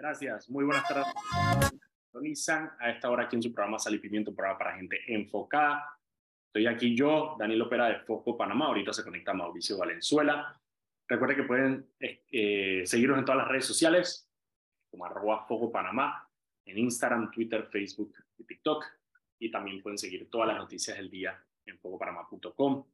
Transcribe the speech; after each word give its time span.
Gracias. 0.00 0.48
Muy 0.48 0.64
buenas 0.64 0.88
tardes. 0.88 1.04
Sintonizan 2.06 2.70
a 2.78 2.90
esta 2.90 3.10
hora 3.10 3.24
aquí 3.24 3.36
en 3.36 3.42
su 3.42 3.52
programa 3.52 3.78
Sal 3.78 3.96
y 3.96 3.98
Pimiento, 3.98 4.34
programa 4.34 4.58
para 4.58 4.74
gente 4.74 4.98
enfocada. 5.06 5.94
Estoy 6.46 6.66
aquí 6.66 6.96
yo, 6.96 7.36
Daniel 7.38 7.60
Opera 7.60 7.88
de 7.88 7.98
Foco 7.98 8.34
Panamá. 8.34 8.68
Ahorita 8.68 8.94
se 8.94 9.04
conecta 9.04 9.34
Mauricio 9.34 9.76
Valenzuela. 9.76 10.58
Recuerden 11.06 11.36
que 11.36 11.42
pueden 11.42 11.86
eh, 12.00 12.82
seguirnos 12.86 13.18
en 13.18 13.26
todas 13.26 13.42
las 13.42 13.48
redes 13.48 13.66
sociales, 13.66 14.26
como 14.90 15.04
arroba 15.04 15.44
Foco 15.46 15.70
Panamá, 15.70 16.26
en 16.64 16.78
Instagram, 16.78 17.30
Twitter, 17.30 17.66
Facebook 17.66 18.14
y 18.38 18.44
TikTok. 18.44 18.82
Y 19.38 19.50
también 19.50 19.82
pueden 19.82 19.98
seguir 19.98 20.30
todas 20.30 20.48
las 20.48 20.56
noticias 20.56 20.96
del 20.96 21.10
día 21.10 21.38
en 21.66 21.78
focopanamá.com. 21.78 22.86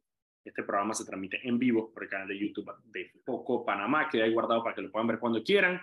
Este 0.44 0.64
programa 0.64 0.92
se 0.92 1.04
transmite 1.04 1.38
en 1.46 1.56
vivo 1.56 1.92
por 1.92 2.02
el 2.02 2.08
canal 2.08 2.26
de 2.26 2.36
YouTube 2.36 2.74
de 2.86 3.12
Foco 3.24 3.64
Panamá, 3.64 4.08
que 4.08 4.24
hay 4.24 4.32
guardado 4.32 4.64
para 4.64 4.74
que 4.74 4.82
lo 4.82 4.90
puedan 4.90 5.06
ver 5.06 5.20
cuando 5.20 5.44
quieran. 5.44 5.80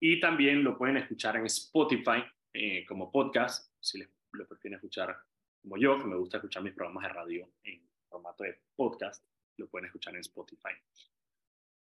Y 0.00 0.20
también 0.20 0.62
lo 0.62 0.76
pueden 0.76 0.96
escuchar 0.96 1.36
en 1.36 1.46
Spotify 1.46 2.24
eh, 2.52 2.84
como 2.86 3.10
podcast, 3.10 3.72
si 3.80 3.98
les, 3.98 4.08
lo 4.32 4.46
prefieren 4.46 4.76
escuchar 4.76 5.16
como 5.60 5.76
yo, 5.76 5.98
que 5.98 6.04
me 6.06 6.16
gusta 6.16 6.38
escuchar 6.38 6.62
mis 6.62 6.72
programas 6.72 7.04
de 7.04 7.08
radio 7.08 7.50
en 7.64 7.82
formato 8.08 8.44
de 8.44 8.60
podcast, 8.76 9.24
lo 9.56 9.68
pueden 9.68 9.86
escuchar 9.86 10.14
en 10.14 10.20
Spotify. 10.20 10.70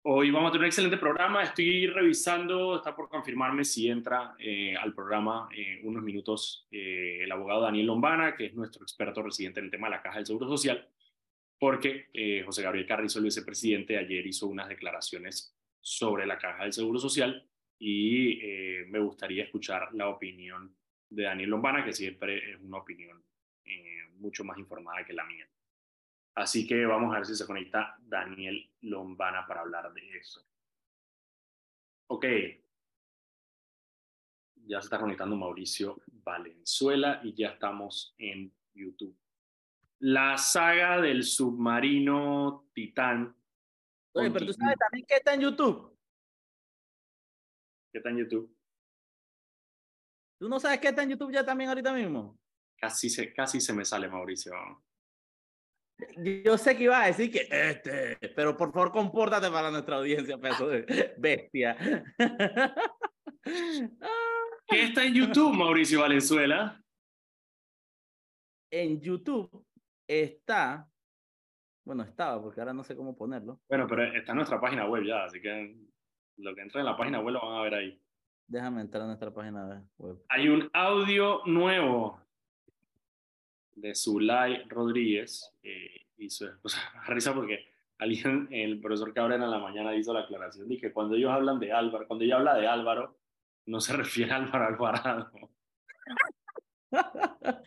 Hoy 0.07 0.29
vamos 0.29 0.49
a 0.49 0.51
tener 0.51 0.65
un 0.65 0.67
excelente 0.67 0.97
programa. 0.97 1.41
Estoy 1.41 1.87
revisando, 1.87 2.75
está 2.75 2.95
por 2.95 3.09
confirmarme 3.09 3.65
si 3.65 3.89
entra 3.89 4.35
eh, 4.37 4.75
al 4.75 4.93
programa 4.93 5.49
en 5.51 5.85
unos 5.87 6.03
minutos 6.03 6.67
eh, 6.69 7.21
el 7.23 7.31
abogado 7.31 7.61
Daniel 7.61 7.87
Lombana, 7.87 8.35
que 8.35 8.45
es 8.45 8.53
nuestro 8.53 8.83
experto 8.83 9.23
residente 9.23 9.59
en 9.59 9.65
el 9.65 9.71
tema 9.71 9.87
de 9.87 9.95
la 9.95 10.03
Caja 10.03 10.17
del 10.17 10.27
Seguro 10.27 10.47
Social, 10.47 10.87
porque 11.57 12.09
eh, 12.13 12.43
José 12.45 12.61
Gabriel 12.61 12.85
Carrizo, 12.85 13.17
el 13.17 13.25
vicepresidente, 13.25 13.97
ayer 13.97 14.27
hizo 14.27 14.45
unas 14.45 14.69
declaraciones 14.69 15.57
sobre 15.81 16.27
la 16.27 16.37
Caja 16.37 16.63
del 16.63 16.73
Seguro 16.73 16.99
Social 16.99 17.49
y 17.79 18.39
me 18.87 18.99
gustaría 18.99 19.43
escuchar 19.43 19.93
la 19.93 20.09
opinión 20.09 20.75
de 21.09 21.23
Daniel 21.23 21.49
Lombana, 21.49 21.83
que 21.83 21.93
siempre 21.93 22.51
es 22.51 22.59
una 22.61 22.77
opinión 22.77 23.23
mucho 24.17 24.43
más 24.43 24.57
informada 24.57 25.05
que 25.05 25.13
la 25.13 25.25
mía. 25.25 25.47
Así 26.35 26.67
que 26.67 26.85
vamos 26.85 27.13
a 27.13 27.17
ver 27.17 27.25
si 27.25 27.35
se 27.35 27.45
conecta 27.45 27.95
Daniel 27.99 28.69
Lombana 28.81 29.45
para 29.47 29.61
hablar 29.61 29.93
de 29.93 30.17
eso. 30.17 30.45
Ok. 32.07 32.25
Ya 34.67 34.81
se 34.81 34.85
está 34.87 34.99
conectando 34.99 35.35
Mauricio 35.35 36.01
Valenzuela 36.07 37.21
y 37.23 37.33
ya 37.35 37.49
estamos 37.49 38.15
en 38.17 38.51
YouTube. 38.73 39.17
La 39.99 40.37
saga 40.37 40.99
del 40.99 41.23
submarino 41.23 42.67
Titán. 42.73 43.35
Oye, 44.13 44.31
pero 44.31 44.47
tú 44.47 44.53
sabes 44.53 44.77
también 44.77 45.05
que 45.07 45.15
está 45.15 45.35
en 45.35 45.41
YouTube. 45.41 45.94
¿Qué 47.95 47.99
está 47.99 48.09
en 48.09 48.17
YouTube? 48.17 48.53
¿Tú 50.37 50.49
no 50.49 50.59
sabes 50.59 50.79
qué 50.81 50.89
está 50.89 51.03
en 51.03 51.11
YouTube 51.11 51.31
ya 51.31 51.45
también 51.45 51.69
ahorita 51.69 51.93
mismo? 51.93 52.37
Casi 52.77 53.09
se, 53.09 53.33
casi 53.33 53.61
se 53.61 53.71
me 53.71 53.85
sale, 53.85 54.09
Mauricio. 54.09 54.51
Yo 56.43 56.57
sé 56.57 56.75
que 56.75 56.83
iba 56.83 57.01
a 57.01 57.07
decir 57.07 57.31
que 57.31 57.47
este, 57.49 58.17
pero 58.35 58.57
por 58.57 58.73
favor 58.73 58.91
compórtate 58.91 59.49
para 59.49 59.71
nuestra 59.71 59.95
audiencia, 59.95 60.37
peso 60.37 60.67
de 60.67 61.15
bestia. 61.17 61.77
¿Qué 63.41 64.83
está 64.83 65.05
en 65.05 65.13
YouTube, 65.13 65.53
Mauricio 65.53 66.01
Valenzuela? 66.01 66.83
En 68.73 68.99
YouTube 68.99 69.65
está, 70.05 70.85
bueno, 71.85 72.03
estaba, 72.03 72.43
porque 72.43 72.59
ahora 72.59 72.73
no 72.73 72.83
sé 72.83 72.93
cómo 72.93 73.15
ponerlo. 73.15 73.61
Bueno, 73.69 73.87
pero 73.87 74.03
está 74.03 74.33
en 74.33 74.35
nuestra 74.35 74.59
página 74.59 74.85
web 74.85 75.05
ya, 75.05 75.23
así 75.23 75.41
que 75.41 75.94
lo 76.37 76.55
que 76.55 76.61
entra 76.61 76.81
en 76.81 76.85
la 76.85 76.97
página 76.97 77.19
web 77.19 77.33
lo 77.33 77.41
van 77.41 77.57
a 77.57 77.61
ver 77.61 77.73
ahí. 77.75 77.99
Déjame 78.47 78.81
entrar 78.81 79.03
a 79.03 79.07
nuestra 79.07 79.31
página 79.33 79.83
web. 79.97 80.23
Hay 80.29 80.49
un 80.49 80.69
audio 80.73 81.41
nuevo 81.45 82.19
de 83.75 83.95
Zulay 83.95 84.67
Rodríguez 84.67 85.53
eh, 85.63 86.07
y 86.17 86.29
su 86.29 86.45
esposa. 86.47 86.79
risa 87.07 87.33
porque 87.33 87.67
alguien, 87.97 88.47
el 88.51 88.79
profesor 88.79 89.13
Cabrera 89.13 89.45
en 89.45 89.51
la 89.51 89.59
mañana 89.59 89.95
hizo 89.95 90.13
la 90.13 90.21
aclaración 90.21 90.67
que 90.77 90.91
cuando 90.91 91.15
ellos 91.15 91.31
hablan 91.31 91.59
de 91.59 91.71
Álvaro, 91.71 92.07
cuando 92.07 92.23
ella 92.23 92.37
habla 92.37 92.55
de 92.55 92.67
Álvaro, 92.67 93.17
no 93.65 93.79
se 93.79 93.93
refiere 93.97 94.31
a 94.31 94.37
Álvaro 94.37 94.65
Alvarado. 94.65 95.31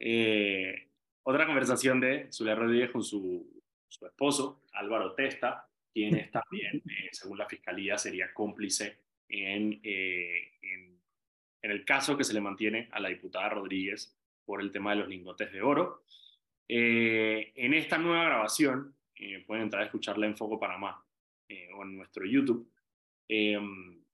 eh, 0.00 0.90
otra 1.22 1.46
conversación 1.46 2.00
de 2.00 2.28
Zulay 2.32 2.54
Rodríguez 2.54 2.90
con 2.90 3.04
su, 3.04 3.62
su 3.88 4.06
esposo, 4.06 4.62
Álvaro 4.72 5.14
Testa, 5.14 5.68
quien 5.92 6.16
es 6.16 6.30
también, 6.30 6.82
eh, 6.86 7.08
según 7.12 7.38
la 7.38 7.48
fiscalía, 7.48 7.98
sería 7.98 8.32
cómplice 8.32 8.98
en, 9.28 9.80
eh, 9.82 10.52
en, 10.62 11.00
en, 11.62 11.70
el 11.70 11.84
caso 11.84 12.16
que 12.16 12.24
se 12.24 12.34
le 12.34 12.40
mantiene 12.40 12.88
a 12.92 13.00
la 13.00 13.08
diputada 13.08 13.48
Rodríguez 13.48 14.16
por 14.44 14.60
el 14.60 14.70
tema 14.70 14.90
de 14.90 15.00
los 15.00 15.08
lingotes 15.08 15.52
de 15.52 15.62
oro. 15.62 16.04
Eh, 16.68 17.52
en 17.56 17.74
esta 17.74 17.98
nueva 17.98 18.24
grabación, 18.24 18.94
eh, 19.16 19.44
pueden 19.46 19.64
entrar 19.64 19.82
a 19.82 19.86
escucharla 19.86 20.26
en 20.26 20.36
Foco 20.36 20.58
Panamá 20.58 21.04
o 21.76 21.82
en 21.82 21.96
nuestro 21.96 22.24
YouTube. 22.24 22.70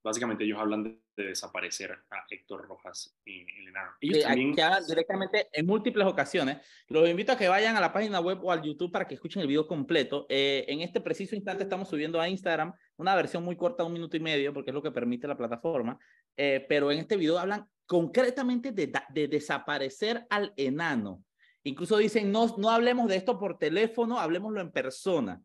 básicamente 0.02 0.44
ellos 0.44 0.58
hablan 0.58 0.82
de, 0.82 0.98
desaparecer 1.24 1.92
a 2.10 2.24
Héctor 2.28 2.66
Rojas 2.66 3.16
en 3.24 3.46
el 3.48 3.68
enano. 3.68 3.90
Ellos 4.00 4.22
también... 4.22 4.54
directamente 4.86 5.48
en 5.52 5.66
múltiples 5.66 6.06
ocasiones. 6.06 6.58
Los 6.88 7.08
invito 7.08 7.32
a 7.32 7.36
que 7.36 7.48
vayan 7.48 7.76
a 7.76 7.80
la 7.80 7.92
página 7.92 8.20
web 8.20 8.38
o 8.42 8.52
al 8.52 8.62
YouTube 8.62 8.92
para 8.92 9.06
que 9.06 9.14
escuchen 9.14 9.42
el 9.42 9.48
video 9.48 9.66
completo. 9.66 10.26
en 10.28 10.80
este 10.80 11.00
preciso 11.00 11.34
instante 11.34 11.64
estamos 11.64 11.88
subiendo 11.88 12.20
a 12.20 12.28
Instagram 12.28 12.72
una 12.96 13.14
versión 13.14 13.44
muy 13.44 13.56
corta, 13.56 13.84
un 13.84 13.92
minuto 13.92 14.16
y 14.16 14.20
medio, 14.20 14.52
porque 14.52 14.70
es 14.70 14.74
lo 14.74 14.82
que 14.82 14.90
permite 14.90 15.28
la 15.28 15.36
plataforma. 15.36 15.98
pero 16.36 16.90
en 16.90 16.98
este 16.98 17.16
video 17.16 17.38
hablan 17.38 17.66
concretamente 17.86 18.72
de, 18.72 18.92
de 19.10 19.28
desaparecer 19.28 20.26
al 20.30 20.52
enano. 20.56 21.24
Incluso 21.64 21.96
dicen, 21.96 22.30
no, 22.32 22.54
no 22.56 22.70
hablemos 22.70 23.08
de 23.08 23.16
esto 23.16 23.38
por 23.38 23.58
teléfono, 23.58 24.18
hablemoslo 24.18 24.60
en 24.60 24.70
persona. 24.70 25.42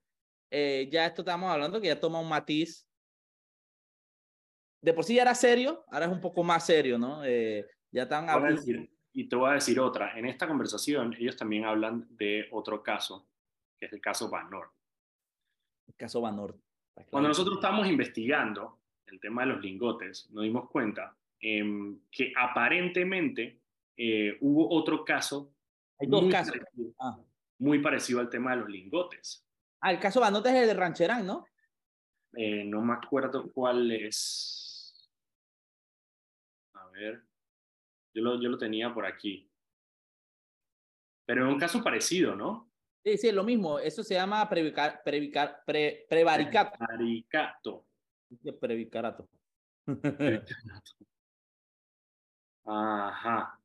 Eh, 0.50 0.88
ya 0.91 1.07
esto 1.07 1.23
estamos 1.23 1.50
hablando 1.51 1.81
que 1.81 1.88
ya 1.88 2.00
toma 2.00 2.19
un 2.19 2.29
matiz. 2.29 2.88
De 4.84 4.94
por 4.94 5.04
sí 5.04 5.16
ya 5.16 5.24
era 5.24 5.34
serio, 5.34 5.84
ahora 5.92 6.06
es 6.06 6.12
un 6.12 6.22
poco 6.22 6.44
más 6.44 6.66
serio, 6.66 7.00
¿no? 7.00 7.24
Eh, 7.26 7.66
ya 7.92 8.04
están 8.04 8.30
hablando. 8.30 8.62
Y 9.14 9.30
te 9.30 9.36
voy 9.36 9.50
a 9.50 9.54
decir 9.54 9.80
otra. 9.80 10.18
En 10.18 10.26
esta 10.26 10.48
conversación, 10.48 11.16
ellos 11.18 11.36
también 11.36 11.66
hablan 11.66 12.06
de 12.12 12.48
otro 12.52 12.84
caso, 12.84 13.28
que 13.80 13.86
es 13.86 13.94
el 13.94 14.02
caso 14.02 14.30
Van 14.30 14.50
El 15.88 15.96
caso 15.96 16.22
Van 16.22 16.38
Cuando 17.10 17.30
nosotros 17.30 17.58
estamos 17.58 17.88
investigando 17.88 18.80
el 19.08 19.20
tema 19.20 19.44
de 19.44 19.54
los 19.54 19.62
lingotes, 19.62 20.30
nos 20.32 20.44
dimos 20.44 20.70
cuenta 20.70 21.16
Em, 21.46 22.00
que 22.10 22.32
aparentemente 22.38 23.60
eh, 23.98 24.38
hubo 24.40 24.74
otro 24.74 25.04
caso. 25.04 25.54
Hay 26.00 26.08
dos 26.08 26.24
muy 26.24 26.32
casos. 26.32 26.56
Parecido, 26.56 26.94
ah. 27.00 27.20
Muy 27.60 27.80
parecido 27.80 28.20
al 28.22 28.30
tema 28.30 28.52
de 28.52 28.62
los 28.62 28.70
lingotes. 28.70 29.46
Ah, 29.82 29.92
el 29.92 30.00
caso 30.00 30.22
Banote 30.22 30.50
es 30.50 30.56
el 30.56 30.68
de 30.68 30.74
Rancherán, 30.74 31.28
¿no? 31.28 31.46
Eh, 32.38 32.64
no 32.64 32.82
me 32.82 32.94
acuerdo 32.94 33.52
cuál 33.52 33.92
es. 33.92 34.62
A 36.94 37.00
ver. 37.00 37.24
Yo 38.14 38.22
lo, 38.22 38.40
yo 38.42 38.50
lo 38.50 38.58
tenía 38.58 38.94
por 38.94 39.06
aquí. 39.06 39.50
Pero 41.26 41.48
es 41.48 41.54
un 41.54 41.59
caso 41.59 41.84
parecido, 41.84 42.36
¿no? 42.36 42.72
Sí, 43.04 43.18
sí, 43.18 43.28
es 43.30 43.34
lo 43.34 43.44
mismo. 43.44 43.80
Eso 43.80 44.04
se 44.04 44.14
llama 44.14 44.48
previcar, 44.48 45.02
previcar, 45.03 45.64
pre, 45.66 46.06
prevaricato. 46.09 46.78
Prevaricato. 46.78 47.86
Previcarato. 48.59 49.28
Ajá. 52.66 53.59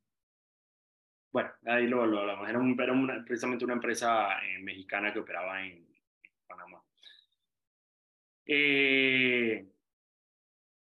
Bueno, 1.31 1.51
ahí 1.65 1.87
lo, 1.87 2.05
lo 2.05 2.19
hablamos. 2.19 2.49
Era, 2.49 2.59
un, 2.59 2.77
era 2.79 3.23
precisamente 3.25 3.63
una 3.63 3.75
empresa 3.75 4.43
eh, 4.43 4.59
mexicana 4.59 5.13
que 5.13 5.19
operaba 5.19 5.63
en, 5.63 5.87
Panamá. 6.47 6.83
Eh, 8.45 9.65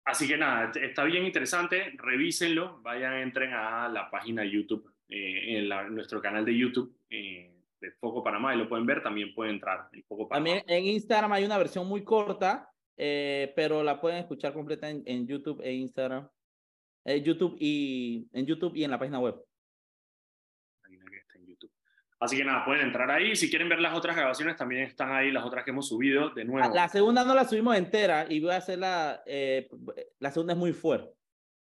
así 0.07 0.27
que 0.27 0.37
nada, 0.37 0.71
está 0.81 1.03
bien 1.03 1.25
interesante. 1.25 1.93
Revísenlo. 1.97 2.81
Vayan, 2.81 3.15
entren 3.17 3.53
a 3.53 3.87
la 3.87 4.09
página 4.09 4.41
de 4.41 4.51
YouTube, 4.51 4.91
eh, 5.09 5.57
en, 5.57 5.95
nuestro 5.95 6.21
canal 6.21 6.43
de 6.43 6.57
YouTube 6.57 6.95
de 7.09 7.91
Foco 7.99 8.23
Panamá 8.23 8.55
y 8.55 8.57
lo 8.57 8.67
pueden 8.67 8.85
ver. 8.85 9.03
También 9.03 9.33
pueden 9.35 9.55
entrar 9.55 9.89
en 9.93 10.03
Foco 10.03 10.27
Panamá. 10.27 10.45
También 10.45 10.63
en 10.67 10.93
Instagram 10.93 11.33
hay 11.33 11.45
una 11.45 11.57
versión 11.57 11.87
muy 11.87 12.03
corta, 12.03 12.69
pero 12.95 13.83
la 13.83 14.01
pueden 14.01 14.19
escuchar 14.19 14.53
completa 14.53 14.89
en, 14.89 15.03
en 15.05 15.27
YouTube 15.27 15.61
e 15.63 15.73
Instagram. 15.73 16.27
Eh, 17.07 17.21
YouTube 17.21 17.55
y 17.57 18.27
en 18.33 18.45
YouTube 18.45 18.75
y 18.75 18.83
en 18.83 18.91
la 18.91 18.99
página 18.99 19.17
web. 19.19 19.41
Así 22.19 22.35
que 22.35 22.43
nada, 22.43 22.65
pueden 22.65 22.87
entrar 22.87 23.11
ahí. 23.11 23.35
Si 23.35 23.49
quieren 23.49 23.69
ver 23.69 23.79
las 23.79 23.95
otras 23.95 24.15
grabaciones, 24.15 24.55
también 24.55 24.81
están 24.83 25.11
ahí 25.11 25.31
las 25.31 25.45
otras 25.45 25.63
que 25.63 25.71
hemos 25.71 25.87
subido 25.87 26.31
de 26.31 26.45
nuevo. 26.45 26.73
La 26.73 26.89
segunda 26.89 27.23
no 27.23 27.35
la 27.35 27.45
subimos 27.45 27.75
entera 27.77 28.25
y 28.27 28.39
voy 28.39 28.51
a 28.51 28.57
hacer 28.57 28.79
la. 28.79 29.21
Eh, 29.25 29.69
la 30.19 30.31
segunda 30.31 30.53
es 30.53 30.59
muy 30.59 30.73
fuerte. 30.73 31.11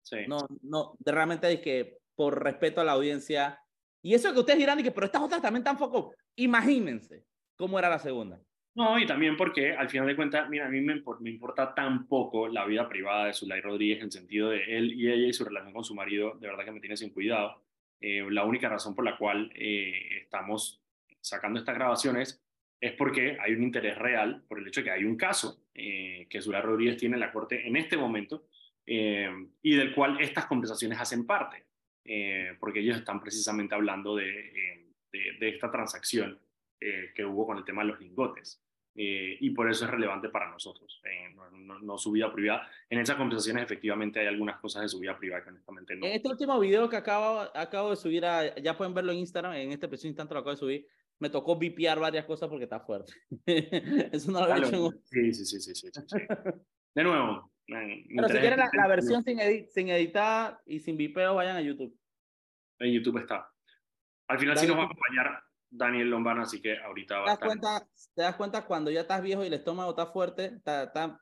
Sí. 0.02 0.18
No, 0.28 0.46
no, 0.62 0.96
realmente 1.04 1.52
es 1.52 1.60
que 1.60 1.98
por 2.14 2.42
respeto 2.42 2.80
a 2.80 2.84
la 2.84 2.92
audiencia. 2.92 3.60
Y 4.00 4.14
eso 4.14 4.32
que 4.32 4.38
ustedes 4.38 4.60
dirán, 4.60 4.78
y 4.78 4.84
que, 4.84 4.92
pero 4.92 5.06
estas 5.06 5.22
otras 5.22 5.42
también 5.42 5.62
están 5.62 5.76
foco. 5.76 6.14
Imagínense 6.36 7.24
cómo 7.56 7.78
era 7.78 7.90
la 7.90 7.98
segunda. 7.98 8.40
No, 8.76 8.96
y 8.96 9.06
también 9.06 9.36
porque 9.36 9.74
al 9.74 9.90
final 9.90 10.06
de 10.06 10.14
cuentas, 10.14 10.48
mira, 10.48 10.66
a 10.66 10.68
mí 10.68 10.80
me, 10.80 11.02
me 11.18 11.30
importa 11.30 11.74
tan 11.74 12.06
poco 12.06 12.46
la 12.46 12.64
vida 12.64 12.88
privada 12.88 13.26
de 13.26 13.34
Zulay 13.34 13.60
Rodríguez 13.60 13.98
en 13.98 14.04
el 14.04 14.12
sentido 14.12 14.50
de 14.50 14.62
él 14.64 14.92
y 14.92 15.10
ella 15.10 15.26
y 15.26 15.32
su 15.32 15.44
relación 15.44 15.72
con 15.72 15.82
su 15.82 15.96
marido, 15.96 16.38
de 16.38 16.46
verdad 16.46 16.64
que 16.64 16.70
me 16.70 16.78
tiene 16.78 16.96
sin 16.96 17.10
cuidado. 17.10 17.60
Eh, 18.00 18.24
la 18.30 18.44
única 18.44 18.68
razón 18.68 18.94
por 18.94 19.04
la 19.04 19.16
cual 19.16 19.50
eh, 19.54 20.20
estamos 20.22 20.80
sacando 21.20 21.58
estas 21.58 21.74
grabaciones 21.74 22.42
es 22.80 22.92
porque 22.92 23.36
hay 23.40 23.54
un 23.54 23.64
interés 23.64 23.98
real 23.98 24.44
por 24.48 24.58
el 24.58 24.68
hecho 24.68 24.80
de 24.80 24.84
que 24.84 24.90
hay 24.92 25.04
un 25.04 25.16
caso 25.16 25.64
eh, 25.74 26.26
que 26.30 26.40
Zulay 26.40 26.62
Rodríguez 26.62 26.96
tiene 26.96 27.16
en 27.16 27.20
la 27.20 27.32
corte 27.32 27.66
en 27.66 27.76
este 27.76 27.96
momento 27.96 28.46
y 28.90 29.76
del 29.76 29.94
cual 29.94 30.18
estas 30.18 30.46
conversaciones 30.46 30.98
hacen 30.98 31.26
parte, 31.26 31.66
porque 32.58 32.80
ellos 32.80 32.96
están 32.96 33.20
precisamente 33.20 33.74
hablando 33.74 34.16
de 34.16 34.94
esta 35.40 35.70
transacción 35.70 36.40
que 36.80 37.22
hubo 37.22 37.46
con 37.46 37.58
el 37.58 37.66
tema 37.66 37.82
de 37.82 37.88
los 37.88 38.00
lingotes. 38.00 38.64
Eh, 39.00 39.36
y 39.38 39.50
por 39.50 39.70
eso 39.70 39.84
es 39.84 39.92
relevante 39.92 40.28
para 40.28 40.50
nosotros, 40.50 41.00
eh, 41.04 41.32
no, 41.82 41.96
su 41.98 42.10
vida 42.10 42.32
privada. 42.32 42.68
En 42.90 42.98
esas 42.98 43.14
conversaciones 43.14 43.62
efectivamente 43.62 44.18
hay 44.18 44.26
algunas 44.26 44.58
cosas 44.58 44.82
de 44.82 44.88
su 44.88 44.98
vida 44.98 45.16
privada 45.16 45.44
que 45.44 45.50
honestamente 45.50 45.94
no. 45.94 46.04
En 46.04 46.14
este 46.14 46.28
último 46.28 46.58
video 46.58 46.88
que 46.88 46.96
acabo, 46.96 47.48
acabo 47.54 47.90
de 47.90 47.96
subir, 47.96 48.26
a, 48.26 48.56
ya 48.56 48.76
pueden 48.76 48.94
verlo 48.94 49.12
en 49.12 49.18
Instagram, 49.18 49.52
en 49.52 49.70
este 49.70 49.86
preciso 49.86 50.08
instante 50.08 50.34
lo 50.34 50.40
acabo 50.40 50.50
de 50.50 50.56
subir, 50.56 50.86
me 51.20 51.30
tocó 51.30 51.56
vipiar 51.56 52.00
varias 52.00 52.24
cosas 52.24 52.48
porque 52.48 52.64
está 52.64 52.80
fuerte. 52.80 53.12
eso 53.46 54.32
no 54.32 54.40
lo 54.40 54.52
he 54.52 54.58
hecho. 54.58 54.90
Sí, 55.04 55.32
sí, 55.32 55.44
sí, 55.44 55.60
sí, 55.60 55.74
sí, 55.76 56.18
De 56.92 57.04
nuevo. 57.04 57.52
Pero 57.68 58.28
si 58.28 58.38
quieren 58.38 58.58
la, 58.58 58.88
versión 58.88 59.22
sin, 59.22 59.38
sin 59.68 59.90
editada 59.90 60.60
y 60.66 60.80
sin 60.80 60.96
vipeo, 60.96 61.36
vayan 61.36 61.56
a 61.56 61.60
YouTube. 61.60 61.96
En 62.80 62.92
YouTube 62.92 63.18
está. 63.18 63.48
Al 64.26 64.40
final 64.40 64.58
sí 64.58 64.66
nos 64.66 64.76
va 64.76 64.82
a 64.82 64.86
acompañar 64.86 65.47
Daniel 65.70 66.10
Lombana, 66.10 66.42
así 66.42 66.60
que 66.60 66.78
ahorita 66.78 67.18
va 67.18 67.24
¿Te 67.24 67.30
das, 67.30 67.38
cuenta, 67.38 67.88
¿Te 68.14 68.22
das 68.22 68.36
cuenta 68.36 68.66
cuando 68.66 68.90
ya 68.90 69.02
estás 69.02 69.22
viejo 69.22 69.44
y 69.44 69.48
el 69.48 69.54
estómago 69.54 69.90
está 69.90 70.06
fuerte? 70.06 70.60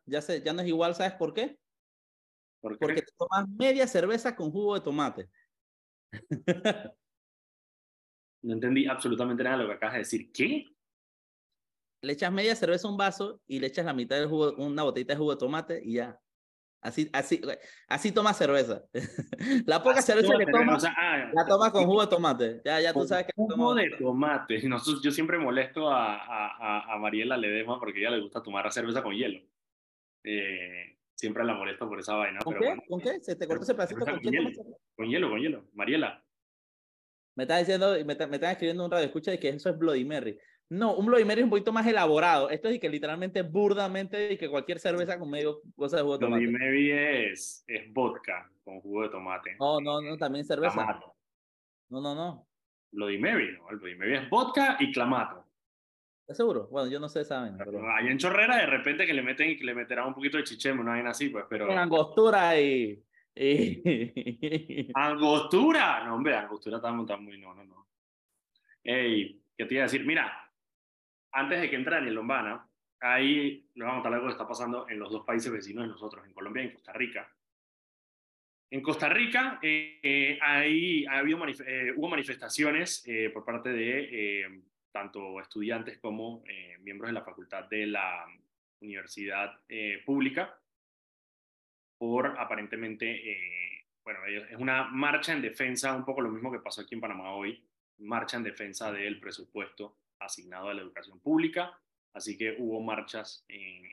ya, 0.06 0.22
se, 0.22 0.43
ya 0.43 0.52
no 0.52 0.62
es 0.62 0.69
igual, 0.69 0.94
¿sabes 0.94 1.14
por 1.14 1.34
qué? 1.34 1.58
Porque 2.60 3.02
te 3.02 3.12
tomas 3.16 3.48
media 3.48 3.87
cerveza 3.87 4.34
con 4.34 4.50
jugo 4.50 4.75
de 4.75 4.81
tomate. 4.81 5.31
no 8.43 8.52
entendí 8.54 8.87
absolutamente 8.87 9.43
nada 9.44 9.58
de 9.58 9.62
lo 9.64 9.69
que 9.69 9.75
acabas 9.76 9.94
de 9.94 10.00
decir. 10.00 10.32
¿Qué? 10.32 10.64
Le 12.02 12.12
echas 12.12 12.32
media 12.32 12.54
cerveza 12.54 12.87
a 12.87 12.90
un 12.90 12.96
vaso 12.96 13.40
y 13.46 13.58
le 13.58 13.66
echas 13.69 13.84
la 13.84 13.94
mitad 13.94 14.16
del 14.16 14.28
jugo, 14.28 14.54
una 14.56 14.82
botellita 14.82 15.14
de 15.14 15.19
jugo 15.19 15.32
de 15.32 15.38
tomate 15.38 15.82
y 15.84 15.94
ya. 15.94 16.20
Así, 16.87 17.11
así, 17.12 17.41
así 17.88 18.12
toma 18.12 18.33
cerveza. 18.33 18.85
la 19.67 19.83
poca 19.83 20.00
cerveza 20.00 20.38
que 20.38 20.47
toma, 20.47 20.79
ah, 20.97 21.31
la 21.35 21.44
toma 21.44 21.73
con 21.73 21.85
jugo 21.85 22.03
de 22.03 22.06
tomate. 22.06 22.62
Ya, 22.65 22.81
ya 22.81 22.93
tú 22.93 23.05
sabes 23.05 23.27
que 23.27 23.33
jugo 23.35 23.75
de 23.75 23.91
tomate. 23.99 24.61
yo 25.03 25.11
siempre 25.11 25.37
molesto 25.37 25.91
a, 25.91 26.15
a, 26.15 26.94
a, 26.94 26.99
Mariela 26.99 27.37
Ledesma 27.37 27.81
porque 27.81 27.99
ella 27.99 28.11
le 28.11 28.21
gusta 28.21 28.41
tomar 28.41 28.73
cerveza 28.73 29.03
con 29.03 29.15
hielo. 29.15 29.41
Eh, 30.23 30.97
siempre 31.17 31.44
la 31.44 31.55
molesto 31.55 31.88
por 31.88 31.99
esa 31.99 32.15
vaina. 32.15 32.38
¿Con 32.38 32.55
qué? 32.55 32.77
¿Con 32.89 33.00
qué? 33.00 33.19
¿Se 33.21 33.35
te 33.35 33.49
cortó 33.49 33.65
ese 33.65 33.75
pedacito 33.75 34.05
con, 34.05 34.21
con 34.21 34.32
hielo? 34.32 34.50
Con 34.94 35.09
hielo, 35.09 35.29
con 35.29 35.41
hielo. 35.41 35.65
Mariela. 35.75 36.25
Me 37.35 37.43
estás 37.43 37.59
diciendo, 37.59 37.94
me, 37.94 38.05
me 38.05 38.12
están 38.12 38.50
escribiendo 38.53 38.85
un 38.85 38.93
radio 38.93 39.06
escucha 39.06 39.32
de 39.32 39.41
que 39.41 39.49
eso 39.49 39.71
es 39.71 39.77
Bloody 39.77 40.05
Mary. 40.05 40.39
No, 40.69 40.95
un 40.95 41.07
Bloody 41.07 41.25
Mary 41.25 41.41
es 41.41 41.45
un 41.45 41.51
poquito 41.51 41.73
más 41.73 41.87
elaborado. 41.87 42.51
Esto 42.51 42.69
es 42.69 42.81
que 42.81 42.89
literalmente, 42.89 43.43
burdamente, 43.43 44.33
y 44.33 44.37
que 44.37 44.49
cualquier 44.49 44.81
cerveza 44.81 45.19
con 45.19 45.31
medio 45.31 45.63
cosa 45.77 45.99
de 45.99 46.03
jugo 46.03 46.19
de 46.19 46.27
tomate. 46.27 46.47
Bloody 46.47 46.59
Mary 46.59 46.91
es, 46.91 47.65
es 47.69 47.93
vodka 47.93 48.51
con 48.65 48.81
jugo 48.81 49.03
de 49.03 49.09
tomate. 49.11 49.57
No, 49.61 49.81
no, 49.81 50.01
no, 50.01 50.17
también 50.17 50.45
cerveza. 50.45 51.01
No, 51.89 52.01
no, 52.01 52.15
no. 52.15 52.49
Bloody 52.91 53.19
Mary, 53.19 53.57
no. 53.57 53.71
El 53.71 53.77
Bloody 53.77 53.95
Mary 53.95 54.17
es 54.17 54.29
vodka 54.29 54.77
y 54.81 54.91
clamato. 54.93 55.45
¿Estás 56.23 56.39
seguro? 56.39 56.67
Bueno, 56.73 56.91
yo 56.91 56.99
no 56.99 57.09
sé, 57.09 57.25
saben. 57.25 57.57
Pero... 57.57 57.89
Hay 57.89 58.09
en 58.09 58.19
Chorrera 58.19 58.57
de 58.57 58.67
repente 58.67 59.07
que 59.07 59.15
le 59.15 59.23
meten 59.23 59.51
y 59.51 59.57
que 59.57 59.65
le 59.65 59.75
meterán 59.75 60.09
un 60.09 60.15
poquito 60.15 60.37
de 60.37 60.43
chichemo, 60.43 60.83
no 60.83 60.91
hay 60.91 61.07
así, 61.07 61.29
pues, 61.29 61.45
pero... 61.49 61.71
En 61.71 61.79
angostura 61.79 62.61
y... 62.61 63.01
¿Angostura? 64.95 66.03
No, 66.05 66.17
hombre, 66.17 66.35
angostura 66.35 66.79
está 66.79 66.91
muy... 66.91 67.39
No, 67.39 67.55
no, 67.55 67.63
no. 67.63 67.87
Ey, 68.83 69.41
¿qué 69.57 69.67
te 69.67 69.75
iba 69.75 69.85
a 69.85 69.87
decir? 69.87 70.05
Mira, 70.05 70.45
antes 71.32 71.61
de 71.61 71.70
que 71.70 71.76
entre 71.76 71.94
Daniel 71.94 72.14
Lombana, 72.14 72.67
ahí 73.00 73.69
nos 73.75 73.87
vamos 73.87 74.00
a 74.00 74.02
contar 74.02 74.14
algo 74.14 74.26
que 74.26 74.32
está 74.32 74.49
pasando 74.49 74.88
en 74.88 74.99
los 74.99 75.11
dos 75.11 75.25
países 75.25 75.52
vecinos 75.52 75.84
de 75.84 75.90
nosotros, 75.90 76.26
en 76.26 76.32
Colombia 76.32 76.62
y 76.62 76.67
en 76.67 76.73
Costa 76.73 76.93
Rica. 76.93 77.31
En 78.70 78.82
Costa 78.82 79.08
Rica 79.08 79.61
eh, 79.62 80.38
ahí 80.43 81.06
ha 81.06 81.19
habido 81.19 81.38
eh, 81.46 81.93
hubo 81.96 82.08
manifestaciones 82.08 83.05
eh, 83.06 83.31
por 83.31 83.44
parte 83.44 83.70
de 83.70 84.62
tanto 84.90 85.40
estudiantes 85.40 85.99
como 85.99 86.43
miembros 86.81 87.11
de 87.11 87.14
la 87.14 87.23
facultad 87.23 87.64
de 87.64 87.87
la 87.87 88.25
universidad 88.81 89.61
pública 90.06 90.58
por 91.99 92.38
aparentemente, 92.38 93.84
bueno, 94.02 94.20
es 94.25 94.56
una 94.56 94.84
marcha 94.84 95.34
en 95.34 95.43
defensa, 95.43 95.94
un 95.94 96.05
poco 96.05 96.22
lo 96.22 96.31
mismo 96.31 96.50
que 96.50 96.61
pasó 96.61 96.81
aquí 96.81 96.94
en 96.94 97.02
Panamá 97.02 97.34
hoy, 97.34 97.62
marcha 97.99 98.38
en 98.38 98.43
defensa 98.43 98.90
del 98.90 99.20
presupuesto 99.20 99.99
asignado 100.21 100.69
a 100.69 100.75
la 100.75 100.83
educación 100.83 101.21
pública, 101.21 101.79
así 102.13 102.37
que 102.37 102.57
hubo 102.59 102.81
marchas. 102.81 103.45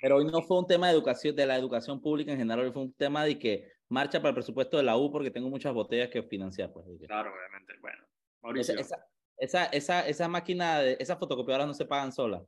Pero 0.01 0.17
hoy 0.17 0.25
no 0.25 0.41
fue 0.41 0.59
un 0.59 0.67
tema 0.67 0.87
de 0.87 0.93
educación, 0.93 1.35
de 1.35 1.45
la 1.45 1.57
educación 1.57 2.01
pública 2.01 2.31
en 2.31 2.37
general, 2.37 2.71
fue 2.73 2.83
un 2.83 2.93
tema 2.93 3.23
de 3.25 3.37
que 3.37 3.71
marcha 3.89 4.19
para 4.19 4.29
el 4.29 4.35
presupuesto 4.35 4.77
de 4.77 4.83
la 4.83 4.97
U 4.97 5.11
porque 5.11 5.31
tengo 5.31 5.49
muchas 5.49 5.73
botellas 5.73 6.09
que 6.09 6.23
financiar. 6.23 6.71
Pues, 6.71 6.85
claro, 7.07 7.31
obviamente. 7.33 7.73
Bueno, 7.81 8.03
Mauricio. 8.41 8.79
Esa, 8.79 9.05
esa, 9.37 9.65
esa, 9.65 10.07
esa 10.07 10.27
máquina, 10.27 10.79
de, 10.79 10.97
esas 10.99 11.19
fotocopiadoras 11.19 11.67
no 11.67 11.73
se 11.73 11.85
pagan 11.85 12.11
solas. 12.11 12.41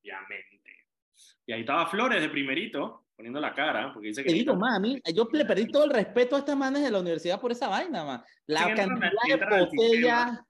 Obviamente. 0.00 0.60
Y 1.46 1.52
ahí 1.52 1.60
estaba 1.60 1.86
Flores 1.86 2.22
de 2.22 2.28
primerito, 2.28 3.06
poniendo 3.16 3.40
la 3.40 3.52
cara, 3.54 3.92
porque 3.92 4.08
dice 4.08 4.24
que... 4.24 4.32
digo, 4.32 4.56
mami, 4.56 5.00
yo 5.14 5.28
le 5.30 5.44
perdí 5.44 5.68
todo 5.68 5.84
el 5.84 5.90
respeto 5.90 6.36
a 6.36 6.40
estas 6.40 6.56
manes 6.56 6.82
de 6.82 6.90
la 6.90 7.00
universidad 7.00 7.40
por 7.40 7.52
esa 7.52 7.68
vaina, 7.68 8.04
man. 8.04 8.24
La 8.46 8.74
cantidad 8.74 9.10
de 9.26 9.60
botellas 9.60 10.40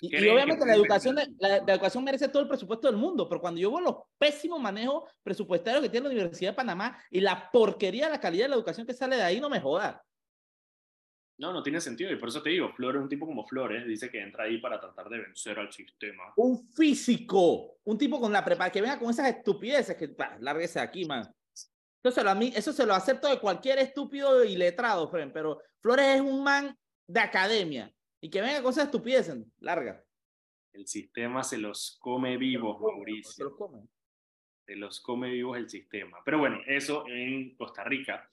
y, 0.00 0.28
obviamente 0.28 0.64
la 0.64 0.74
educación, 0.74 1.16
la, 1.38 1.56
educación 1.56 2.04
merece 2.04 2.28
todo 2.28 2.42
el 2.42 2.48
presupuesto 2.48 2.88
del 2.88 2.96
mundo, 2.96 3.28
pero 3.28 3.40
cuando 3.40 3.60
yo 3.60 3.70
veo 3.70 3.80
los 3.80 3.96
pésimos 4.18 4.60
manejos 4.60 5.04
presupuestarios 5.22 5.82
que 5.82 5.88
tiene 5.88 6.08
la 6.08 6.14
Universidad 6.14 6.52
de 6.52 6.56
Panamá 6.56 6.98
y 7.10 7.20
la 7.20 7.50
porquería 7.50 8.06
de 8.06 8.12
la 8.12 8.20
calidad 8.20 8.44
de 8.44 8.50
la 8.50 8.56
educación 8.56 8.86
que 8.86 8.94
sale 8.94 9.16
de 9.16 9.22
ahí, 9.22 9.40
no 9.40 9.50
me 9.50 9.60
joda. 9.60 10.02
No, 11.38 11.52
no 11.52 11.62
tiene 11.62 11.80
sentido. 11.80 12.12
Y 12.12 12.16
por 12.16 12.28
eso 12.28 12.42
te 12.42 12.50
digo, 12.50 12.70
Flores, 12.74 13.00
un 13.00 13.08
tipo 13.08 13.26
como 13.26 13.46
Flores, 13.46 13.86
dice 13.86 14.10
que 14.10 14.20
entra 14.20 14.44
ahí 14.44 14.58
para 14.58 14.78
tratar 14.78 15.08
de 15.08 15.20
vencer 15.20 15.58
al 15.58 15.72
sistema. 15.72 16.32
Un 16.36 16.68
físico, 16.68 17.78
un 17.84 17.96
tipo 17.96 18.20
con 18.20 18.32
la 18.32 18.44
prepa, 18.44 18.70
que 18.70 18.82
venga 18.82 18.98
con 18.98 19.10
esas 19.10 19.28
estupideces, 19.28 19.96
que 19.96 20.08
bah, 20.08 20.36
lárguese 20.38 20.80
aquí, 20.80 21.06
man. 21.06 21.26
Entonces, 22.02 22.24
a 22.24 22.34
mí, 22.34 22.52
eso 22.54 22.72
se 22.72 22.86
lo 22.86 22.94
acepto 22.94 23.28
de 23.28 23.40
cualquier 23.40 23.78
estúpido 23.78 24.44
y 24.44 24.56
letrado, 24.56 25.10
pero 25.10 25.60
Flores 25.80 26.16
es 26.16 26.20
un 26.20 26.44
man 26.44 26.76
de 27.06 27.20
academia 27.20 27.92
y 28.20 28.30
que 28.30 28.40
venga 28.40 28.62
cosas 28.62 28.86
estupideces, 28.86 29.38
larga. 29.60 30.04
El 30.72 30.86
sistema 30.86 31.42
se 31.42 31.58
los 31.58 31.98
come 32.00 32.36
vivos, 32.36 32.80
Mauricio. 32.80 33.32
Se 33.32 33.44
los 33.44 33.56
come. 33.56 33.88
Se 34.66 34.76
los 34.76 35.00
come 35.00 35.30
vivos 35.30 35.58
el 35.58 35.68
sistema. 35.68 36.18
Pero 36.24 36.38
bueno, 36.38 36.60
eso 36.66 37.04
en 37.08 37.56
Costa 37.56 37.82
Rica. 37.82 38.28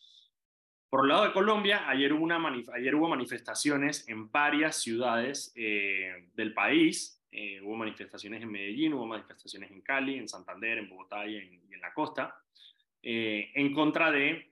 Por 0.90 1.04
el 1.04 1.10
lado 1.10 1.26
de 1.26 1.34
Colombia, 1.34 1.90
ayer 1.90 2.14
hubo, 2.14 2.24
una 2.24 2.38
ayer 2.74 2.96
hubo 2.96 3.10
manifestaciones 3.10 4.08
en 4.08 4.32
varias 4.32 4.82
ciudades 4.82 5.52
eh, 5.56 6.30
del 6.34 6.54
país. 6.54 7.22
Eh, 7.32 7.62
hubo 7.62 7.76
manifestaciones 7.76 8.42
en 8.42 8.52
Medellín, 8.52 8.94
hubo 8.94 9.06
manifestaciones 9.06 9.72
en 9.72 9.82
Cali, 9.82 10.18
en 10.18 10.30
Santander, 10.30 10.78
en 10.78 10.90
Bogotá 10.90 11.26
y 11.26 11.38
en, 11.38 11.82
la 11.82 11.94
costa, 11.94 12.42
eh, 13.04 13.52
en 13.54 13.74
contra 13.74 14.12
de, 14.12 14.52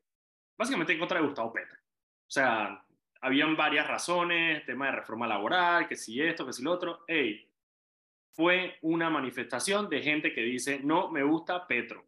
básicamente 0.58 0.94
en 0.94 1.00
contra 1.00 1.20
de 1.20 1.26
Gustavo 1.26 1.54
Petro. 1.54 1.78
O 1.78 2.32
sea, 2.32 2.85
habían 3.26 3.58
varias 3.58 3.88
razones, 3.88 4.64
tema 4.68 4.86
de 4.86 4.92
reforma 4.92 5.26
laboral, 5.26 5.88
que 5.88 5.96
si 5.96 6.22
esto, 6.22 6.46
que 6.46 6.54
si 6.54 6.62
lo 6.62 6.72
otro. 6.72 7.06
Hey, 7.08 7.50
fue 8.34 8.78
una 8.84 9.10
manifestación 9.10 9.90
de 9.90 10.04
gente 10.04 10.32
que 10.32 10.42
dice, 10.42 10.80
no 10.84 11.10
me 11.10 11.24
gusta 11.24 11.66
Petro. 11.66 12.06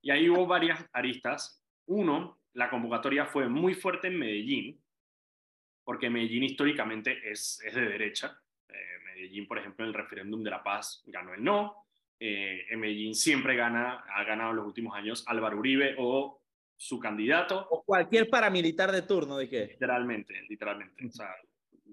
Y 0.00 0.10
ahí 0.10 0.30
hubo 0.30 0.46
varias 0.46 0.82
aristas. 0.94 1.62
Uno, 1.84 2.40
la 2.54 2.70
convocatoria 2.70 3.26
fue 3.26 3.46
muy 3.50 3.74
fuerte 3.74 4.08
en 4.08 4.18
Medellín, 4.18 4.82
porque 5.84 6.08
Medellín 6.08 6.44
históricamente 6.44 7.20
es, 7.30 7.60
es 7.62 7.74
de 7.74 7.82
derecha. 7.82 8.40
Eh, 8.70 8.98
Medellín, 9.04 9.46
por 9.46 9.58
ejemplo, 9.58 9.84
en 9.84 9.90
el 9.90 9.94
referéndum 9.94 10.42
de 10.42 10.50
la 10.50 10.62
paz 10.62 11.02
ganó 11.08 11.34
el 11.34 11.44
no. 11.44 11.84
Eh, 12.18 12.64
en 12.70 12.80
Medellín 12.80 13.14
siempre 13.14 13.54
gana, 13.54 14.06
ha 14.14 14.24
ganado 14.24 14.52
en 14.52 14.56
los 14.56 14.66
últimos 14.66 14.96
años 14.96 15.24
Álvaro 15.26 15.58
Uribe 15.58 15.94
o 15.98 16.39
su 16.80 16.98
candidato. 16.98 17.66
O 17.70 17.82
cualquier 17.84 18.30
paramilitar 18.30 18.90
de 18.90 19.02
turno, 19.02 19.36
dije. 19.36 19.66
Literalmente, 19.72 20.42
literalmente. 20.48 21.06
O 21.06 21.10
sea, 21.10 21.28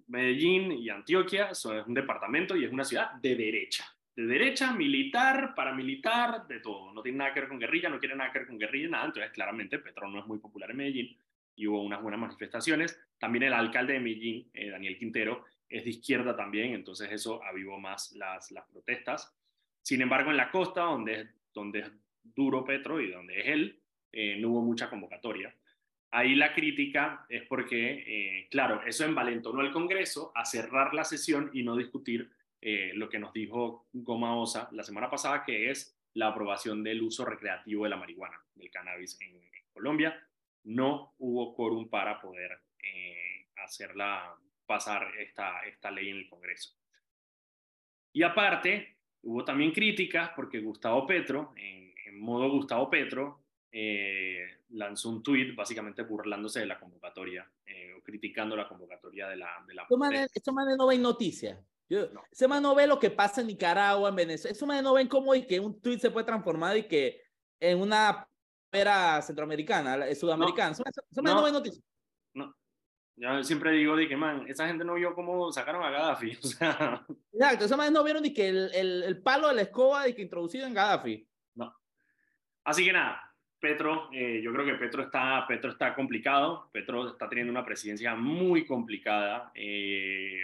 Medellín 0.07 0.71
y 0.71 0.89
Antioquia 0.89 1.53
son, 1.53 1.83
un 1.85 1.93
departamento 1.93 2.55
y 2.55 2.63
es 2.63 2.71
una 2.71 2.85
ciudad 2.85 3.11
de 3.15 3.35
derecha. 3.35 3.85
De 4.15 4.25
derecha, 4.25 4.71
militar, 4.71 5.53
paramilitar, 5.53 6.47
de 6.47 6.61
todo. 6.61 6.93
No 6.93 7.01
tiene 7.01 7.17
nada 7.17 7.33
que 7.33 7.41
ver 7.41 7.49
con 7.49 7.59
guerrilla, 7.59 7.89
no 7.89 7.99
quiere 7.99 8.15
nada 8.15 8.31
que 8.31 8.39
ver 8.39 8.47
con 8.47 8.57
guerrilla, 8.57 8.87
nada. 8.87 9.05
Entonces, 9.07 9.33
claramente, 9.33 9.77
Petro 9.79 10.07
no 10.07 10.21
es 10.21 10.25
muy 10.25 10.39
popular 10.39 10.71
en 10.71 10.77
Medellín 10.77 11.17
y 11.53 11.67
hubo 11.67 11.83
unas 11.83 12.01
buenas 12.01 12.21
manifestaciones. 12.21 12.97
También 13.19 13.43
el 13.43 13.53
alcalde 13.53 13.91
de 13.91 13.99
Medellín, 13.99 14.49
eh, 14.53 14.69
Daniel 14.69 14.97
Quintero, 14.97 15.43
es 15.67 15.83
de 15.83 15.89
izquierda 15.89 16.33
también, 16.33 16.73
entonces 16.73 17.11
eso 17.11 17.43
avivó 17.43 17.77
más 17.77 18.13
las, 18.13 18.51
las 18.51 18.65
protestas. 18.69 19.35
Sin 19.81 20.01
embargo, 20.01 20.31
en 20.31 20.37
la 20.37 20.49
costa, 20.49 20.83
donde 20.83 21.27
donde 21.53 21.79
es 21.79 21.91
duro 22.23 22.63
Petro 22.63 23.01
y 23.01 23.11
donde 23.11 23.41
es 23.41 23.47
él, 23.47 23.81
eh, 24.11 24.37
no 24.39 24.49
hubo 24.49 24.61
mucha 24.61 24.89
convocatoria. 24.89 25.53
Ahí 26.11 26.35
la 26.35 26.53
crítica 26.53 27.25
es 27.29 27.43
porque, 27.43 28.03
eh, 28.07 28.47
claro, 28.49 28.81
eso 28.85 29.05
envalentonó 29.05 29.59
al 29.59 29.71
Congreso 29.71 30.31
a 30.35 30.45
cerrar 30.45 30.93
la 30.93 31.03
sesión 31.03 31.49
y 31.53 31.63
no 31.63 31.75
discutir 31.75 32.31
eh, 32.61 32.91
lo 32.95 33.09
que 33.09 33.19
nos 33.19 33.33
dijo 33.33 33.87
Goma 33.93 34.35
Osa 34.35 34.69
la 34.71 34.83
semana 34.83 35.09
pasada, 35.09 35.43
que 35.43 35.69
es 35.69 35.95
la 36.13 36.27
aprobación 36.27 36.83
del 36.83 37.01
uso 37.01 37.25
recreativo 37.25 37.83
de 37.83 37.89
la 37.89 37.97
marihuana, 37.97 38.41
del 38.55 38.71
cannabis 38.71 39.19
en, 39.21 39.37
Colombia. 39.73 40.19
No 40.63 41.13
hubo 41.19 41.53
quórum 41.53 41.87
para 41.87 42.19
poder 42.19 42.59
hacerla 43.57 44.35
pasar 44.65 45.07
esta, 45.19 45.59
esta 45.67 45.91
ley 45.91 46.09
en 46.09 46.17
el 46.17 46.27
Congreso. 46.27 46.75
Y 48.11 48.23
aparte, 48.23 48.97
hubo 49.21 49.45
también 49.45 49.71
críticas 49.71 50.31
porque 50.35 50.59
Gustavo 50.59 51.05
Petro, 51.05 51.53
en, 51.55 52.19
modo 52.19 52.49
Gustavo 52.49 52.89
Petro, 52.89 53.43
eh, 53.71 54.61
lanzó 54.69 55.09
un 55.09 55.21
tuit 55.21 55.55
básicamente 55.55 56.03
burlándose 56.03 56.61
de 56.61 56.65
la 56.65 56.79
convocatoria 56.79 57.49
eh, 57.65 57.93
o 57.97 58.01
criticando 58.01 58.55
la 58.55 58.67
convocatoria 58.67 59.27
de 59.27 59.37
la... 59.37 59.49
De 59.67 59.73
la 59.73 59.87
Esto 60.33 60.53
man 60.53 60.77
no 60.77 60.87
ven 60.87 61.01
noticias. 61.01 61.59
Yo, 61.89 62.11
no. 62.11 62.23
Ese 62.31 62.47
man 62.47 62.63
no 62.63 62.75
ve 62.75 62.85
lo 62.85 62.99
que 62.99 63.09
pasa 63.09 63.41
en 63.41 63.47
Nicaragua, 63.47 64.09
en 64.09 64.15
Venezuela. 64.15 64.51
Eso 64.51 64.65
man 64.65 64.83
no 64.83 64.93
ven 64.93 65.07
cómo 65.07 65.33
y 65.35 65.45
que 65.45 65.59
un 65.59 65.79
tuit 65.79 65.99
se 65.99 66.11
puede 66.11 66.25
transformar 66.25 66.77
y 66.77 66.83
que 66.83 67.21
en 67.59 67.79
una 67.79 68.27
era 68.71 69.21
centroamericana, 69.21 70.13
sudamericana. 70.13 70.75
No, 70.77 70.83
eso, 70.85 71.21
man 71.21 71.33
no, 71.33 71.35
no 71.35 71.43
ve 71.43 71.51
noticias. 71.51 71.83
No, 72.33 72.53
yo 73.15 73.43
siempre 73.43 73.71
digo 73.71 73.95
de 73.95 74.07
que, 74.07 74.17
man, 74.17 74.45
esa 74.47 74.67
gente 74.67 74.83
no 74.83 74.95
vio 74.95 75.15
cómo 75.15 75.51
sacaron 75.51 75.83
a 75.83 75.89
Gaddafi. 75.89 76.37
O 76.43 76.47
sea... 76.47 77.05
Exacto, 77.31 77.65
esa 77.65 77.77
man 77.77 77.93
no 77.93 78.03
vieron 78.03 78.21
ni 78.21 78.33
que 78.33 78.49
el, 78.49 78.71
el, 78.73 79.03
el, 79.03 79.21
palo 79.21 79.47
de 79.47 79.55
la 79.55 79.61
escoba 79.61 80.03
de 80.03 80.13
que 80.13 80.21
introducido 80.21 80.67
en 80.67 80.73
Gaddafi. 80.73 81.27
No. 81.55 81.73
Así 82.63 82.83
que 82.83 82.91
nada, 82.91 83.26
Petro, 83.59 84.09
eh, 84.13 84.39
yo 84.43 84.53
creo 84.53 84.65
que 84.65 84.75
Petro 84.75 85.03
está, 85.03 85.45
Petro 85.47 85.71
está 85.71 85.95
complicado. 85.95 86.69
Petro 86.71 87.09
está 87.09 87.27
teniendo 87.27 87.51
una 87.51 87.65
presidencia 87.65 88.15
muy 88.15 88.65
complicada. 88.65 89.51
Eh, 89.55 90.43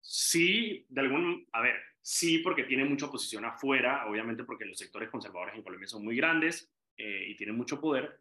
sí, 0.00 0.84
de 0.88 1.00
algún, 1.00 1.46
a 1.52 1.60
ver, 1.60 1.76
sí, 2.00 2.38
porque 2.38 2.64
tiene 2.64 2.84
mucha 2.84 3.06
oposición 3.06 3.44
afuera, 3.44 4.06
obviamente 4.06 4.44
porque 4.44 4.64
los 4.64 4.78
sectores 4.78 5.10
conservadores 5.10 5.54
en 5.54 5.62
Colombia 5.62 5.86
son 5.86 6.04
muy 6.04 6.16
grandes 6.16 6.72
eh, 6.96 7.26
y 7.28 7.36
tienen 7.36 7.56
mucho 7.56 7.80
poder, 7.80 8.18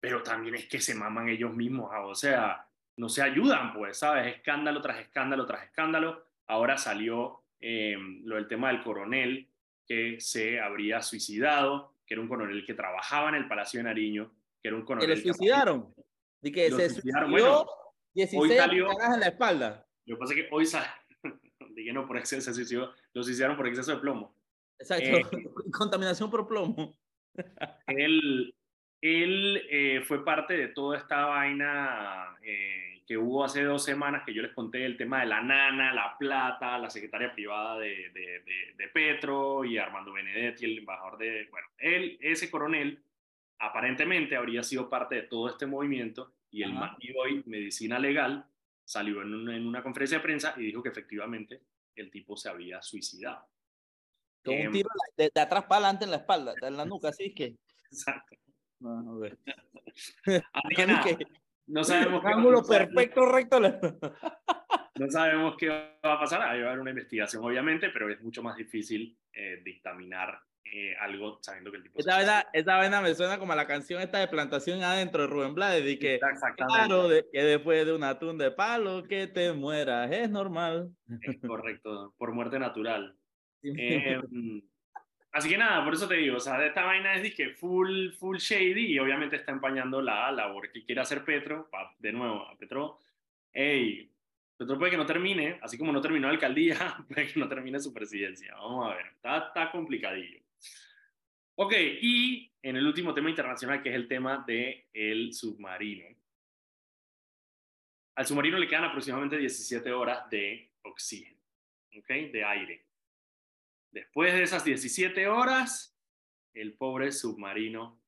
pero 0.00 0.22
también 0.22 0.54
es 0.54 0.66
que 0.66 0.80
se 0.80 0.94
maman 0.94 1.28
ellos 1.28 1.52
mismos. 1.54 1.90
Ah, 1.92 2.06
o 2.06 2.14
sea, 2.14 2.66
no 2.96 3.10
se 3.10 3.22
ayudan, 3.22 3.74
pues, 3.74 3.98
¿sabes? 3.98 4.36
Escándalo 4.36 4.80
tras 4.80 5.00
escándalo 5.00 5.44
tras 5.44 5.64
escándalo. 5.64 6.24
Ahora 6.46 6.78
salió 6.78 7.40
lo 7.60 8.36
del 8.36 8.46
tema 8.46 8.68
del 8.68 8.82
coronel 8.82 9.48
que 9.86 10.20
se 10.20 10.60
habría 10.60 11.00
suicidado, 11.00 11.93
que 12.06 12.14
era 12.14 12.20
un 12.22 12.28
coronel 12.28 12.64
que 12.64 12.74
trabajaba 12.74 13.30
en 13.30 13.36
el 13.36 13.48
Palacio 13.48 13.78
de 13.78 13.84
Nariño, 13.84 14.32
que 14.62 14.68
era 14.68 14.76
un 14.76 14.84
coronel... 14.84 15.08
¿Que 15.08 15.14
le 15.16 15.22
suicidaron? 15.22 15.94
De 16.40 16.52
que 16.52 16.70
se 16.70 16.90
suicidó 16.90 17.28
bueno, 17.28 17.66
16 18.14 18.56
salió, 18.56 18.88
en 18.90 19.20
la 19.20 19.26
espalda. 19.26 19.86
Lo 20.06 20.16
que 20.16 20.20
pasa 20.20 20.34
es 20.34 20.40
que 20.40 20.48
hoy 20.52 20.66
sale, 20.66 20.86
dije 21.74 21.92
no 21.92 22.06
por 22.06 22.18
exceso, 22.18 22.42
se 22.42 22.54
suicidó, 22.54 22.92
lo 23.14 23.22
suicidaron 23.22 23.56
por 23.56 23.66
exceso 23.66 23.92
de 23.92 24.00
plomo. 24.00 24.36
Exacto, 24.78 25.04
eh, 25.04 25.22
contaminación 25.72 26.30
por 26.30 26.46
plomo. 26.46 26.98
él, 27.86 28.54
él 29.00 29.62
eh, 29.70 30.02
fue 30.02 30.24
parte 30.24 30.54
de 30.54 30.68
toda 30.68 30.98
esta 30.98 31.26
vaina 31.26 32.36
eh, 32.42 32.93
que 33.06 33.18
hubo 33.18 33.44
hace 33.44 33.62
dos 33.62 33.84
semanas 33.84 34.22
que 34.24 34.32
yo 34.32 34.42
les 34.42 34.52
conté 34.52 34.84
el 34.84 34.96
tema 34.96 35.20
de 35.20 35.26
la 35.26 35.42
nana, 35.42 35.92
la 35.92 36.16
plata, 36.18 36.78
la 36.78 36.88
secretaria 36.88 37.32
privada 37.32 37.78
de, 37.78 38.10
de, 38.10 38.88
Petro 38.88 39.64
y 39.64 39.76
Armando 39.76 40.12
Benedetti, 40.12 40.64
el 40.64 40.78
embajador 40.78 41.18
de... 41.18 41.48
Bueno, 41.50 41.66
él, 41.78 42.16
ese 42.20 42.48
coronel, 42.48 43.02
aparentemente 43.58 44.36
habría 44.36 44.62
sido 44.62 44.88
parte 44.88 45.16
de 45.16 45.22
todo 45.22 45.48
este 45.48 45.66
movimiento 45.66 46.32
y 46.50 46.62
el 46.62 46.72
y 47.00 47.12
hoy, 47.16 47.42
Medicina 47.46 47.98
Legal, 47.98 48.46
salió 48.84 49.22
en 49.22 49.34
una, 49.34 49.56
en 49.56 49.66
una, 49.66 49.82
conferencia 49.82 50.18
de 50.18 50.24
prensa 50.24 50.54
y 50.56 50.66
dijo 50.66 50.82
que 50.82 50.90
efectivamente 50.90 51.62
el 51.96 52.10
tipo 52.10 52.36
se 52.36 52.48
había 52.48 52.80
suicidado. 52.80 53.48
Con 54.44 54.54
un 54.54 54.60
em, 54.60 54.72
tiro 54.72 54.88
de, 55.16 55.30
atrás 55.34 55.64
para 55.64 55.86
adelante 55.86 56.04
en 56.04 56.10
la 56.12 56.18
espalda, 56.18 56.54
en 56.62 56.76
la 56.76 56.84
nuca, 56.84 57.08
así 57.08 57.34
que... 57.34 57.56
Exacto. 57.90 58.36
No, 58.78 59.20
no 61.66 61.84
sabemos 61.84 62.22
qué 62.22 62.28
ángulo 62.28 62.62
perfecto 62.62 63.26
recto. 63.26 63.60
no 64.98 65.10
sabemos 65.10 65.56
qué 65.58 65.68
va 65.68 66.14
a 66.14 66.20
pasar. 66.20 66.40
Va 66.40 66.46
a 66.46 66.50
haber 66.50 66.78
una 66.78 66.90
investigación, 66.90 67.44
obviamente, 67.44 67.90
pero 67.90 68.10
es 68.10 68.20
mucho 68.22 68.42
más 68.42 68.56
difícil 68.56 69.16
eh, 69.32 69.60
dictaminar 69.64 70.38
eh, 70.64 70.94
algo 71.00 71.38
sabiendo 71.42 71.70
que 71.70 71.76
el 71.76 71.82
tipo. 71.82 72.00
Vaina, 72.04 72.46
esta 72.52 72.76
vaina 72.76 73.00
me 73.00 73.14
suena 73.14 73.38
como 73.38 73.52
a 73.52 73.56
la 73.56 73.66
canción 73.66 74.00
esta 74.00 74.18
de 74.18 74.28
plantación 74.28 74.82
adentro 74.82 75.22
de 75.22 75.28
Rubén 75.28 75.54
Blades 75.54 75.86
y 75.86 75.98
que 75.98 76.18
claro 76.56 77.08
de, 77.08 77.26
que 77.30 77.42
después 77.42 77.84
de 77.86 77.92
un 77.92 78.02
atún 78.02 78.38
de 78.38 78.50
palo 78.50 79.04
que 79.04 79.26
te 79.26 79.52
mueras 79.52 80.10
es 80.10 80.30
normal. 80.30 80.90
Es 81.20 81.40
correcto, 81.46 82.14
por 82.16 82.32
muerte 82.32 82.58
natural. 82.58 83.16
Eh, 83.62 84.20
Así 85.34 85.48
que 85.48 85.58
nada, 85.58 85.84
por 85.84 85.92
eso 85.92 86.06
te 86.06 86.14
digo, 86.14 86.36
o 86.36 86.40
sea, 86.40 86.64
esta 86.64 86.84
vaina 86.84 87.14
es 87.14 87.34
que 87.34 87.50
full, 87.50 88.10
full 88.12 88.36
shady 88.38 88.92
y 88.92 89.00
obviamente 89.00 89.34
está 89.34 89.50
empañando 89.50 90.00
la 90.00 90.30
labor 90.30 90.70
que 90.70 90.84
quiere 90.84 91.00
hacer 91.00 91.24
Petro. 91.24 91.68
De 91.98 92.12
nuevo, 92.12 92.48
a 92.48 92.56
Petro, 92.56 93.00
hey, 93.52 94.08
Petro 94.56 94.78
puede 94.78 94.92
que 94.92 94.96
no 94.96 95.04
termine, 95.04 95.58
así 95.60 95.76
como 95.76 95.90
no 95.90 96.00
terminó 96.00 96.28
la 96.28 96.34
alcaldía, 96.34 96.76
puede 97.08 97.32
que 97.32 97.40
no 97.40 97.48
termine 97.48 97.80
su 97.80 97.92
presidencia. 97.92 98.54
Vamos 98.54 98.92
a 98.92 98.94
ver, 98.94 99.06
está, 99.06 99.38
está 99.48 99.72
complicadillo. 99.72 100.38
Ok, 101.56 101.72
y 102.00 102.52
en 102.62 102.76
el 102.76 102.86
último 102.86 103.12
tema 103.12 103.28
internacional, 103.28 103.82
que 103.82 103.88
es 103.88 103.96
el 103.96 104.06
tema 104.06 104.44
del 104.46 104.84
el 104.92 105.32
submarino. 105.32 106.06
Al 108.14 108.24
submarino 108.24 108.56
le 108.56 108.68
quedan 108.68 108.84
aproximadamente 108.84 109.36
17 109.36 109.92
horas 109.92 110.30
de 110.30 110.70
oxígeno, 110.82 111.40
¿ok? 111.98 112.08
De 112.30 112.44
aire. 112.44 112.86
Después 113.94 114.34
de 114.34 114.42
esas 114.42 114.64
17 114.64 115.28
horas, 115.28 115.96
el 116.52 116.72
pobre 116.72 117.12
submarino 117.12 118.02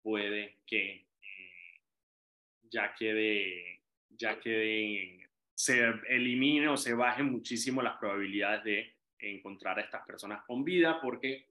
puede 0.00 0.60
que 0.66 1.06
eh, 1.20 1.80
ya 2.62 2.94
quede, 2.94 3.82
ya 4.08 4.40
quede, 4.40 5.28
se 5.54 5.84
elimine 6.08 6.68
o 6.68 6.78
se 6.78 6.94
bajen 6.94 7.26
muchísimo 7.26 7.82
las 7.82 7.98
probabilidades 7.98 8.64
de 8.64 8.96
encontrar 9.18 9.78
a 9.78 9.82
estas 9.82 10.06
personas 10.06 10.42
con 10.46 10.64
vida 10.64 11.02
porque 11.02 11.50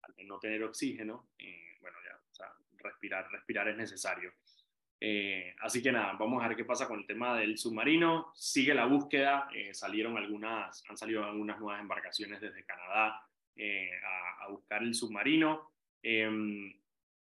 al 0.00 0.26
no 0.26 0.38
tener 0.38 0.64
oxígeno, 0.64 1.28
eh, 1.38 1.76
bueno, 1.82 1.98
ya, 2.02 2.16
o 2.16 2.34
sea, 2.34 2.50
respirar, 2.78 3.30
respirar 3.30 3.68
es 3.68 3.76
necesario. 3.76 4.32
Eh, 5.00 5.54
así 5.60 5.80
que 5.80 5.92
nada, 5.92 6.14
vamos 6.14 6.42
a 6.42 6.48
ver 6.48 6.56
qué 6.56 6.64
pasa 6.64 6.88
con 6.88 7.00
el 7.00 7.06
tema 7.06 7.36
del 7.38 7.56
submarino. 7.56 8.32
Sigue 8.34 8.74
la 8.74 8.86
búsqueda, 8.86 9.48
eh, 9.54 9.72
salieron 9.72 10.16
algunas, 10.16 10.82
han 10.88 10.96
salido 10.96 11.24
algunas 11.24 11.58
nuevas 11.60 11.80
embarcaciones 11.80 12.40
desde 12.40 12.64
Canadá 12.64 13.22
eh, 13.56 13.90
a, 14.40 14.48
buscar 14.48 14.82
el 14.82 14.94
submarino. 14.94 15.70
Em, 16.02 16.72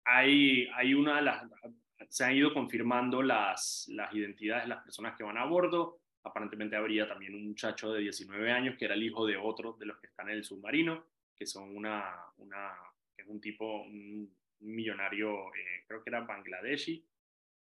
hay, 0.05 0.69
hay 0.75 0.95
una 0.95 1.17
de 1.17 1.23
las, 1.23 1.45
se 2.09 2.25
han 2.25 2.37
ido 2.37 2.55
confirmando 2.55 3.21
las, 3.21 3.90
identidades 4.12 4.64
de 4.64 4.69
las 4.69 4.83
personas 4.85 5.17
que 5.17 5.25
van 5.25 5.37
a 5.37 5.45
bordo. 5.45 5.99
Aparentemente 6.23 6.76
habría 6.76 7.09
también 7.09 7.35
un 7.35 7.49
muchacho 7.49 7.93
de 7.93 8.00
19 8.02 8.52
años 8.52 8.76
que 8.79 8.85
era 8.85 8.95
el 8.95 9.02
hijo 9.02 9.26
de 9.26 9.37
otro 9.37 9.76
de 9.79 9.87
los 9.87 9.99
que 9.99 10.07
están 10.07 10.29
en 10.29 10.37
el 10.37 10.45
submarino, 10.45 11.05
que 11.37 11.47
son 11.47 11.76
una, 11.76 12.14
una 12.38 12.73
es 13.17 13.26
un 13.26 13.40
tipo, 13.40 13.87
millonario, 14.61 15.50
creo 15.87 16.02
que 16.02 16.11
era 16.11 16.21
bangladeshi, 16.21 17.05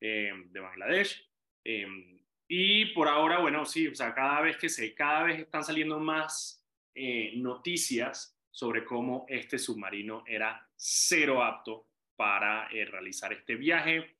eh, 0.00 0.32
de 0.50 0.60
Bangladesh. 0.60 1.28
Eh, 1.64 2.20
y 2.46 2.86
por 2.94 3.08
ahora, 3.08 3.40
bueno, 3.40 3.64
sí, 3.64 3.88
o 3.88 3.94
sea, 3.94 4.14
cada 4.14 4.40
vez 4.40 4.56
que 4.56 4.68
se, 4.68 4.94
cada 4.94 5.24
vez 5.24 5.40
están 5.40 5.64
saliendo 5.64 5.98
más 5.98 6.64
eh, 6.94 7.32
noticias 7.36 8.38
sobre 8.50 8.84
cómo 8.84 9.26
este 9.28 9.58
submarino 9.58 10.24
era 10.26 10.66
cero 10.76 11.42
apto 11.42 11.86
para 12.16 12.68
realizar 12.68 13.32
este 13.32 13.54
viaje. 13.54 14.16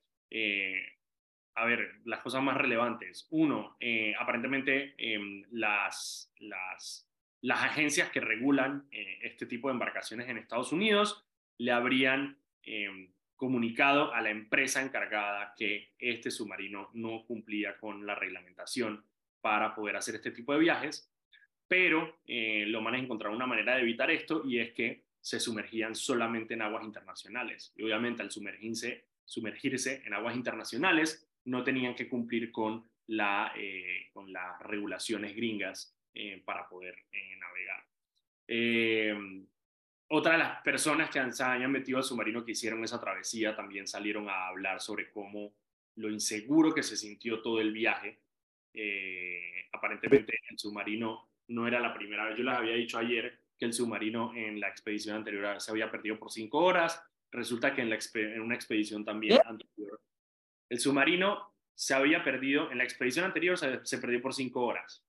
a 1.55 1.65
ver, 1.65 1.97
las 2.05 2.21
cosas 2.21 2.43
más 2.43 2.57
relevantes. 2.57 3.27
Uno, 3.31 3.77
aparentemente 4.19 4.95
em, 4.97 5.43
las, 5.51 6.33
las, 6.39 7.11
las 7.41 7.65
agencias 7.65 8.11
que 8.11 8.21
regulan 8.21 8.87
este 8.93 9.47
tipo 9.47 9.69
de 9.69 9.73
embarcaciones 9.73 10.29
en 10.29 10.39
Estados 10.39 10.71
Unidos 10.71 11.27
le 11.57 11.73
habrían 11.73 12.39
comunicado 13.39 14.13
a 14.13 14.21
la 14.21 14.31
empresa 14.31 14.83
encargada 14.83 15.55
que 15.57 15.93
este 15.99 16.31
submarino 16.31 16.91
no 16.93 17.25
cumplía 17.25 17.79
con 17.79 18.05
la 18.05 18.17
reglamentación 18.17 19.05
para 19.41 19.77
poder 19.77 19.97
hacer 19.97 20.17
este 20.17 20.33
tipo 20.33 20.53
de 20.53 20.59
viajes, 20.59 21.09
pero 21.69 22.19
eh, 22.27 22.65
lo 22.67 22.83
van 22.83 22.97
a 22.97 22.99
encontrar 22.99 23.33
una 23.33 23.47
manera 23.47 23.77
de 23.77 23.83
evitar 23.83 24.11
esto 24.11 24.43
y 24.45 24.59
es 24.59 24.73
que 24.73 25.05
se 25.21 25.39
sumergían 25.39 25.95
solamente 25.95 26.55
en 26.55 26.63
aguas 26.63 26.85
internacionales. 26.85 27.73
Y 27.77 27.85
obviamente 27.85 28.23
al 28.23 28.33
sumergirse, 28.33 29.07
sumergirse 29.25 30.03
en 30.05 30.15
aguas 30.15 30.35
internacionales 30.35 31.25
no 31.45 31.63
tenían 31.63 31.95
que 31.95 32.09
cumplir 32.09 32.51
con, 32.51 32.91
la, 33.07 33.53
eh, 33.57 34.09
con 34.13 34.33
las 34.33 34.61
regulaciones 34.63 35.37
gringas 35.37 35.97
eh, 36.13 36.43
para 36.45 36.69
poder 36.69 36.97
navegar. 37.39 37.85
Otra 40.09 40.33
de 40.33 40.39
las 40.39 40.63
personas 40.63 41.11
que 41.11 41.33
se 41.33 41.43
habían 41.43 41.71
metido 41.71 41.99
al 41.99 42.05
submarino 42.05 42.45
que 42.45 42.53
hicieron 42.53 42.83
esa 42.83 43.01
travesía 43.01 43.55
también 43.55 43.87
salieron 43.87 44.29
a 44.29 44.49
hablar 44.49 44.81
sobre 44.81 45.11
cómo 45.11 45.53
lo 45.97 46.11
inseguro 46.11 46.73
que 46.73 46.83
se 46.83 46.97
sintió 46.97 47.43
todo 47.43 47.61
el 47.61 47.73
viaje. 47.73 48.21
Eh, 48.73 49.67
aparentemente 49.73 50.41
el 50.49 50.59
submarino 50.59 51.29
no 51.49 51.67
era 51.67 51.81
la 51.81 51.93
primera 51.93 52.25
vez. 52.25 52.39
Yo 52.39 52.45
les 52.45 52.55
había 52.55 52.75
dicho 52.75 52.99
ayer 52.99 53.39
que 53.59 53.67
el 53.67 53.73
submarino 53.73 54.35
en 54.35 54.61
la 54.61 54.69
expedición 54.69 55.17
anterior 55.17 55.61
se 55.61 55.71
había 55.71 55.91
perdido 55.91 56.19
por 56.19 56.31
cinco 56.31 56.59
horas. 56.59 57.03
Resulta 57.31 57.75
que 57.75 57.83
en, 57.83 57.91
la, 57.91 57.99
en 58.15 58.41
una 58.41 58.55
expedición 58.55 59.05
también 59.05 59.39
anterior, 59.45 60.01
el 60.71 60.79
submarino 60.79 61.55
se 61.75 61.95
había 61.95 62.25
perdido, 62.25 62.71
en 62.71 62.79
la 62.79 62.85
expedición 62.85 63.27
anterior 63.27 63.59
se, 63.59 63.85
se 63.85 63.99
perdió 63.99 64.23
por 64.23 64.33
cinco 64.33 64.65
horas. 64.65 65.05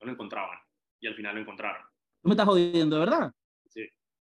No 0.00 0.06
lo 0.06 0.12
encontraban 0.12 0.58
y 0.98 1.06
al 1.06 1.14
final 1.14 1.36
lo 1.36 1.42
encontraron. 1.42 1.82
¿Tú 2.22 2.28
me 2.28 2.32
estás 2.32 2.46
jodiendo, 2.46 2.98
verdad? 2.98 3.32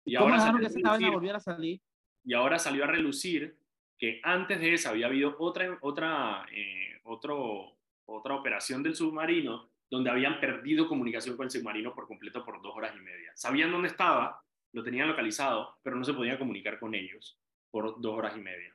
Y 0.08 0.16
ahora 0.16 0.40
salió 0.40 1.20
que 1.20 1.30
a 1.30 1.40
salir? 1.40 1.80
Y 2.24 2.34
ahora 2.34 2.58
salió 2.58 2.84
a 2.84 2.86
relucir 2.86 3.56
que 3.98 4.20
antes 4.22 4.60
de 4.60 4.74
esa 4.74 4.90
había 4.90 5.06
habido 5.06 5.36
otra, 5.38 5.78
otra, 5.80 6.46
eh, 6.52 7.00
otro, 7.04 7.76
otra 8.06 8.34
operación 8.34 8.82
del 8.82 8.94
submarino 8.94 9.70
donde 9.90 10.10
habían 10.10 10.40
perdido 10.40 10.88
comunicación 10.88 11.36
con 11.36 11.44
el 11.44 11.50
submarino 11.50 11.94
por 11.94 12.06
completo 12.06 12.44
por 12.44 12.60
dos 12.62 12.76
horas 12.76 12.94
y 12.96 13.00
media. 13.00 13.32
Sabían 13.34 13.72
dónde 13.72 13.88
estaba, 13.88 14.42
lo 14.72 14.82
tenían 14.82 15.08
localizado, 15.08 15.78
pero 15.82 15.96
no 15.96 16.04
se 16.04 16.14
podía 16.14 16.38
comunicar 16.38 16.78
con 16.78 16.94
ellos 16.94 17.38
por 17.70 18.00
dos 18.00 18.18
horas 18.18 18.36
y 18.36 18.40
media. 18.40 18.74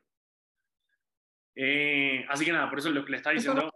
Eh, 1.55 2.25
así 2.29 2.45
que 2.45 2.51
nada, 2.51 2.69
por 2.69 2.79
eso 2.79 2.89
lo 2.89 3.05
que 3.05 3.11
le 3.11 3.17
está 3.17 3.29
diciendo, 3.29 3.71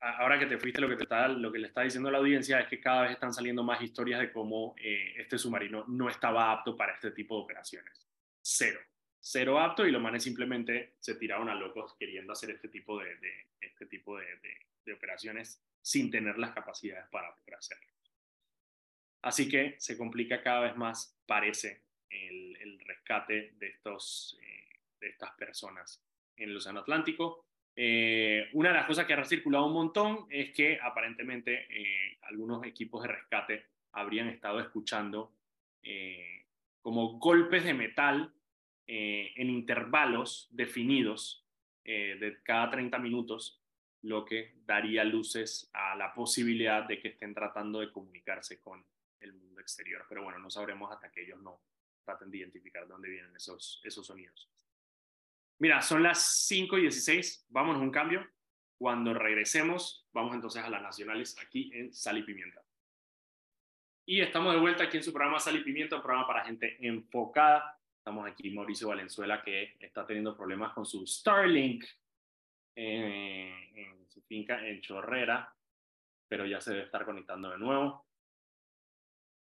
ahora 0.00 0.38
que 0.38 0.46
te 0.46 0.58
fuiste, 0.58 0.80
lo 0.80 0.88
que, 0.88 1.02
está, 1.02 1.28
le 1.28 1.66
está 1.66 1.82
diciendo 1.82 2.10
la 2.10 2.18
audiencia 2.18 2.60
es 2.60 2.68
que 2.68 2.80
cada 2.80 3.02
vez 3.02 3.12
están 3.12 3.32
saliendo 3.32 3.62
más 3.62 3.80
historias 3.82 4.20
de 4.20 4.32
cómo 4.32 4.74
eh, 4.78 5.14
este 5.16 5.38
submarino 5.38 5.84
no 5.88 6.08
estaba 6.08 6.52
apto 6.52 6.76
para 6.76 6.94
este 6.94 7.10
tipo 7.12 7.36
de 7.36 7.42
operaciones. 7.44 8.06
Cero. 8.40 8.80
Cero 9.18 9.58
apto 9.58 9.86
y 9.86 9.90
los 9.90 10.02
manes 10.02 10.22
simplemente 10.22 10.96
se 11.00 11.14
tiraron 11.14 11.48
a 11.48 11.54
locos 11.54 11.96
queriendo 11.98 12.32
hacer 12.32 12.50
este 12.50 12.68
tipo 12.68 12.98
de, 12.98 13.16
este 13.60 14.92
operaciones 14.92 15.62
sin 15.80 16.10
tener 16.10 16.36
las 16.38 16.52
capacidades 16.52 17.06
para 17.10 17.34
hacerlo. 17.56 17.94
Así 19.22 19.48
que 19.48 19.76
se 19.78 19.96
complica 19.96 20.42
cada 20.42 20.60
vez 20.60 20.76
más, 20.76 21.18
parece, 21.26 21.84
el, 22.10 22.78
rescate 22.86 23.52
de, 23.56 23.68
eh, 23.68 24.80
de 25.00 25.08
estas 25.08 25.32
personas 25.32 26.04
en 26.36 26.50
el 26.50 26.56
Océano 26.56 26.80
Atlántico. 26.80 27.46
Eh, 27.76 28.50
una 28.52 28.68
de 28.68 28.76
las 28.76 28.86
cosas 28.86 29.04
que 29.04 29.14
ha 29.14 29.24
circulado 29.24 29.66
un 29.66 29.72
montón 29.72 30.26
es 30.30 30.52
que 30.52 30.78
aparentemente 30.80 31.66
eh, 31.70 32.18
algunos 32.22 32.64
equipos 32.64 33.02
de 33.02 33.08
rescate 33.08 33.66
habrían 33.92 34.28
estado 34.28 34.60
escuchando 34.60 35.32
eh, 35.82 36.46
como 36.80 37.18
golpes 37.18 37.64
de 37.64 37.74
metal 37.74 38.32
en 38.86 39.48
intervalos 39.48 40.46
definidos 40.50 41.46
de 41.82 42.38
cada 42.42 42.68
30 42.68 42.98
minutos, 42.98 43.62
lo 44.02 44.26
que 44.26 44.56
daría 44.66 45.04
luces 45.04 45.70
a 45.72 45.96
la 45.96 46.12
posibilidad 46.12 46.86
de 46.86 47.00
que 47.00 47.08
estén 47.08 47.32
tratando 47.32 47.80
de 47.80 47.90
comunicarse 47.90 48.60
con 48.60 48.84
el 49.20 49.32
mundo 49.32 49.62
exterior. 49.62 50.04
Pero 50.06 50.22
bueno, 50.22 50.38
no 50.38 50.50
sabremos 50.50 50.92
hasta 50.92 51.10
que 51.10 51.22
ellos 51.22 51.40
no 51.40 51.62
traten 52.04 52.30
de 52.30 52.36
identificar 52.36 52.82
de 52.82 52.90
dónde 52.90 53.08
vienen 53.08 53.34
esos, 53.34 53.80
esos 53.84 54.06
sonidos. 54.06 54.50
Mira, 55.58 55.80
son 55.82 56.02
las 56.02 56.46
5 56.46 56.78
y 56.78 56.82
16, 56.82 57.46
vámonos 57.48 57.82
un 57.82 57.90
cambio. 57.90 58.26
Cuando 58.76 59.14
regresemos, 59.14 60.06
vamos 60.12 60.34
entonces 60.34 60.62
a 60.62 60.68
las 60.68 60.82
nacionales 60.82 61.36
aquí 61.40 61.70
en 61.72 61.92
Sal 61.92 62.18
y 62.18 62.22
Pimienta. 62.22 62.62
Y 64.06 64.20
estamos 64.20 64.52
de 64.52 64.60
vuelta 64.60 64.84
aquí 64.84 64.96
en 64.96 65.02
su 65.02 65.12
programa 65.12 65.38
Sal 65.38 65.56
y 65.56 65.64
Pimienta, 65.64 65.96
un 65.96 66.02
programa 66.02 66.26
para 66.26 66.44
gente 66.44 66.76
enfocada. 66.86 67.78
Estamos 67.96 68.26
aquí 68.28 68.50
Mauricio 68.50 68.88
Valenzuela 68.88 69.42
que 69.42 69.76
está 69.80 70.04
teniendo 70.04 70.36
problemas 70.36 70.74
con 70.74 70.84
su 70.84 71.06
Starlink 71.06 71.84
eh, 72.76 73.70
en 73.74 74.10
su 74.10 74.20
finca 74.22 74.66
en 74.66 74.80
Chorrera, 74.80 75.54
pero 76.28 76.44
ya 76.44 76.60
se 76.60 76.72
debe 76.72 76.84
estar 76.84 77.04
conectando 77.04 77.50
de 77.50 77.58
nuevo. 77.58 78.04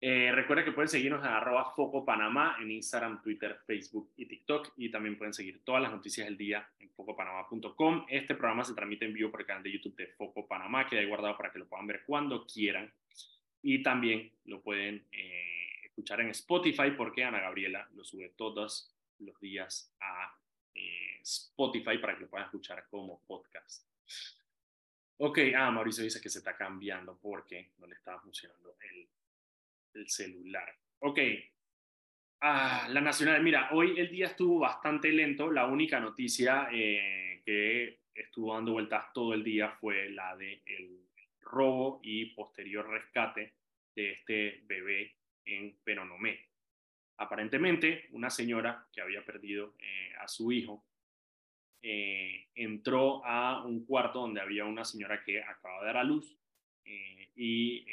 Eh, 0.04 0.32
recuerda 0.32 0.64
que 0.64 0.72
pueden 0.72 0.88
seguirnos 0.88 1.24
en 1.24 1.30
arroba 1.30 1.72
Foco 1.76 2.04
Panamá 2.04 2.56
en 2.60 2.72
Instagram, 2.72 3.22
Twitter, 3.22 3.60
Facebook 3.64 4.10
y 4.16 4.26
TikTok. 4.26 4.72
Y 4.76 4.90
también 4.90 5.16
pueden 5.16 5.32
seguir 5.32 5.62
todas 5.62 5.80
las 5.80 5.92
noticias 5.92 6.26
del 6.26 6.36
día 6.36 6.68
en 6.80 6.90
focopanamá.com. 6.90 8.06
Este 8.08 8.34
programa 8.34 8.64
se 8.64 8.74
transmite 8.74 9.04
en 9.04 9.12
vivo 9.12 9.30
por 9.30 9.42
el 9.42 9.46
canal 9.46 9.62
de 9.62 9.70
YouTube 9.70 9.94
de 9.94 10.08
Foco 10.08 10.48
Panamá, 10.48 10.88
que 10.88 10.98
hay 10.98 11.06
guardado 11.06 11.36
para 11.36 11.52
que 11.52 11.60
lo 11.60 11.68
puedan 11.68 11.86
ver 11.86 12.02
cuando 12.04 12.44
quieran. 12.44 12.92
Y 13.62 13.80
también 13.80 14.32
lo 14.46 14.60
pueden 14.60 15.06
eh, 15.12 15.84
escuchar 15.84 16.20
en 16.20 16.30
Spotify 16.30 16.90
porque 16.96 17.22
Ana 17.22 17.38
Gabriela 17.38 17.88
lo 17.94 18.02
sube 18.02 18.30
todos 18.30 18.92
los 19.20 19.38
días 19.40 19.94
a 20.00 20.36
eh, 20.74 21.20
Spotify 21.22 21.98
para 21.98 22.16
que 22.16 22.22
lo 22.22 22.28
puedan 22.28 22.46
escuchar 22.46 22.86
como 22.90 23.20
podcast. 23.20 23.86
Ok, 25.18 25.38
ah, 25.56 25.70
Mauricio 25.70 26.02
dice 26.02 26.20
que 26.20 26.28
se 26.28 26.38
está 26.38 26.56
cambiando 26.56 27.16
porque 27.22 27.70
no 27.78 27.86
le 27.86 27.94
estaba 27.94 28.20
funcionando 28.20 28.74
el 28.80 29.06
el 29.94 30.08
celular. 30.08 30.68
Ok. 31.00 31.18
Ah, 32.40 32.88
la 32.90 33.00
nacional, 33.00 33.42
mira, 33.42 33.68
hoy 33.72 33.98
el 33.98 34.10
día 34.10 34.26
estuvo 34.26 34.58
bastante 34.58 35.10
lento. 35.12 35.50
La 35.50 35.66
única 35.66 36.00
noticia 36.00 36.68
eh, 36.72 37.40
que 37.44 38.00
estuvo 38.14 38.54
dando 38.54 38.72
vueltas 38.72 39.12
todo 39.12 39.32
el 39.32 39.44
día 39.44 39.70
fue 39.80 40.10
la 40.10 40.36
de 40.36 40.62
el 40.66 41.06
robo 41.40 42.00
y 42.02 42.26
posterior 42.34 42.88
rescate 42.88 43.54
de 43.94 44.12
este 44.12 44.62
bebé 44.64 45.14
en 45.44 45.76
Penonomé. 45.84 46.48
Aparentemente, 47.18 48.08
una 48.10 48.30
señora 48.30 48.88
que 48.92 49.00
había 49.00 49.24
perdido 49.24 49.74
eh, 49.78 50.12
a 50.20 50.26
su 50.26 50.50
hijo 50.50 50.84
eh, 51.80 52.48
entró 52.54 53.24
a 53.24 53.64
un 53.64 53.84
cuarto 53.84 54.20
donde 54.20 54.40
había 54.40 54.64
una 54.64 54.84
señora 54.84 55.22
que 55.22 55.42
acaba 55.42 55.80
de 55.80 55.86
dar 55.86 55.96
a 55.98 56.04
luz 56.04 56.36
y 57.34 57.86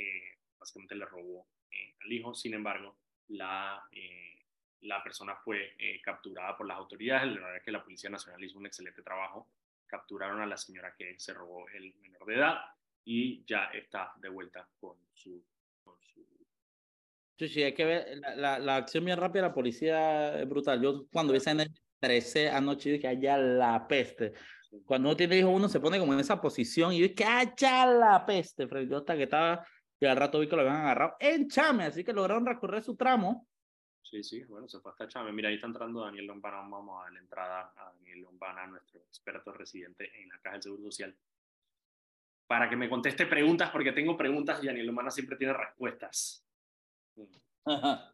básicamente 0.59 0.95
le 0.95 1.05
robó 1.05 1.47
eh, 1.71 1.95
al 2.03 2.11
hijo. 2.11 2.33
Sin 2.33 2.53
embargo, 2.53 2.97
la, 3.29 3.83
eh, 3.91 4.45
la 4.81 5.03
persona 5.03 5.35
fue 5.35 5.75
eh, 5.77 6.01
capturada 6.01 6.57
por 6.57 6.67
las 6.67 6.77
autoridades. 6.77 7.27
La 7.27 7.41
verdad 7.41 7.57
es 7.57 7.63
que 7.63 7.71
la 7.71 7.83
Policía 7.83 8.09
Nacional 8.09 8.43
hizo 8.43 8.57
un 8.57 8.65
excelente 8.65 9.01
trabajo. 9.01 9.47
Capturaron 9.87 10.41
a 10.41 10.45
la 10.45 10.57
señora 10.57 10.95
que 10.97 11.19
se 11.19 11.33
robó 11.33 11.67
el 11.69 11.93
menor 11.95 12.25
de 12.25 12.35
edad 12.35 12.59
y 13.03 13.43
ya 13.45 13.65
está 13.73 14.13
de 14.17 14.29
vuelta 14.29 14.67
con 14.79 14.97
su... 15.13 15.43
Con 15.83 15.95
su... 16.01 16.25
Sí, 17.37 17.47
sí, 17.47 17.63
hay 17.63 17.73
que 17.73 17.85
ver 17.85 18.17
la, 18.35 18.59
la, 18.59 18.75
acción 18.75 19.05
bien 19.05 19.17
rápida 19.17 19.43
la 19.43 19.53
policía 19.53 20.39
es 20.39 20.47
brutal. 20.47 20.81
Yo 20.81 21.07
cuando 21.09 21.33
vi 21.33 21.39
en 21.45 21.61
el 21.61 21.71
13 21.99 22.49
anoche 22.49 22.91
dije, 22.91 23.07
allá 23.07 23.37
la 23.37 23.87
peste. 23.87 24.33
Cuando 24.85 25.09
uno 25.09 25.17
tiene 25.17 25.37
hijo, 25.37 25.49
uno 25.49 25.67
se 25.67 25.79
pone 25.79 25.99
como 25.99 26.13
en 26.13 26.19
esa 26.19 26.39
posición 26.39 26.93
y 26.93 27.01
dije, 27.01 27.23
allá 27.25 27.85
la 27.87 28.25
peste. 28.25 28.67
Yo 28.87 28.97
hasta 28.97 29.15
que 29.15 29.23
estaba 29.23 29.65
y 29.99 30.05
al 30.05 30.17
rato 30.17 30.39
vi 30.39 30.47
que 30.47 30.55
lo 30.55 30.61
habían 30.61 30.77
agarrado 30.77 31.17
en 31.19 31.49
Chame, 31.49 31.85
así 31.85 32.03
que 32.03 32.13
lograron 32.13 32.45
recorrer 32.45 32.81
su 32.81 32.95
tramo. 32.95 33.47
Sí, 34.01 34.23
sí, 34.23 34.43
bueno, 34.45 34.67
se 34.67 34.79
fue 34.79 34.91
hasta 34.91 35.07
Chame. 35.07 35.31
Mira, 35.31 35.49
ahí 35.49 35.55
está 35.55 35.67
entrando 35.67 36.01
Daniel 36.01 36.25
Lombana. 36.25 36.57
Vamos 36.57 36.99
a 36.99 37.03
dar 37.03 37.13
la 37.13 37.19
entrada 37.19 37.73
a 37.75 37.93
Daniel 37.93 38.21
Lombana, 38.21 38.65
nuestro 38.65 39.01
experto 39.01 39.51
residente 39.51 40.09
en 40.21 40.29
la 40.29 40.39
Caja 40.39 40.53
del 40.53 40.63
Seguro 40.63 40.83
Social, 40.83 41.15
para 42.47 42.69
que 42.69 42.75
me 42.75 42.89
conteste 42.89 43.25
preguntas, 43.25 43.69
porque 43.71 43.91
tengo 43.91 44.17
preguntas 44.17 44.63
y 44.63 44.67
Daniel 44.67 44.87
Lombana 44.87 45.11
siempre 45.11 45.35
tiene 45.35 45.53
respuestas. 45.53 46.45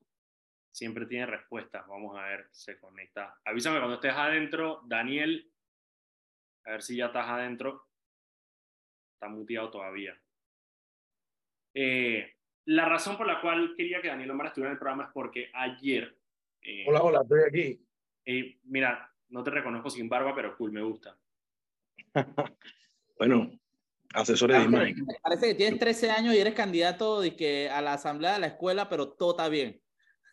Siempre 0.71 1.05
tiene 1.05 1.25
respuestas. 1.25 1.87
Vamos 1.87 2.17
a 2.17 2.23
ver, 2.23 2.49
se 2.51 2.77
conecta. 2.77 3.39
Avísame 3.45 3.77
cuando 3.77 3.95
estés 3.95 4.13
adentro, 4.13 4.81
Daniel. 4.83 5.49
A 6.65 6.71
ver 6.71 6.81
si 6.81 6.97
ya 6.97 7.05
estás 7.05 7.29
adentro. 7.29 7.87
Está 9.13 9.29
muteado 9.29 9.71
todavía. 9.71 10.19
Eh, 11.75 12.31
la 12.65 12.85
razón 12.85 13.17
por 13.17 13.27
la 13.27 13.41
cual 13.41 13.75
quería 13.77 14.01
que 14.01 14.07
Daniel 14.07 14.31
Omar 14.31 14.47
estuviera 14.47 14.71
en 14.71 14.75
el 14.75 14.79
programa 14.79 15.03
es 15.03 15.09
porque 15.13 15.51
ayer... 15.53 16.17
Eh, 16.61 16.85
hola, 16.88 17.03
hola, 17.03 17.21
estoy 17.21 17.41
aquí. 17.47 17.85
Eh, 18.25 18.57
mira, 18.63 19.13
no 19.29 19.43
te 19.43 19.51
reconozco 19.51 19.89
sin 19.89 20.09
barba, 20.09 20.33
pero 20.33 20.57
cool, 20.57 20.71
me 20.71 20.81
gusta. 20.81 21.15
bueno, 23.19 23.51
asesores 24.13 24.57
de 24.57 24.63
imagen. 24.63 25.05
Parece 25.21 25.49
que 25.49 25.55
tienes 25.55 25.79
13 25.79 26.11
años 26.11 26.33
y 26.33 26.39
eres 26.39 26.55
candidato 26.55 27.21
de 27.21 27.35
que 27.35 27.69
a 27.69 27.81
la 27.81 27.93
asamblea 27.93 28.33
de 28.33 28.39
la 28.39 28.47
escuela, 28.47 28.89
pero 28.89 29.09
todo 29.09 29.31
está 29.31 29.49
bien. 29.49 29.79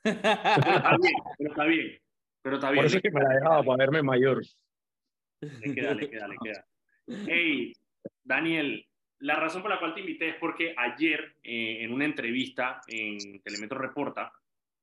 pero 0.02 0.16
está 0.16 0.96
bien, 0.96 1.14
pero 1.38 1.50
está 1.50 1.64
bien. 1.64 2.02
Pero 2.42 2.54
está 2.56 2.70
bien. 2.70 2.82
Por 2.82 2.86
eso 2.86 2.96
es 2.96 3.02
que 3.02 3.10
me 3.10 3.20
la 3.20 3.34
dejaba 3.34 3.62
para 3.64 3.76
verme 3.76 4.02
mayor. 4.02 4.42
Le 5.40 5.74
queda, 5.74 5.94
le 5.94 6.08
queda, 6.08 6.28
le 6.28 6.36
queda. 6.42 6.66
Hey, 7.26 7.72
Daniel, 8.22 8.86
la 9.22 9.36
razón 9.36 9.62
por 9.62 9.70
la 9.70 9.78
cual 9.78 9.94
te 9.94 10.00
invité 10.00 10.30
es 10.30 10.34
porque 10.36 10.74
ayer, 10.76 11.36
eh, 11.44 11.78
en 11.80 11.92
una 11.92 12.04
entrevista 12.04 12.80
en 12.88 13.40
Telemetro 13.40 13.78
Reporta, 13.78 14.32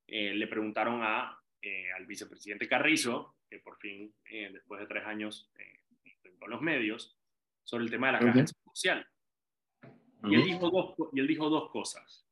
eh, 0.07 0.33
le 0.33 0.47
preguntaron 0.47 1.01
a, 1.03 1.37
eh, 1.61 1.91
al 1.91 2.05
vicepresidente 2.05 2.67
Carrizo, 2.67 3.35
que 3.49 3.59
por 3.59 3.77
fin, 3.79 4.13
después 4.29 4.79
de 4.79 4.87
tres 4.87 5.05
años, 5.05 5.51
con 6.39 6.49
los 6.49 6.61
medios, 6.61 7.17
sobre 7.63 7.83
el 7.83 7.91
tema 7.91 8.07
de 8.07 8.13
la 8.13 8.19
caja 8.19 8.45
social. 8.73 9.07
Y, 10.23 10.35
él 10.35 10.45
dijo 10.45 10.69
dos, 10.69 11.09
y 11.11 11.19
él 11.19 11.27
dijo 11.27 11.49
dos 11.49 11.69
cosas. 11.71 12.25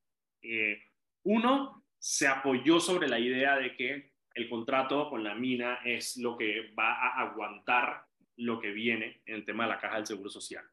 uno, 1.23 1.83
se 1.99 2.27
apoyó 2.27 2.79
sobre 2.79 3.09
la 3.09 3.19
idea 3.19 3.57
de 3.57 3.75
que 3.75 4.13
el 4.33 4.47
contrato 4.47 5.09
con 5.09 5.23
la 5.23 5.35
mina 5.35 5.79
es 5.83 6.15
lo 6.15 6.37
que 6.37 6.71
va 6.77 6.93
a 6.93 7.21
aguantar 7.21 8.05
lo 8.37 8.61
que 8.61 8.71
viene 8.71 9.23
en 9.25 9.35
el 9.35 9.45
tema 9.45 9.63
de 9.63 9.71
la 9.71 9.79
caja 9.79 9.97
del 9.97 10.05
Seguro 10.05 10.29
Social. 10.29 10.63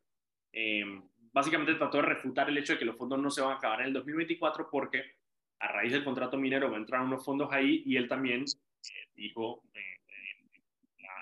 Em, 0.53 1.03
básicamente 1.35 1.75
trató 1.75 1.99
de 1.99 2.05
refutar 2.05 2.49
el 2.49 2.57
hecho 2.57 2.73
de 2.75 2.79
que 2.79 2.85
los 2.87 2.97
fondos 2.97 3.19
no 3.19 3.31
se 3.31 3.43
van 3.43 3.53
a 3.53 3.57
acabar 3.57 3.81
en 3.81 3.89
el 3.89 3.93
2024 3.93 4.71
porque 4.71 5.17
a 5.59 5.69
raíz 5.69 5.93
del 5.93 6.05
contrato 6.05 6.39
minero 6.39 6.71
va 6.71 6.77
a 6.77 6.81
entrar 6.81 7.03
unos 7.03 7.25
fondos 7.25 7.53
ahí 7.53 7.83
y 7.85 7.97
él 7.97 8.09
también 8.09 8.45
eh, 8.45 9.09
dijo 9.15 9.65
eh, 9.75 9.95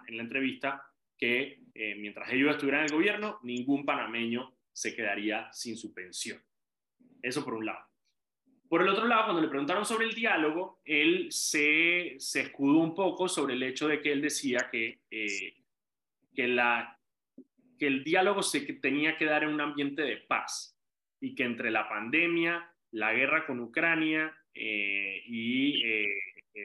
en 0.09 0.17
la 0.17 0.23
entrevista 0.23 0.85
que 1.17 1.61
eh, 1.75 1.95
mientras 1.97 2.31
ellos 2.33 2.51
estuvieran 2.51 2.81
en 2.81 2.87
el 2.87 2.93
gobierno, 2.93 3.39
ningún 3.43 3.85
panameño 3.85 4.55
se 4.73 4.95
quedaría 4.95 5.53
sin 5.53 5.77
su 5.77 5.93
pensión. 5.95 6.43
Eso 7.23 7.45
por 7.45 7.55
un 7.55 7.67
lado. 7.67 7.87
Por 8.69 8.83
el 8.83 8.89
otro 8.89 9.07
lado, 9.07 9.25
cuando 9.25 9.43
le 9.43 9.49
preguntaron 9.49 9.85
sobre 9.85 10.07
el 10.07 10.15
diálogo, 10.15 10.81
él 10.85 11.29
se, 11.31 12.17
se 12.19 12.41
escudó 12.41 12.79
un 12.79 12.95
poco 12.95 13.29
sobre 13.29 13.55
el 13.55 13.63
hecho 13.63 13.87
de 13.87 14.01
que 14.01 14.13
él 14.13 14.23
decía 14.23 14.69
que, 14.71 15.01
eh, 15.11 15.55
que, 16.35 16.49
la, 16.49 16.99
que 17.83 17.89
el 17.89 18.05
diálogo 18.05 18.45
se 18.45 18.61
tenía 18.75 19.17
que 19.17 19.25
dar 19.25 19.43
en 19.43 19.49
un 19.49 19.61
ambiente 19.61 20.03
de 20.03 20.19
paz 20.19 20.79
y 21.21 21.35
que 21.35 21.43
entre 21.43 21.69
la 21.69 21.89
pandemia, 21.89 22.73
la 22.93 23.13
guerra 23.13 23.45
con 23.45 23.59
Ucrania 23.59 24.33
eh, 24.55 25.21
y 25.27 25.83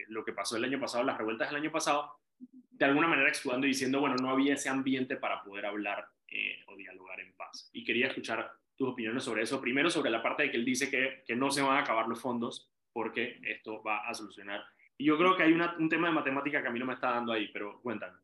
lo 0.10 0.24
que 0.24 0.34
pasó 0.34 0.58
el 0.58 0.66
año 0.66 0.80
pasado, 0.80 1.04
las 1.04 1.18
revueltas 1.18 1.50
del 1.50 1.60
año 1.60 1.72
pasado, 1.72 2.20
de 2.38 2.86
alguna 2.86 3.08
manera 3.08 3.30
explotando 3.30 3.66
y 3.66 3.72
diciendo, 3.72 4.00
bueno, 4.00 4.16
no 4.18 4.30
había 4.30 4.54
ese 4.54 4.70
ambiente 4.70 5.16
para 5.16 5.42
poder 5.42 5.66
hablar 5.66 6.08
eh, 6.28 6.64
o 6.68 6.76
dialogar 6.76 7.20
en 7.20 7.34
paz. 7.34 7.72
Y 7.74 7.84
quería 7.84 8.10
escuchar 8.10 8.52
tus 8.76 8.90
opiniones 8.90 9.24
sobre 9.24 9.42
eso. 9.42 9.60
Primero, 9.60 9.90
sobre 9.90 10.12
la 10.12 10.22
parte 10.22 10.44
de 10.44 10.52
que 10.52 10.58
él 10.58 10.66
dice 10.66 10.92
que 10.92 11.36
no 11.36 11.50
se 11.50 11.64
van 11.64 11.78
a 11.78 11.80
acabar 11.80 12.08
los 12.08 12.22
fondos 12.22 12.72
porque 12.94 13.40
esto 13.42 13.82
va 13.82 14.08
a 14.08 14.14
solucionar. 14.14 14.64
Y 15.00 15.06
yo 15.06 15.18
creo 15.18 15.36
que 15.36 15.42
hay 15.42 15.54
un 15.54 15.90
tema 15.90 16.10
de 16.10 16.14
matemática 16.14 16.62
que 16.62 16.68
a 16.68 16.72
mí 16.72 16.78
no 16.78 16.86
me 16.86 16.94
está 16.94 17.10
dando 17.10 17.34
ahí, 17.34 17.48
pero 17.52 17.82
cuéntame. 17.82 18.20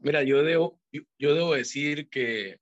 Mira, 0.00 0.22
yo 0.22 0.42
debo, 0.42 0.80
yo, 0.90 1.34
debo 1.34 1.54
decir 1.54 2.08
que 2.08 2.58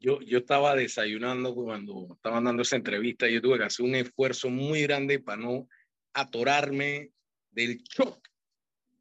yo, 0.00 0.20
yo 0.20 0.38
estaba 0.38 0.76
desayunando 0.76 1.54
cuando 1.54 2.08
estaban 2.14 2.44
dando 2.44 2.62
esa 2.62 2.76
entrevista 2.76 3.28
y 3.28 3.34
yo 3.34 3.42
tuve 3.42 3.58
que 3.58 3.64
hacer 3.64 3.86
un 3.86 3.94
esfuerzo 3.94 4.50
muy 4.50 4.82
grande 4.82 5.18
para 5.18 5.40
no 5.40 5.68
atorarme 6.12 7.10
del 7.50 7.78
shock 7.82 8.28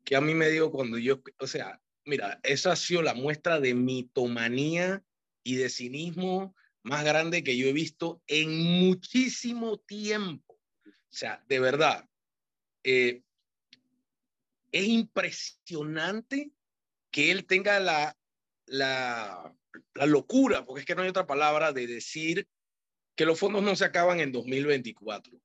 que 0.03 0.15
a 0.15 0.21
mí 0.21 0.33
me 0.33 0.49
dio 0.49 0.71
cuando 0.71 0.97
yo, 0.97 1.21
o 1.39 1.47
sea, 1.47 1.81
mira, 2.05 2.39
esa 2.43 2.73
ha 2.73 2.75
sido 2.75 3.01
la 3.01 3.13
muestra 3.13 3.59
de 3.59 3.73
mitomanía 3.73 5.03
y 5.43 5.55
de 5.55 5.69
cinismo 5.69 6.55
más 6.83 7.03
grande 7.03 7.43
que 7.43 7.57
yo 7.57 7.67
he 7.67 7.73
visto 7.73 8.21
en 8.27 8.81
muchísimo 8.81 9.77
tiempo. 9.77 10.55
O 10.85 11.15
sea, 11.15 11.43
de 11.47 11.59
verdad, 11.59 12.07
eh, 12.83 13.23
es 14.71 14.87
impresionante 14.87 16.51
que 17.13 17.29
él 17.29 17.45
tenga 17.45 17.79
la, 17.79 18.17
la, 18.65 19.55
locura, 20.05 20.65
porque 20.65 20.81
es 20.81 20.85
que 20.85 20.95
no 20.95 21.03
hay 21.03 21.09
otra 21.09 21.27
palabra, 21.27 21.71
de 21.71 21.87
decir 21.87 22.47
que 23.15 23.25
los 23.25 23.39
fondos 23.39 23.61
no 23.61 23.75
se 23.75 23.85
acaban 23.85 24.19
en 24.19 24.31
2024. 24.31 25.39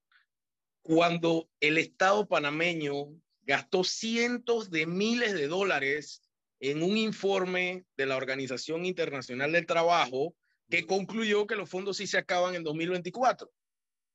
Cuando 0.81 1.51
el 1.61 1.77
Estado 1.77 2.27
panameño 2.27 3.15
gastó 3.43 3.85
cientos 3.85 4.71
de 4.71 4.87
miles 4.87 5.35
de 5.35 5.47
dólares 5.47 6.23
en 6.59 6.83
un 6.83 6.97
informe 6.97 7.85
de 7.99 8.07
la 8.07 8.17
Organización 8.17 8.87
Internacional 8.87 9.53
del 9.53 9.67
Trabajo 9.67 10.35
que 10.71 10.87
concluyó 10.87 11.47
que 11.47 11.57
los 11.57 11.69
fondos 11.69 11.99
sí 11.99 12.07
se 12.07 12.19
acaban 12.19 12.55
en 12.55 12.65
2024. 12.65 13.51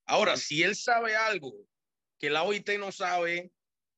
Ahora, 0.08 0.38
si 0.38 0.64
él 0.64 0.76
sabe 0.76 1.16
algo 1.16 1.54
que 2.20 2.32
la 2.32 2.44
OIT 2.44 2.80
no 2.80 2.92
sabe, 2.92 3.52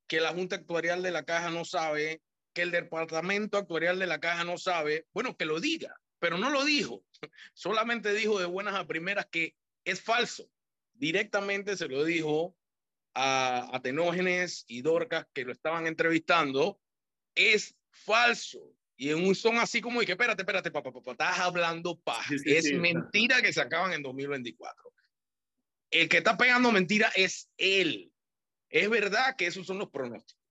que 0.08 0.20
la 0.20 0.34
Junta 0.34 0.58
Actuarial 0.58 1.02
de 1.02 1.12
la 1.12 1.24
Caja 1.24 1.50
no 1.50 1.64
sabe, 1.64 2.22
que 2.56 2.62
el 2.64 2.72
Departamento 2.72 3.58
Actuarial 3.58 4.00
de 4.00 4.08
la 4.08 4.20
Caja 4.20 4.46
no 4.46 4.58
sabe, 4.58 5.06
bueno, 5.14 5.36
que 5.38 5.46
lo 5.46 5.60
diga, 5.60 6.02
pero 6.20 6.38
no 6.40 6.50
lo 6.50 6.64
dijo. 6.64 7.04
Solamente 7.54 8.14
dijo 8.14 8.40
de 8.40 8.46
buenas 8.46 8.74
a 8.76 8.88
primeras 8.88 9.28
que 9.28 9.56
es 9.84 10.02
falso. 10.02 10.50
Directamente 10.94 11.76
se 11.76 11.90
lo 11.90 12.06
dijo 12.06 12.58
a 13.14 13.76
Atenógenes 13.76 14.64
y 14.68 14.82
Dorcas 14.82 15.28
que 15.34 15.44
lo 15.44 15.52
estaban 15.52 15.86
entrevistando, 15.86 16.80
es 17.36 17.76
falso. 17.92 18.74
Y 18.96 19.10
en 19.10 19.26
un 19.26 19.36
son 19.36 19.58
así 19.58 19.82
como, 19.82 20.02
y 20.02 20.06
que 20.06 20.14
espérate, 20.14 20.42
espérate, 20.42 20.72
papá, 20.72 20.94
papá, 20.94 21.12
estás 21.12 21.40
hablando 21.40 22.00
paja. 22.00 22.34
es 22.46 22.74
mentira 22.74 23.42
que 23.42 23.52
se 23.52 23.60
acaban 23.60 23.92
en 23.92 24.02
2024. 24.02 24.94
El 25.92 26.08
que 26.08 26.18
está 26.18 26.38
pegando 26.38 26.72
mentira 26.72 27.12
es 27.16 27.50
él. 27.58 28.14
Es 28.70 28.90
verdad 28.90 29.36
que 29.36 29.48
esos 29.48 29.68
son 29.68 29.78
los 29.78 29.90
pronósticos. 29.90 30.45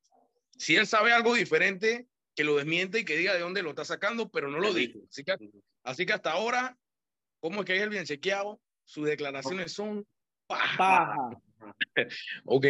Si 0.59 0.77
él 0.77 0.87
sabe 0.87 1.12
algo 1.12 1.35
diferente, 1.35 2.07
que 2.35 2.45
lo 2.45 2.57
desmiente 2.57 3.01
y 3.01 3.05
que 3.05 3.17
diga 3.17 3.35
de 3.35 3.40
dónde 3.40 3.62
lo 3.62 3.71
está 3.71 3.85
sacando, 3.85 4.29
pero 4.31 4.51
no 4.51 4.59
lo 4.59 4.73
dijo. 4.73 5.01
Así 5.09 5.25
que, 5.25 5.37
así 5.85 6.07
que 6.07 6.12
hasta 6.12 6.33
ahora, 6.33 6.77
como 7.40 7.61
es 7.61 7.67
que 7.67 7.77
es 7.77 7.83
el 7.83 7.90
bien 7.90 8.05
chequeado? 8.05 8.61
Sus 8.85 9.07
declaraciones 9.07 9.73
son 9.73 10.07
paja. 10.47 11.17
ok. 12.45 12.67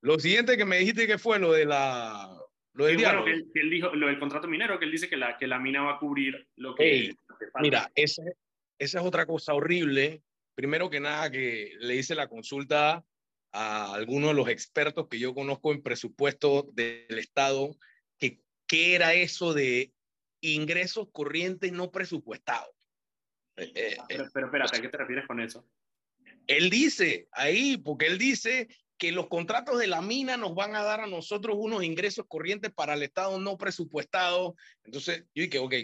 Lo 0.00 0.18
siguiente 0.18 0.56
que 0.56 0.64
me 0.64 0.78
dijiste 0.78 1.06
que 1.06 1.18
fue 1.18 1.38
lo 1.38 1.52
de 1.52 1.66
la... 1.66 2.36
Lo 2.74 2.84
del 2.84 2.98
bueno, 2.98 3.24
que, 3.24 3.32
él, 3.60 3.70
dijo, 3.70 3.94
lo 3.94 4.06
del 4.06 4.18
contrato 4.18 4.48
minero, 4.48 4.78
que 4.78 4.84
él 4.84 4.90
dice 4.90 5.08
que 5.08 5.16
la, 5.16 5.38
que 5.38 5.46
la 5.46 5.58
mina 5.58 5.82
va 5.82 5.94
a 5.94 5.98
cubrir 5.98 6.46
lo 6.56 6.74
que... 6.74 7.14
mira, 7.60 7.90
esa, 7.94 8.22
esa 8.78 9.00
es 9.00 9.06
otra 9.06 9.24
cosa 9.24 9.54
horrible. 9.54 10.22
Primero 10.54 10.90
que 10.90 11.00
nada, 11.00 11.30
que 11.30 11.72
le 11.78 11.96
hice 11.96 12.14
la 12.14 12.28
consulta 12.28 13.02
a 13.56 13.94
algunos 13.94 14.30
de 14.30 14.34
los 14.34 14.48
expertos 14.48 15.08
que 15.08 15.18
yo 15.18 15.34
conozco 15.34 15.72
en 15.72 15.82
presupuesto 15.82 16.68
del 16.74 17.18
Estado, 17.18 17.74
que 18.18 18.40
qué 18.66 18.94
era 18.94 19.14
eso 19.14 19.54
de 19.54 19.94
ingresos 20.42 21.08
corrientes 21.10 21.72
no 21.72 21.90
presupuestados. 21.90 22.74
Eh, 23.56 23.72
eh, 23.74 23.96
pero, 24.08 24.24
eh, 24.24 24.28
pero 24.34 24.46
espérate, 24.46 24.76
¿a 24.76 24.80
qué 24.82 24.88
te 24.90 24.98
refieres 24.98 25.26
con 25.26 25.40
eso? 25.40 25.66
Él 26.46 26.68
dice 26.68 27.28
ahí, 27.32 27.78
porque 27.78 28.06
él 28.06 28.18
dice 28.18 28.68
que 28.98 29.10
los 29.10 29.28
contratos 29.28 29.78
de 29.78 29.86
la 29.86 30.02
mina 30.02 30.36
nos 30.36 30.54
van 30.54 30.76
a 30.76 30.82
dar 30.82 31.00
a 31.00 31.06
nosotros 31.06 31.56
unos 31.58 31.82
ingresos 31.82 32.26
corrientes 32.28 32.72
para 32.72 32.92
el 32.92 33.02
Estado 33.02 33.40
no 33.40 33.56
presupuestado. 33.56 34.54
Entonces, 34.84 35.24
yo 35.34 35.44
dije, 35.44 35.58
ok, 35.58 35.74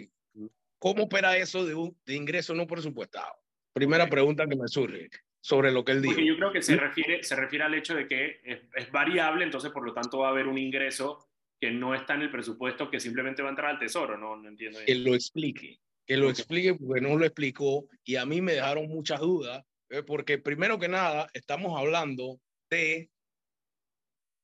¿cómo 0.77 1.05
opera 1.05 1.37
eso 1.37 1.65
de, 1.65 1.73
un, 1.73 1.97
de 2.05 2.15
ingreso 2.15 2.53
no 2.53 2.67
presupuestado? 2.67 3.33
Primera 3.73 4.07
pregunta 4.07 4.45
que 4.47 4.55
me 4.55 4.67
surge 4.67 5.09
sobre 5.43 5.73
lo 5.73 5.83
que 5.83 5.91
él 5.91 6.01
dice. 6.01 6.15
Porque 6.15 6.25
yo 6.25 6.37
creo 6.37 6.53
que 6.53 6.61
se 6.61 6.77
refiere, 6.77 7.21
se 7.21 7.35
refiere 7.35 7.65
al 7.65 7.73
hecho 7.73 7.93
de 7.93 8.07
que 8.07 8.39
es, 8.45 8.91
variable, 8.91 9.43
entonces 9.43 9.71
por 9.71 9.85
lo 9.85 9.93
tanto 9.93 10.19
va 10.19 10.29
a 10.29 10.31
haber 10.31 10.47
un 10.47 10.57
ingreso 10.57 11.27
que 11.59 11.69
no 11.69 11.93
está 11.93 12.13
en 12.15 12.21
el 12.21 12.31
presupuesto, 12.31 12.89
que 12.89 13.01
simplemente 13.01 13.41
va 13.41 13.49
a 13.49 13.51
entrar 13.51 13.71
al 13.71 13.79
tesoro, 13.79 14.17
no, 14.17 14.37
no 14.37 14.47
entiendo. 14.47 14.79
Que 14.85 14.95
lo 14.95 15.13
explique, 15.13 15.79
que 16.05 16.15
lo 16.15 16.29
explique 16.29 16.75
porque 16.75 17.01
no 17.01 17.17
lo 17.17 17.25
explicó 17.25 17.85
y 18.05 18.15
a 18.15 18.25
mí 18.25 18.39
me 18.39 18.53
dejaron 18.53 18.87
muchas 18.87 19.19
dudas 19.19 19.65
eh, 19.89 20.01
porque 20.01 20.37
primero 20.37 20.79
que 20.79 20.87
nada 20.87 21.27
estamos 21.33 21.77
hablando 21.77 22.39
de 22.69 23.09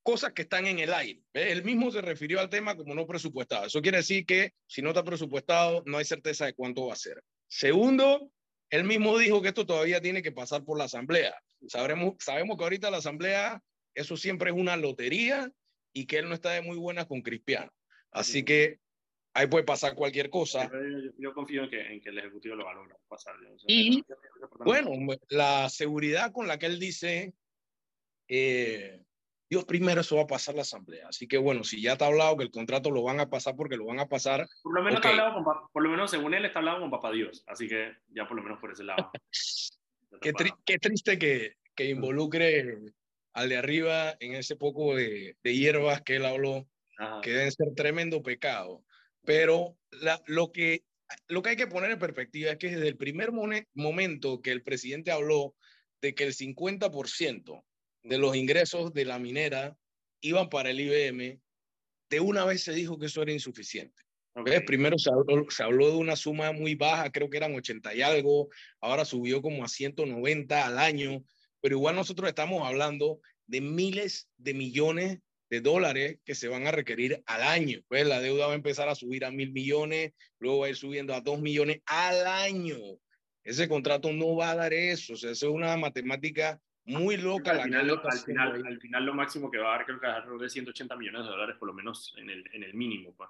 cosas 0.04 0.34
que 0.34 0.42
están 0.42 0.68
en 0.68 0.80
el 0.80 0.94
aire. 0.94 1.22
Él 1.32 1.64
mismo 1.64 1.92
se 1.92 2.02
refirió 2.02 2.42
al 2.42 2.50
tema 2.50 2.76
como 2.76 2.94
no 2.94 3.08
presupuestado. 3.08 3.68
Eso 3.68 3.82
quiere 3.82 4.00
decir 4.00 4.26
que 4.26 4.52
si 4.68 4.82
no 4.82 4.90
está 4.90 5.06
presupuestado, 5.06 5.82
no 5.86 5.98
hay 5.98 6.06
certeza 6.06 6.46
de 6.46 6.54
cuánto 6.54 6.88
va 6.88 6.94
a 6.94 6.98
ser. 6.98 7.24
Segundo, 7.48 8.30
él 8.70 8.84
mismo 8.84 9.18
dijo 9.18 9.42
que 9.42 9.50
esto 9.50 9.66
todavía 9.66 10.02
tiene 10.02 10.22
que 10.22 10.32
pasar 10.32 10.64
por 10.64 10.78
la 10.78 10.86
asamblea. 10.86 11.36
Sabremos, 11.68 12.16
sabemos 12.20 12.58
que 12.58 12.64
ahorita 12.64 12.92
la 12.92 12.98
asamblea, 12.98 13.62
eso 13.94 14.16
siempre 14.16 14.52
es 14.52 14.56
una 14.56 14.78
lotería 14.78 15.52
y 15.94 16.06
que 16.06 16.20
él 16.20 16.30
no 16.30 16.36
está 16.36 16.52
de 16.52 16.62
muy 16.62 16.78
buena 16.78 17.06
con 17.06 17.22
Cristiano. 17.22 17.72
Así 18.12 18.44
que 18.44 18.80
ahí 19.34 19.48
puede 19.48 19.64
pasar 19.64 19.96
cualquier 19.96 20.30
cosa. 20.30 20.70
Yo, 21.18 21.34
confío 21.34 21.64
en 21.64 21.70
que, 21.70 21.82
en 21.82 22.02
que, 22.02 22.10
el 22.10 22.20
Ejecutivo 22.20 22.56
lo 22.56 22.66
va 22.66 22.72
a 22.72 22.76
lograr 22.76 22.98
pasar. 23.08 23.36
y 23.68 24.04
bueno, 24.60 24.92
la 25.30 25.70
seguridad 25.70 26.32
con 26.32 26.48
la 26.48 26.58
que 26.58 26.68
él 26.68 26.80
dice, 26.80 27.34
eh, 28.28 29.02
Dios 29.50 29.66
primero 29.66 30.02
eso 30.02 30.16
va 30.16 30.24
a 30.24 30.28
pasar 30.28 30.56
la 30.56 30.62
Asamblea. 30.62 31.08
Así 31.08 31.28
que 31.28 31.38
bueno, 31.38 31.64
si 31.64 31.82
ya 31.82 31.94
está 31.94 32.06
hablado 32.06 32.38
que 32.38 32.44
el 32.44 32.52
contrato 32.52 32.92
lo 32.92 33.02
van 33.02 33.20
a 33.20 33.30
pasar 33.30 33.56
porque 33.56 33.78
lo 33.78 33.86
van 33.86 34.00
a 34.00 34.08
pasar. 34.08 34.48
Por 34.62 34.76
lo 34.76 34.84
menos, 34.84 34.98
está 35.00 35.10
hablado 35.10 35.34
con, 35.34 35.44
por 35.72 35.84
lo 35.84 35.90
menos 35.90 36.12
según 36.12 36.34
él 36.36 36.46
está 36.46 36.60
hablado 36.60 36.82
con 36.82 36.92
Papá 36.92 37.12
Dios. 37.12 37.44
Así 37.48 37.68
que 37.68 37.94
ya 38.10 38.28
por 38.28 38.38
lo 38.38 38.44
menos 38.44 38.60
por 38.60 38.72
ese 38.72 38.84
lado. 38.84 39.12
qué, 40.22 40.34
qué, 40.66 40.78
triste 40.78 41.18
que, 41.18 41.56
que 41.76 41.90
involucre 41.90 42.78
al 43.34 43.50
de 43.50 43.58
arriba 43.58 44.16
en 44.20 44.36
ese 44.36 44.56
poco 44.56 44.96
de, 44.96 45.36
de 45.44 45.56
hierbas 45.56 46.02
que 46.02 46.18
él 46.18 46.26
habló, 46.26 46.68
que 47.24 47.32
deben 47.32 47.52
ser 47.52 47.74
tremendo 47.76 48.22
pecado. 48.22 48.84
Pero 49.24 49.78
lo, 50.28 50.52
que, 50.52 50.84
lo 51.28 51.42
que 51.42 51.52
hay 51.52 51.56
que 51.56 51.68
poner 51.68 51.92
en 51.92 52.00
perspectiva 52.00 52.52
es 52.52 52.58
que 52.58 52.70
desde 52.70 52.88
el 52.88 52.98
primer 52.98 53.32
momento 53.32 54.42
que 54.42 54.52
el 54.52 54.62
presidente 54.62 55.12
habló 55.12 55.56
de 56.02 56.14
que 56.14 56.26
el 56.26 56.34
50% 56.34 57.64
de 58.04 58.18
los 58.18 58.36
ingresos 58.36 58.94
de 58.94 59.06
la 59.06 59.20
minera 59.20 59.78
iban 60.22 60.50
para 60.50 60.70
el 60.70 60.80
IBM, 60.80 61.40
de 62.10 62.20
una 62.20 62.46
vez 62.46 62.64
se 62.64 62.74
dijo 62.74 62.98
que 62.98 63.06
eso 63.08 63.22
era 63.22 63.32
insuficiente. 63.32 64.02
Primero 64.66 64.98
se 64.98 65.10
habló, 65.10 65.46
se 65.50 65.64
habló, 65.64 65.90
de 65.90 65.98
una 65.98 66.16
suma 66.16 66.52
muy 66.52 66.76
baja, 66.76 67.12
creo 67.12 67.30
que 67.30 67.38
eran 67.38 67.56
80 67.56 67.94
y 67.94 68.02
algo, 68.02 68.50
ahora 68.80 69.04
subió 69.04 69.42
como 69.42 69.64
a 69.64 69.68
190 69.68 70.66
al 70.66 70.78
año, 70.78 71.24
pero 71.62 71.76
igual 71.76 71.96
nosotros 71.96 72.30
estamos 72.30 72.66
hablando 72.66 73.20
de 73.48 73.62
miles 73.62 74.30
de 74.38 74.54
millones 74.54 75.20
de 75.50 75.62
dólares 75.62 76.20
que 76.24 76.36
se 76.36 76.48
van 76.48 76.68
a 76.68 76.72
requerir 76.72 77.24
al 77.26 77.42
año. 77.42 77.80
Pues 77.88 78.06
la 78.06 78.22
deuda 78.22 78.48
va 78.48 78.54
a 78.54 78.56
empezar 78.56 78.88
a 78.88 78.96
subir 78.96 79.26
a 79.26 79.32
mil 79.32 79.52
millones, 79.52 80.14
luego 80.38 80.60
va 80.60 80.68
a 80.68 80.70
ir 80.70 80.76
subiendo 80.76 81.14
a 81.14 81.22
dos 81.22 81.42
millones 81.42 81.82
al 81.86 82.26
año. 82.28 82.78
Ese 83.44 83.68
contrato 83.68 84.14
no 84.14 84.36
va 84.36 84.52
a 84.52 84.56
dar 84.56 84.74
eso. 84.74 85.14
O 85.14 85.16
sea, 85.16 85.32
eso 85.32 85.48
es 85.48 85.52
una 85.52 85.76
matemática 85.76 86.62
muy 86.90 87.18
loca. 87.18 87.52
Al 87.52 87.64
final, 87.64 87.90
al, 87.90 88.20
final, 88.20 88.66
al 88.66 88.80
final, 88.80 89.06
lo 89.06 89.14
máximo 89.14 89.50
que 89.52 89.60
va 89.60 89.76
a 89.76 89.78
dar 89.78 89.86
creo 89.86 90.00
que 90.00 90.08
va 90.08 90.18
a 90.18 90.38
de 90.38 90.50
180 90.50 90.96
millones 90.96 91.24
de 91.24 91.30
dólares, 91.30 91.56
por 91.60 91.68
lo 91.68 91.74
menos 91.74 92.14
en 92.18 92.30
el, 92.30 92.44
en 92.54 92.64
el 92.64 92.74
mínimo. 92.74 93.14
Pues. 93.16 93.30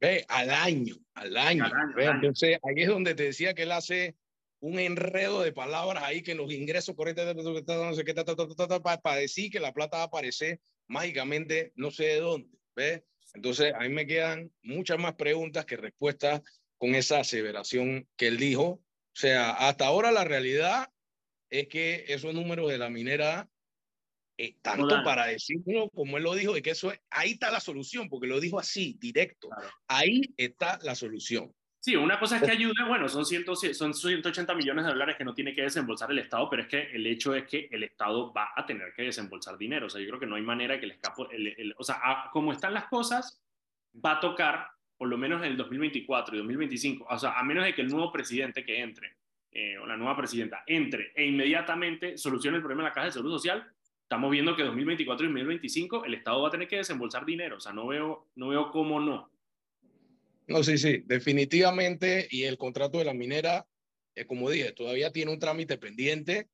Ve, 0.00 0.24
al 0.28 0.50
año, 0.50 0.94
al 1.14 1.36
año. 1.36 1.64
Entonces, 1.96 2.58
ahí 2.62 2.82
es 2.82 2.88
donde 2.88 3.14
te 3.14 3.24
decía 3.24 3.54
que 3.54 3.62
él 3.62 3.72
hace 3.72 4.16
un 4.60 4.78
enredo 4.78 5.42
de 5.42 5.52
palabras 5.52 6.04
ahí 6.04 6.22
que 6.22 6.34
los 6.34 6.52
ingresos 6.52 6.94
corrientes 6.94 7.34
no 7.36 7.94
sé 7.94 8.04
qué, 8.04 8.14
para 8.14 9.16
decir 9.16 9.50
que 9.50 9.60
la 9.60 9.72
plata 9.72 9.98
va 9.98 10.02
a 10.04 10.06
aparecer 10.06 10.60
mágicamente 10.86 11.72
no 11.76 11.90
sé 11.90 12.04
de 12.04 12.20
dónde. 12.20 12.58
¿ves? 12.74 13.02
Entonces, 13.34 13.72
a 13.74 13.80
mí 13.80 13.88
me 13.88 14.06
quedan 14.06 14.50
muchas 14.62 14.98
más 14.98 15.14
preguntas 15.14 15.64
que 15.64 15.76
respuestas 15.76 16.42
con 16.78 16.94
esa 16.94 17.20
aseveración 17.20 18.06
que 18.16 18.28
él 18.28 18.36
dijo. 18.36 18.64
O 18.64 19.16
sea, 19.16 19.50
hasta 19.52 19.86
ahora 19.86 20.12
la 20.12 20.24
realidad 20.24 20.88
es 21.60 21.68
que 21.68 22.04
esos 22.08 22.34
números 22.34 22.68
de 22.68 22.78
la 22.78 22.90
minera, 22.90 23.48
eh, 24.36 24.56
tanto 24.60 25.02
para 25.04 25.26
decirlo 25.26 25.88
como 25.90 26.16
él 26.16 26.24
lo 26.24 26.34
dijo, 26.34 26.52
de 26.52 26.62
que 26.62 26.70
eso 26.70 26.90
es, 26.90 27.00
ahí 27.10 27.32
está 27.32 27.52
la 27.52 27.60
solución, 27.60 28.08
porque 28.08 28.26
lo 28.26 28.40
dijo 28.40 28.58
así, 28.58 28.96
directo. 28.98 29.48
Ahí 29.86 30.22
está 30.36 30.78
la 30.82 30.96
solución. 30.96 31.54
Sí, 31.78 31.94
una 31.94 32.18
cosa 32.18 32.36
es 32.36 32.42
que 32.42 32.50
ayude, 32.50 32.82
bueno, 32.88 33.08
son, 33.08 33.24
100, 33.24 33.44
son 33.74 33.94
180 33.94 34.54
millones 34.54 34.84
de 34.84 34.90
dólares 34.90 35.16
que 35.16 35.24
no 35.24 35.34
tiene 35.34 35.54
que 35.54 35.62
desembolsar 35.62 36.10
el 36.10 36.18
Estado, 36.18 36.48
pero 36.48 36.62
es 36.62 36.68
que 36.68 36.80
el 36.80 37.06
hecho 37.06 37.34
es 37.34 37.46
que 37.46 37.68
el 37.70 37.84
Estado 37.84 38.32
va 38.32 38.52
a 38.56 38.64
tener 38.66 38.92
que 38.94 39.02
desembolsar 39.02 39.56
dinero. 39.58 39.86
O 39.86 39.90
sea, 39.90 40.00
yo 40.00 40.08
creo 40.08 40.20
que 40.20 40.26
no 40.26 40.36
hay 40.36 40.42
manera 40.42 40.80
que 40.80 40.86
el 40.86 40.92
escapo, 40.92 41.30
el, 41.30 41.74
o 41.76 41.84
sea, 41.84 42.30
como 42.32 42.52
están 42.52 42.72
las 42.74 42.86
cosas, 42.86 43.40
va 43.94 44.12
a 44.12 44.20
tocar, 44.20 44.66
por 44.96 45.08
lo 45.08 45.18
menos 45.18 45.42
en 45.42 45.52
el 45.52 45.56
2024 45.58 46.34
y 46.34 46.38
2025, 46.38 47.06
o 47.08 47.18
sea, 47.18 47.38
a 47.38 47.44
menos 47.44 47.64
de 47.64 47.74
que 47.74 47.82
el 47.82 47.88
nuevo 47.88 48.10
presidente 48.10 48.64
que 48.64 48.80
entre, 48.80 49.18
eh, 49.56 49.78
o 49.78 49.86
la 49.86 49.96
nueva 49.96 50.16
presidenta, 50.16 50.64
entre 50.66 51.12
e 51.14 51.24
inmediatamente 51.24 52.18
solucione 52.18 52.56
el 52.56 52.62
problema 52.62 52.82
de 52.82 52.88
la 52.88 52.92
Caja 52.92 53.06
de 53.06 53.12
Seguro 53.12 53.34
Social, 53.34 53.64
estamos 54.02 54.32
viendo 54.32 54.56
que 54.56 54.64
2024 54.64 55.26
y 55.26 55.28
2025 55.28 56.04
el 56.06 56.14
Estado 56.14 56.42
va 56.42 56.48
a 56.48 56.50
tener 56.50 56.66
que 56.66 56.78
desembolsar 56.78 57.24
dinero. 57.24 57.58
O 57.58 57.60
sea, 57.60 57.72
no 57.72 57.86
veo, 57.86 58.26
no 58.34 58.48
veo 58.48 58.72
cómo 58.72 58.98
no. 58.98 59.30
No, 60.48 60.64
sí, 60.64 60.76
sí, 60.76 61.04
definitivamente. 61.06 62.26
Y 62.32 62.42
el 62.42 62.58
contrato 62.58 62.98
de 62.98 63.04
la 63.04 63.14
minera, 63.14 63.64
eh, 64.16 64.26
como 64.26 64.50
dije, 64.50 64.72
todavía 64.72 65.12
tiene 65.12 65.30
un 65.30 65.38
trámite 65.38 65.78
pendiente. 65.78 66.48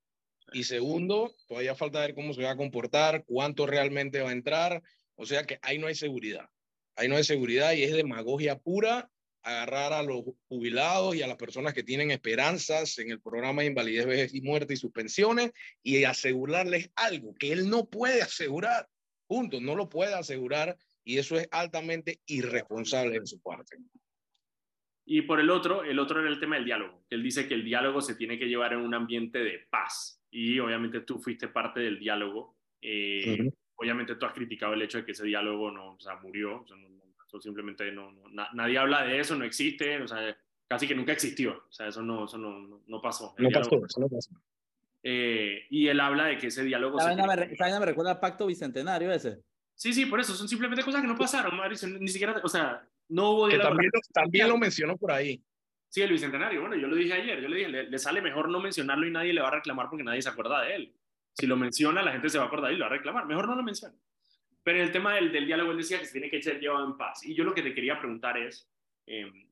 Y 0.53 0.65
segundo, 0.65 1.33
todavía 1.47 1.73
falta 1.73 2.01
ver 2.01 2.13
cómo 2.13 2.35
se 2.35 2.43
va 2.43 2.51
a 2.51 2.57
comportar, 2.57 3.23
cuánto 3.25 3.65
realmente 3.65 4.21
va 4.21 4.29
a 4.29 4.33
entrar. 4.33 4.83
O 5.15 5.25
sea 5.25 5.45
que 5.45 5.57
ahí 5.63 5.79
no 5.79 5.87
hay 5.87 5.95
seguridad. 5.95 6.49
Ahí 6.95 7.07
no 7.07 7.15
hay 7.15 7.23
seguridad 7.23 7.73
y 7.73 7.81
es 7.81 7.93
demagogia 7.93 8.59
pura 8.59 9.09
agarrar 9.43 9.93
a 9.93 10.03
los 10.03 10.23
jubilados 10.47 11.15
y 11.15 11.21
a 11.21 11.27
las 11.27 11.37
personas 11.37 11.73
que 11.73 11.83
tienen 11.83 12.11
esperanzas 12.11 12.97
en 12.99 13.11
el 13.11 13.21
programa 13.21 13.61
de 13.61 13.69
invalidez, 13.69 14.05
vejez 14.05 14.33
y 14.33 14.41
muerte 14.41 14.73
y 14.73 14.77
sus 14.77 14.91
pensiones 14.91 15.51
y 15.83 16.03
asegurarles 16.03 16.91
algo 16.95 17.33
que 17.35 17.51
él 17.51 17.69
no 17.69 17.85
puede 17.85 18.21
asegurar. 18.21 18.87
Punto, 19.27 19.61
no 19.61 19.75
lo 19.75 19.89
puede 19.89 20.13
asegurar 20.13 20.77
y 21.03 21.17
eso 21.17 21.37
es 21.37 21.47
altamente 21.51 22.19
irresponsable 22.25 23.19
de 23.19 23.25
su 23.25 23.41
parte. 23.41 23.77
Y 25.05 25.23
por 25.23 25.39
el 25.39 25.49
otro, 25.49 25.83
el 25.83 25.99
otro 25.99 26.19
era 26.19 26.29
el 26.29 26.39
tema 26.39 26.55
del 26.55 26.65
diálogo. 26.65 27.03
Él 27.09 27.23
dice 27.23 27.47
que 27.47 27.55
el 27.55 27.65
diálogo 27.65 28.01
se 28.01 28.15
tiene 28.15 28.37
que 28.37 28.47
llevar 28.47 28.73
en 28.73 28.79
un 28.79 28.93
ambiente 28.93 29.39
de 29.39 29.67
paz. 29.69 30.23
Y 30.29 30.59
obviamente 30.59 31.01
tú 31.01 31.19
fuiste 31.19 31.47
parte 31.47 31.79
del 31.79 31.99
diálogo. 31.99 32.57
Eh, 32.81 33.51
obviamente 33.75 34.15
tú 34.15 34.25
has 34.25 34.33
criticado 34.33 34.73
el 34.73 34.81
hecho 34.81 34.99
de 34.99 35.05
que 35.05 35.11
ese 35.11 35.25
diálogo 35.25 35.71
no, 35.71 35.93
o 35.95 35.99
sea, 35.99 36.15
murió. 36.17 36.65
Eso 37.31 37.41
simplemente 37.41 37.91
no, 37.91 38.11
nadie 38.53 38.77
habla 38.77 39.03
de 39.03 39.19
eso, 39.19 39.35
no 39.35 39.45
existe. 39.45 40.01
O 40.01 40.07
sea, 40.07 40.35
casi 40.67 40.87
que 40.87 40.95
nunca 40.95 41.13
existió. 41.13 41.63
O 41.69 41.71
sea, 41.71 41.87
eso 41.87 42.01
no, 42.01 42.25
eso 42.25 42.37
no, 42.37 42.81
no 42.85 43.01
pasó. 43.01 43.33
no 43.37 43.49
pasó, 43.49 43.75
eso 43.85 44.01
no 44.01 44.09
pasó. 44.09 44.31
Eh, 45.03 45.65
y 45.69 45.87
él 45.87 45.99
habla 45.99 46.25
de 46.25 46.37
que 46.37 46.47
ese 46.47 46.63
diálogo... 46.63 46.99
¿Saben 46.99 47.17
me, 47.17 47.79
me 47.79 47.85
recuerda 47.85 48.11
al 48.11 48.19
pacto 48.19 48.45
bicentenario 48.45 49.11
ese? 49.11 49.41
Sí, 49.73 49.93
sí, 49.93 50.05
por 50.05 50.19
eso, 50.19 50.35
son 50.35 50.47
simplemente 50.47 50.83
cosas 50.83 51.01
que 51.01 51.07
no 51.07 51.17
pasaron, 51.17 51.57
Mauricio, 51.57 51.87
ni 51.87 52.07
siquiera, 52.07 52.39
o 52.43 52.47
sea, 52.47 52.87
no 53.09 53.31
hubo 53.31 53.47
diálogo. 53.47 53.69
También, 53.69 53.91
también 54.13 54.49
lo 54.49 54.57
mencionó 54.57 54.95
por 54.95 55.11
ahí. 55.11 55.43
Sí, 55.89 56.01
el 56.01 56.11
Bicentenario, 56.11 56.61
bueno, 56.61 56.75
yo 56.75 56.87
lo 56.87 56.95
dije 56.95 57.13
ayer, 57.13 57.41
yo 57.41 57.49
le 57.49 57.57
dije, 57.57 57.69
le, 57.69 57.99
sale 57.99 58.21
mejor 58.21 58.47
no 58.47 58.59
mencionarlo 58.59 59.07
y 59.07 59.11
nadie 59.11 59.33
le 59.33 59.41
va 59.41 59.47
a 59.47 59.55
reclamar 59.55 59.89
porque 59.89 60.03
nadie 60.03 60.21
se 60.21 60.29
acuerda 60.29 60.61
de 60.61 60.75
él. 60.75 60.95
Si 61.33 61.47
lo 61.47 61.57
menciona, 61.57 62.03
la 62.03 62.11
gente 62.11 62.29
se 62.29 62.37
va 62.37 62.43
a 62.43 62.47
acordar 62.47 62.71
y 62.71 62.77
lo 62.77 62.85
va 62.85 62.91
a 62.91 62.93
reclamar. 62.93 63.25
Mejor 63.25 63.47
no 63.47 63.55
lo 63.55 63.63
menciona. 63.63 63.95
Pero 64.63 64.81
el 64.81 64.91
tema 64.91 65.15
del, 65.15 65.31
del 65.31 65.45
diálogo, 65.45 65.71
él 65.71 65.77
decía 65.77 65.99
que 65.99 66.05
se 66.05 66.13
tiene 66.13 66.29
que 66.29 66.41
ser 66.41 66.59
llevado 66.59 66.85
en 66.85 66.97
paz. 66.97 67.23
Y 67.23 67.33
yo 67.33 67.43
lo 67.43 67.53
que 67.53 67.63
te 67.63 67.73
quería 67.73 67.97
preguntar 67.97 68.37
es, 68.37 68.69
em, 69.07 69.47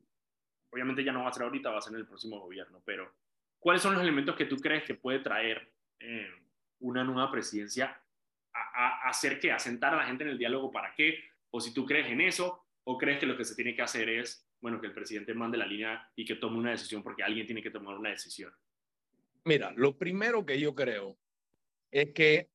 obviamente 0.71 1.03
ya 1.03 1.11
no 1.11 1.23
va 1.23 1.29
a 1.29 1.33
ser 1.33 1.43
ahorita, 1.43 1.71
va 1.71 1.79
a 1.79 1.81
ser 1.81 1.93
en 1.93 1.99
el 1.99 2.07
próximo 2.07 2.39
gobierno, 2.39 2.81
pero 2.85 3.11
¿cuáles 3.59 3.81
son 3.81 3.93
los 3.93 4.03
elementos 4.03 4.35
que 4.35 4.45
tú 4.45 4.57
crees 4.57 4.83
que 4.83 4.95
puede 4.95 5.19
traer 5.19 5.71
em, 5.99 6.31
una 6.79 7.03
nueva 7.03 7.31
presidencia 7.31 8.01
a, 8.53 9.09
hacer 9.09 9.39
que 9.39 9.51
asentar 9.51 9.93
a 9.93 9.97
la 9.97 10.05
gente 10.05 10.23
en 10.23 10.29
el 10.29 10.37
diálogo 10.37 10.71
para 10.71 10.93
qué, 10.95 11.19
o 11.51 11.59
si 11.59 11.73
tú 11.73 11.85
crees 11.85 12.07
en 12.07 12.21
eso, 12.21 12.65
o 12.83 12.97
crees 12.97 13.19
que 13.19 13.25
lo 13.25 13.35
que 13.35 13.45
se 13.45 13.55
tiene 13.55 13.75
que 13.75 13.81
hacer 13.81 14.09
es, 14.09 14.47
bueno, 14.61 14.79
que 14.79 14.87
el 14.87 14.93
presidente 14.93 15.33
mande 15.33 15.57
la 15.57 15.65
línea 15.65 16.09
y 16.15 16.25
que 16.25 16.35
tome 16.35 16.57
una 16.57 16.71
decisión 16.71 17.03
porque 17.03 17.23
alguien 17.23 17.45
tiene 17.45 17.61
que 17.61 17.71
tomar 17.71 17.97
una 17.97 18.09
decisión. 18.09 18.53
Mira, 19.43 19.71
lo 19.75 19.97
primero 19.97 20.45
que 20.45 20.59
yo 20.59 20.75
creo 20.75 21.17
es 21.91 22.13
que 22.13 22.49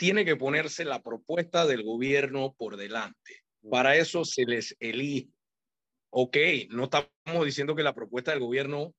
tiene 0.00 0.24
que 0.24 0.34
ponerse 0.34 0.86
la 0.86 1.02
propuesta 1.02 1.66
del 1.66 1.82
gobierno 1.82 2.54
por 2.56 2.78
delante. 2.78 3.42
Para 3.70 3.96
eso 3.96 4.24
se 4.24 4.46
les 4.46 4.74
elige. 4.80 5.28
Ok, 6.08 6.38
no 6.70 6.84
estamos 6.84 7.44
diciendo 7.44 7.76
que 7.76 7.82
la 7.82 7.94
propuesta 7.94 8.30
del 8.30 8.40
gobierno 8.40 8.94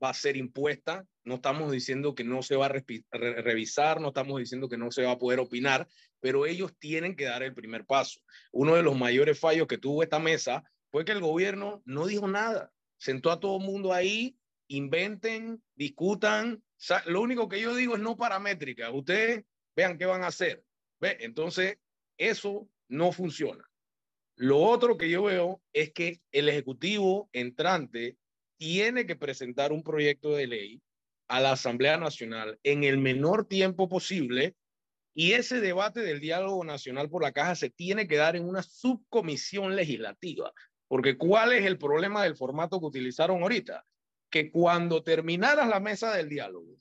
va 0.00 0.10
a 0.10 0.14
ser 0.14 0.36
impuesta, 0.36 1.04
no 1.24 1.34
estamos 1.34 1.72
diciendo 1.72 2.14
que 2.14 2.22
no 2.22 2.40
se 2.44 2.54
va 2.54 2.66
a 2.66 2.74
revisar, 3.10 4.00
no 4.00 4.08
estamos 4.08 4.38
diciendo 4.38 4.68
que 4.68 4.78
no 4.78 4.92
se 4.92 5.02
va 5.02 5.10
a 5.10 5.18
poder 5.18 5.40
opinar, 5.40 5.88
pero 6.20 6.46
ellos 6.46 6.70
tienen 6.78 7.16
que 7.16 7.24
dar 7.24 7.42
el 7.42 7.52
primer 7.52 7.84
paso. 7.84 8.20
Uno 8.52 8.76
de 8.76 8.84
los 8.84 8.96
mayores 8.96 9.40
fallos 9.40 9.66
que 9.66 9.78
tuvo 9.78 10.04
esta 10.04 10.20
mesa 10.20 10.62
fue 10.92 11.04
que 11.04 11.10
el 11.10 11.20
gobierno 11.20 11.82
no 11.84 12.06
dijo 12.06 12.28
nada, 12.28 12.72
sentó 12.96 13.32
a 13.32 13.40
todo 13.40 13.56
el 13.56 13.64
mundo 13.64 13.92
ahí, 13.92 14.38
inventen, 14.68 15.60
discutan. 15.74 16.62
Lo 17.06 17.22
único 17.22 17.48
que 17.48 17.60
yo 17.60 17.74
digo 17.74 17.96
es 17.96 18.00
no 18.00 18.16
paramétrica. 18.16 18.92
Ustedes 18.92 19.44
vean 19.76 19.98
qué 19.98 20.06
van 20.06 20.22
a 20.22 20.28
hacer. 20.28 20.64
¿Ve? 21.00 21.16
Entonces, 21.20 21.78
eso 22.18 22.68
no 22.88 23.12
funciona. 23.12 23.64
Lo 24.36 24.58
otro 24.58 24.96
que 24.96 25.10
yo 25.10 25.22
veo 25.24 25.62
es 25.72 25.92
que 25.92 26.20
el 26.32 26.48
Ejecutivo 26.48 27.28
entrante 27.32 28.16
tiene 28.56 29.06
que 29.06 29.16
presentar 29.16 29.72
un 29.72 29.82
proyecto 29.82 30.34
de 30.34 30.46
ley 30.46 30.82
a 31.28 31.40
la 31.40 31.52
Asamblea 31.52 31.96
Nacional 31.98 32.58
en 32.62 32.84
el 32.84 32.98
menor 32.98 33.46
tiempo 33.46 33.88
posible 33.88 34.56
y 35.14 35.32
ese 35.32 35.60
debate 35.60 36.00
del 36.00 36.20
diálogo 36.20 36.64
nacional 36.64 37.08
por 37.08 37.22
la 37.22 37.32
caja 37.32 37.54
se 37.54 37.70
tiene 37.70 38.08
que 38.08 38.16
dar 38.16 38.34
en 38.34 38.48
una 38.48 38.62
subcomisión 38.62 39.76
legislativa. 39.76 40.52
Porque 40.88 41.16
¿cuál 41.16 41.52
es 41.52 41.64
el 41.64 41.78
problema 41.78 42.24
del 42.24 42.36
formato 42.36 42.80
que 42.80 42.86
utilizaron 42.86 43.42
ahorita? 43.42 43.84
Que 44.28 44.50
cuando 44.50 45.04
terminaras 45.04 45.68
la 45.68 45.78
mesa 45.78 46.14
del 46.14 46.28
diálogo, 46.28 46.76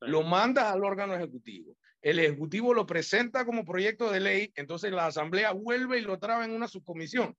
lo 0.00 0.22
mandas 0.22 0.66
al 0.66 0.84
órgano 0.84 1.14
ejecutivo. 1.14 1.76
El 2.02 2.18
ejecutivo 2.18 2.74
lo 2.74 2.86
presenta 2.86 3.44
como 3.44 3.64
proyecto 3.64 4.10
de 4.10 4.20
ley, 4.20 4.52
entonces 4.54 4.92
la 4.92 5.06
asamblea 5.06 5.52
vuelve 5.52 5.98
y 5.98 6.02
lo 6.02 6.18
traba 6.18 6.44
en 6.44 6.52
una 6.52 6.68
subcomisión. 6.68 7.36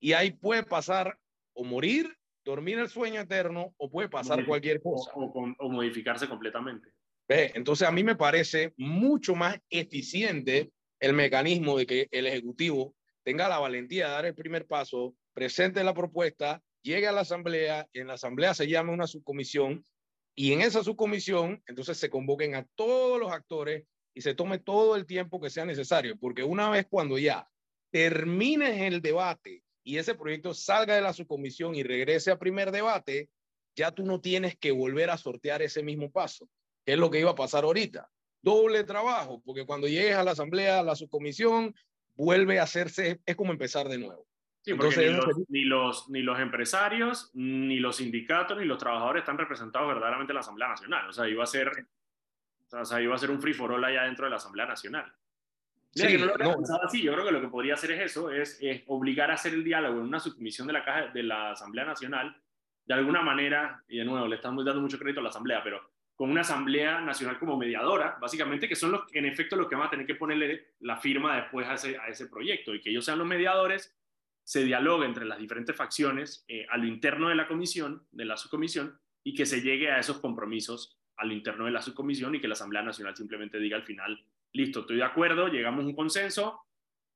Y 0.00 0.12
ahí 0.12 0.32
puede 0.32 0.62
pasar 0.62 1.18
o 1.54 1.64
morir 1.64 2.14
dormir 2.46 2.78
el 2.78 2.88
sueño 2.88 3.20
eterno 3.20 3.74
o 3.76 3.90
puede 3.90 4.08
pasar 4.08 4.46
cualquier 4.46 4.80
cosa. 4.80 5.10
O, 5.14 5.68
modificarse 5.68 6.28
completamente. 6.28 6.88
Entonces 7.28 7.86
a 7.86 7.90
mí 7.90 8.04
me 8.04 8.14
parece 8.14 8.72
mucho 8.76 9.34
más 9.34 9.58
eficiente 9.68 10.70
el 11.00 11.12
mecanismo 11.12 11.76
de 11.76 11.86
que 11.86 12.08
el 12.12 12.26
Ejecutivo 12.26 12.94
tenga 13.24 13.48
la 13.48 13.58
valentía 13.58 14.06
de 14.06 14.12
dar 14.12 14.26
el 14.26 14.34
primer 14.34 14.66
paso, 14.66 15.14
presente 15.34 15.82
la 15.82 15.92
propuesta, 15.92 16.62
llegue 16.82 17.08
a 17.08 17.12
la 17.12 17.22
Asamblea, 17.22 17.88
y 17.92 17.98
en 17.98 18.06
la 18.06 18.14
Asamblea 18.14 18.54
se 18.54 18.68
llame 18.68 18.92
una 18.92 19.08
subcomisión 19.08 19.84
y 20.38 20.52
en 20.52 20.60
esa 20.60 20.84
subcomisión 20.84 21.62
entonces 21.66 21.96
se 21.96 22.10
convoquen 22.10 22.54
a 22.54 22.66
todos 22.74 23.18
los 23.18 23.32
actores 23.32 23.84
y 24.14 24.20
se 24.20 24.34
tome 24.34 24.58
todo 24.58 24.94
el 24.94 25.06
tiempo 25.06 25.40
que 25.40 25.50
sea 25.50 25.64
necesario, 25.64 26.16
porque 26.18 26.44
una 26.44 26.68
vez 26.68 26.86
cuando 26.88 27.18
ya 27.18 27.48
termines 27.90 28.82
el 28.82 29.00
debate 29.00 29.62
y 29.82 29.96
ese 29.96 30.14
proyecto 30.14 30.52
salga 30.52 30.94
de 30.94 31.00
la 31.00 31.14
subcomisión 31.14 31.74
y 31.74 31.82
regrese 31.82 32.30
a 32.30 32.38
primer 32.38 32.70
debate, 32.70 33.30
ya 33.74 33.92
tú 33.92 34.04
no 34.04 34.20
tienes 34.20 34.56
que 34.58 34.72
volver 34.72 35.08
a 35.08 35.16
sortear 35.16 35.62
ese 35.62 35.82
mismo 35.82 36.10
paso, 36.10 36.48
que 36.84 36.92
es 36.92 36.98
lo 36.98 37.10
que 37.10 37.20
iba 37.20 37.30
a 37.30 37.34
pasar 37.34 37.64
ahorita. 37.64 38.10
Doble 38.42 38.84
trabajo, 38.84 39.40
porque 39.42 39.64
cuando 39.64 39.88
llegues 39.88 40.16
a 40.16 40.24
la 40.24 40.32
asamblea, 40.32 40.80
a 40.80 40.82
la 40.82 40.96
subcomisión, 40.96 41.74
vuelve 42.14 42.58
a 42.58 42.64
hacerse, 42.64 43.20
es 43.24 43.36
como 43.36 43.52
empezar 43.52 43.88
de 43.88 43.98
nuevo. 43.98 44.26
Sí, 44.66 44.72
Entonces, 44.72 45.14
ni, 45.48 45.64
los, 45.64 46.08
ni, 46.10 46.22
los, 46.22 46.40
empresarios, 46.40 47.30
ni 47.34 47.78
los 47.78 47.98
sindicatos, 47.98 48.58
ni 48.58 48.64
los 48.64 48.78
trabajadores 48.78 49.20
están 49.20 49.38
representados 49.38 49.86
verdaderamente 49.86 50.32
en 50.32 50.34
la 50.34 50.40
Asamblea 50.40 50.66
Nacional. 50.70 51.08
O 51.08 51.12
sea, 51.12 51.28
iba 51.28 51.44
a 51.44 51.46
ser, 51.46 51.70
O 52.72 52.84
sea, 52.84 53.00
iba 53.00 53.14
a 53.14 53.18
ser 53.18 53.30
un 53.30 53.40
free 53.40 53.54
for 53.54 53.70
all 53.70 53.84
allá 53.84 54.02
dentro 54.02 54.24
de 54.24 54.30
la 54.30 54.38
Asamblea 54.38 54.66
Nacional. 54.66 55.14
Mira, 55.94 56.08
sí, 56.08 56.18
no 56.18 56.26
lo 56.26 56.34
había 56.34 56.56
pensado 56.56 56.82
así. 56.82 57.00
Yo 57.00 57.12
creo 57.12 57.24
que 57.26 57.30
lo 57.30 57.40
que 57.40 57.46
podría 57.46 57.74
hacer 57.74 57.92
es 57.92 58.10
eso, 58.10 58.28
es, 58.28 58.58
es, 58.60 58.82
obligar 58.88 59.30
a 59.30 59.34
hacer 59.34 59.54
el 59.54 59.62
diálogo 59.62 60.00
en 60.00 60.06
una 60.06 60.18
subcomisión 60.18 60.66
de 60.66 60.72
la, 60.72 60.84
caja, 60.84 61.12
de 61.14 61.22
la 61.22 61.52
Asamblea 61.52 61.84
Nacional, 61.84 62.36
de 62.84 62.94
alguna 62.94 63.22
manera, 63.22 63.84
y 63.86 63.98
de 63.98 64.04
nuevo, 64.04 64.26
le 64.26 64.34
estamos 64.34 64.64
dando 64.64 64.80
mucho 64.80 64.98
crédito 64.98 65.20
a 65.20 65.22
la 65.22 65.28
Asamblea, 65.28 65.62
pero 65.62 65.80
con 66.16 66.28
una 66.28 66.40
Asamblea 66.40 67.00
Nacional 67.00 67.38
como 67.38 67.56
mediadora, 67.56 68.18
básicamente, 68.20 68.68
que 68.68 68.74
son 68.74 68.90
los, 68.90 69.02
en 69.12 69.26
efecto 69.26 69.54
los 69.54 69.68
que 69.68 69.76
van 69.76 69.86
a 69.86 69.90
tener 69.90 70.06
que 70.06 70.16
ponerle 70.16 70.74
la 70.80 70.96
firma 70.96 71.36
después 71.36 71.68
a 71.68 71.74
ese, 71.74 71.96
a 71.98 72.08
ese 72.08 72.26
proyecto, 72.26 72.74
y 72.74 72.80
que 72.80 72.90
ellos 72.90 73.04
sean 73.04 73.18
los 73.18 73.28
mediadores, 73.28 73.96
se 74.46 74.62
dialogue 74.62 75.06
entre 75.06 75.24
las 75.24 75.40
diferentes 75.40 75.74
facciones 75.74 76.44
eh, 76.46 76.66
a 76.70 76.76
lo 76.76 76.86
interno 76.86 77.28
de 77.28 77.34
la 77.34 77.48
comisión, 77.48 78.06
de 78.12 78.24
la 78.24 78.36
subcomisión, 78.36 78.96
y 79.24 79.34
que 79.34 79.44
se 79.44 79.60
llegue 79.60 79.90
a 79.90 79.98
esos 79.98 80.20
compromisos 80.20 81.00
a 81.16 81.26
lo 81.26 81.32
interno 81.32 81.64
de 81.64 81.72
la 81.72 81.82
subcomisión 81.82 82.32
y 82.32 82.40
que 82.40 82.46
la 82.46 82.52
Asamblea 82.52 82.82
Nacional 82.82 83.16
simplemente 83.16 83.58
diga 83.58 83.76
al 83.76 83.82
final, 83.82 84.24
listo, 84.52 84.80
estoy 84.80 84.98
de 84.98 85.04
acuerdo, 85.04 85.48
llegamos 85.48 85.84
a 85.84 85.88
un 85.88 85.96
consenso, 85.96 86.60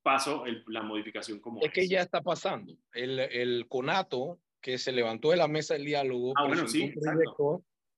paso 0.03 0.45
el, 0.45 0.65
la 0.67 0.83
modificación 0.83 1.39
como 1.39 1.61
es. 1.61 1.67
Es 1.67 1.73
que 1.73 1.87
ya 1.87 2.01
está 2.01 2.21
pasando. 2.21 2.75
El, 2.93 3.21
el 3.21 3.69
CONATO, 3.69 4.41
que 4.61 4.77
se 4.79 4.91
levantó 4.91 5.31
de 5.31 5.37
la 5.37 5.47
mesa 5.47 5.75
del 5.75 5.85
diálogo, 5.85 6.33
ah, 6.37 6.49
bueno, 6.49 6.67
sí, 6.67 6.93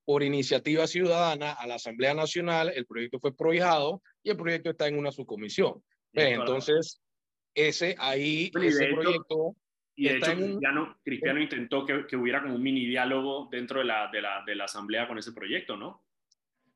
por 0.05 0.23
iniciativa 0.23 0.87
ciudadana 0.87 1.53
a 1.53 1.67
la 1.67 1.77
Asamblea 1.77 2.13
Nacional, 2.13 2.71
el 2.75 2.85
proyecto 2.85 3.19
fue 3.19 3.35
prohijado 3.35 4.03
y 4.23 4.29
el 4.29 4.37
proyecto 4.37 4.69
está 4.69 4.89
en 4.89 4.99
una 4.99 5.11
subcomisión. 5.11 5.83
Entonces, 6.13 7.01
ese 7.55 7.95
ahí, 7.99 8.51
ese 8.55 8.87
proyecto 8.89 9.57
y 9.95 10.09
de 10.09 10.17
hecho, 10.17 10.35
Cristiano, 10.35 10.99
Cristiano 11.05 11.41
intentó 11.41 11.85
que, 11.85 12.07
que, 12.07 12.17
hubiera 12.17 12.43
como 12.43 12.55
un 12.55 12.63
mini 12.63 12.87
diálogo 12.87 13.49
dentro 13.51 13.81
de 13.81 13.85
la, 13.85 14.09
de, 14.11 14.23
la, 14.23 14.43
de 14.47 14.55
la 14.55 14.65
asamblea 14.65 15.07
con 15.07 15.19
ese 15.19 15.33
proyecto, 15.33 15.77
¿no? 15.77 16.03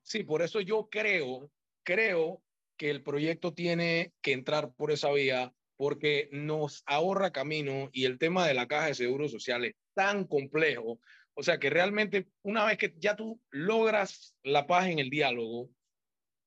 Sí, 0.02 0.22
por 0.22 0.42
eso 0.42 0.60
yo 0.60 0.88
creo, 0.90 1.50
creo 1.82 2.42
que 2.76 2.90
el 2.90 3.02
proyecto 3.02 3.54
tiene 3.54 4.12
que 4.20 4.32
entrar 4.32 4.72
por 4.74 4.90
esa 4.90 5.10
vía 5.12 5.52
porque 5.76 6.28
nos 6.30 6.82
ahorra 6.86 7.32
camino 7.32 7.88
y 7.92 8.04
el 8.04 8.18
tema 8.18 8.46
de 8.46 8.54
la 8.54 8.68
caja 8.68 8.86
de 8.86 8.94
seguros 8.94 9.30
sociales 9.30 9.74
tan 9.94 10.26
complejo. 10.26 11.00
O 11.34 11.42
sea 11.42 11.58
que 11.58 11.70
realmente 11.70 12.28
una 12.42 12.64
vez 12.64 12.78
que 12.78 12.94
ya 12.98 13.16
tú 13.16 13.40
logras 13.50 14.34
la 14.42 14.66
paz 14.66 14.88
en 14.88 14.98
el 14.98 15.10
diálogo, 15.10 15.70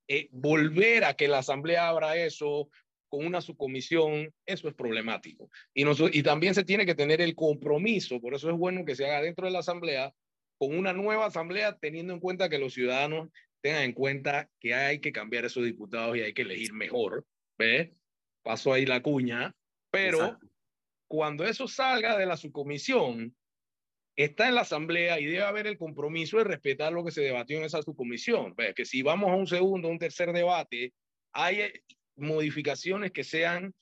eh, 0.08 0.30
volver 0.32 1.04
a 1.04 1.16
que 1.16 1.28
la 1.28 1.40
asamblea 1.40 1.88
abra 1.88 2.16
eso, 2.16 2.70
con 3.10 3.26
una 3.26 3.42
subcomisión, 3.42 4.34
eso 4.46 4.70
es 4.70 4.76
problemático. 4.76 5.50
Y, 5.74 5.84
y 6.18 6.24
también 6.24 6.54
se 6.54 6.64
tiene 6.64 6.86
que 6.86 6.96
tener 6.96 7.22
el 7.22 7.36
compromiso, 7.36 8.22
por 8.22 8.34
eso 8.36 8.50
es 8.50 8.58
bueno 8.58 8.86
que 8.86 8.96
se 8.96 9.06
haga 9.06 9.22
dentro 9.22 9.46
de 9.46 9.52
la 9.52 9.60
asamblea, 9.60 10.14
con 10.58 10.78
una 10.78 10.94
nueva 10.94 11.26
asamblea, 11.26 11.78
teniendo 11.78 12.14
en 12.14 12.20
cuenta 12.20 12.50
que 12.50 12.60
los 12.60 12.74
ciudadanos 12.74 13.30
tengan 13.62 13.84
en 13.84 13.94
cuenta 13.94 14.50
que 14.60 14.74
hay 14.74 15.00
que 15.00 15.12
cambiar 15.12 15.46
esos 15.46 15.66
diputados 15.66 16.18
y 16.18 16.22
hay 16.22 16.34
que 16.34 16.44
elegir 16.44 16.74
mejor. 16.74 17.26
¿Ves? 17.58 17.92
Pasó 18.44 18.74
ahí 18.74 18.86
la 18.86 19.02
cuña, 19.02 19.54
pero 19.92 20.40
cuando 21.08 21.46
eso 21.46 21.68
salga 21.68 22.18
de 22.18 22.26
la 22.26 22.38
subcomisión, 22.38 23.36
está 24.16 24.48
en 24.48 24.56
la 24.56 24.62
asamblea 24.62 25.20
y 25.20 25.26
debe 25.26 25.44
haber 25.44 25.68
el 25.68 25.78
compromiso 25.78 26.38
de 26.38 26.44
respetar 26.44 26.92
lo 26.92 27.04
que 27.04 27.12
se 27.12 27.22
debatió 27.22 27.58
en 27.58 27.64
esa 27.64 27.82
subcomisión. 27.82 28.54
¿Ves? 28.56 28.76
Que 28.76 28.86
si 28.86 29.02
vamos 29.02 29.30
a 29.30 29.36
un 29.36 29.48
segundo, 29.48 29.88
un 29.88 30.00
tercer 30.00 30.32
debate, 30.32 30.94
hay 31.34 31.72
modificaciones 32.20 33.12
que 33.12 33.24
sean 33.24 33.74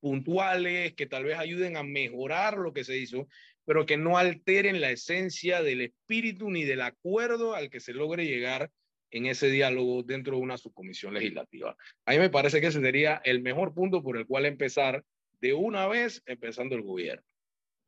puntuales, 0.00 0.94
que 0.94 1.06
tal 1.06 1.24
vez 1.24 1.38
ayuden 1.38 1.76
a 1.76 1.82
mejorar 1.82 2.56
lo 2.58 2.72
que 2.72 2.84
se 2.84 2.96
hizo, 2.96 3.28
pero 3.64 3.86
que 3.86 3.96
no 3.96 4.18
alteren 4.18 4.80
la 4.80 4.90
esencia 4.90 5.62
del 5.62 5.82
espíritu 5.82 6.50
ni 6.50 6.64
del 6.64 6.80
acuerdo 6.80 7.54
al 7.54 7.70
que 7.70 7.80
se 7.80 7.92
logre 7.92 8.26
llegar 8.26 8.70
en 9.10 9.26
ese 9.26 9.48
diálogo 9.48 10.02
dentro 10.02 10.36
de 10.36 10.42
una 10.42 10.56
subcomisión 10.56 11.14
legislativa. 11.14 11.76
A 12.06 12.12
mí 12.12 12.18
me 12.18 12.30
parece 12.30 12.60
que 12.60 12.68
ese 12.68 12.80
sería 12.80 13.20
el 13.24 13.42
mejor 13.42 13.74
punto 13.74 14.02
por 14.02 14.16
el 14.16 14.26
cual 14.26 14.46
empezar 14.46 15.04
de 15.40 15.52
una 15.52 15.86
vez 15.86 16.22
empezando 16.26 16.74
el 16.74 16.82
gobierno. 16.82 17.24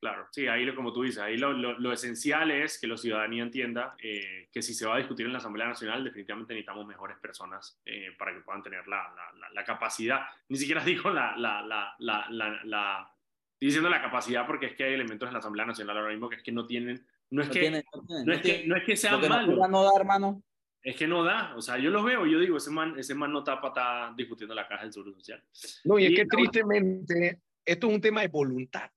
Claro, 0.02 0.26
sí, 0.32 0.48
ahí 0.48 0.64
lo, 0.64 0.74
como 0.74 0.92
tú 0.92 1.04
dices, 1.04 1.20
ahí 1.22 1.36
lo, 1.36 1.52
lo, 1.52 1.92
esencial 1.92 2.50
es 2.50 2.80
que 2.80 2.88
la 2.88 2.96
ciudadanía 2.96 3.44
entienda 3.44 3.94
eh, 4.02 4.48
que 4.52 4.60
si 4.60 4.74
se 4.74 4.84
va 4.84 4.96
a 4.96 4.98
discutir 4.98 5.26
en 5.26 5.32
la 5.32 5.38
Asamblea 5.38 5.68
Nacional, 5.68 6.02
definitivamente 6.02 6.54
necesitamos 6.54 6.84
mejores 6.88 7.18
personas 7.18 7.80
eh, 7.86 8.08
para 8.18 8.34
que 8.34 8.40
puedan 8.40 8.64
tener 8.64 8.88
la, 8.88 9.14
la, 9.38 9.48
la, 9.54 9.64
capacidad, 9.64 10.22
ni 10.48 10.58
siquiera 10.58 10.82
digo 10.84 11.08
la, 11.10 11.36
la, 11.36 11.62
la, 12.00 12.26
la, 12.28 13.14
estoy 13.52 13.66
diciendo 13.68 13.88
la 13.88 14.02
capacidad 14.02 14.44
porque 14.44 14.66
es 14.66 14.74
que 14.74 14.82
hay 14.82 14.94
elementos 14.94 15.28
en 15.28 15.34
la 15.34 15.38
Asamblea 15.38 15.66
Nacional 15.66 15.96
ahora 15.96 16.10
mismo 16.10 16.28
que 16.28 16.34
es 16.34 16.42
que 16.42 16.50
no 16.50 16.66
tienen, 16.66 17.06
no 17.30 17.42
es, 17.42 17.48
que, 17.48 17.70
no, 17.70 18.32
es 18.32 18.40
que, 18.40 18.66
no 18.66 18.76
es 18.76 18.82
que 18.82 18.96
sean 18.96 19.20
malos. 19.28 19.56
No 19.70 19.84
da, 19.84 19.90
hermano. 19.96 20.42
Es 20.82 20.96
que 20.96 21.06
no 21.06 21.22
da, 21.22 21.54
o 21.54 21.62
sea, 21.62 21.78
yo 21.78 21.90
los 21.90 22.04
veo, 22.04 22.26
yo 22.26 22.40
digo, 22.40 22.56
ese 22.56 22.72
man, 22.72 22.98
ese 22.98 23.14
man 23.14 23.30
no 23.30 23.38
está 23.38 23.60
para 23.60 23.68
estar 23.68 24.16
discutiendo 24.16 24.52
la 24.52 24.66
caja 24.66 24.82
del 24.82 24.92
Seguro 24.92 25.12
Social. 25.12 25.40
No, 25.84 25.96
y 25.96 26.06
es 26.06 26.16
que 26.16 26.26
tristemente 26.26 27.38
esto 27.64 27.88
es 27.88 27.94
un 27.94 28.00
tema 28.00 28.22
de 28.22 28.28
voluntad. 28.28 28.90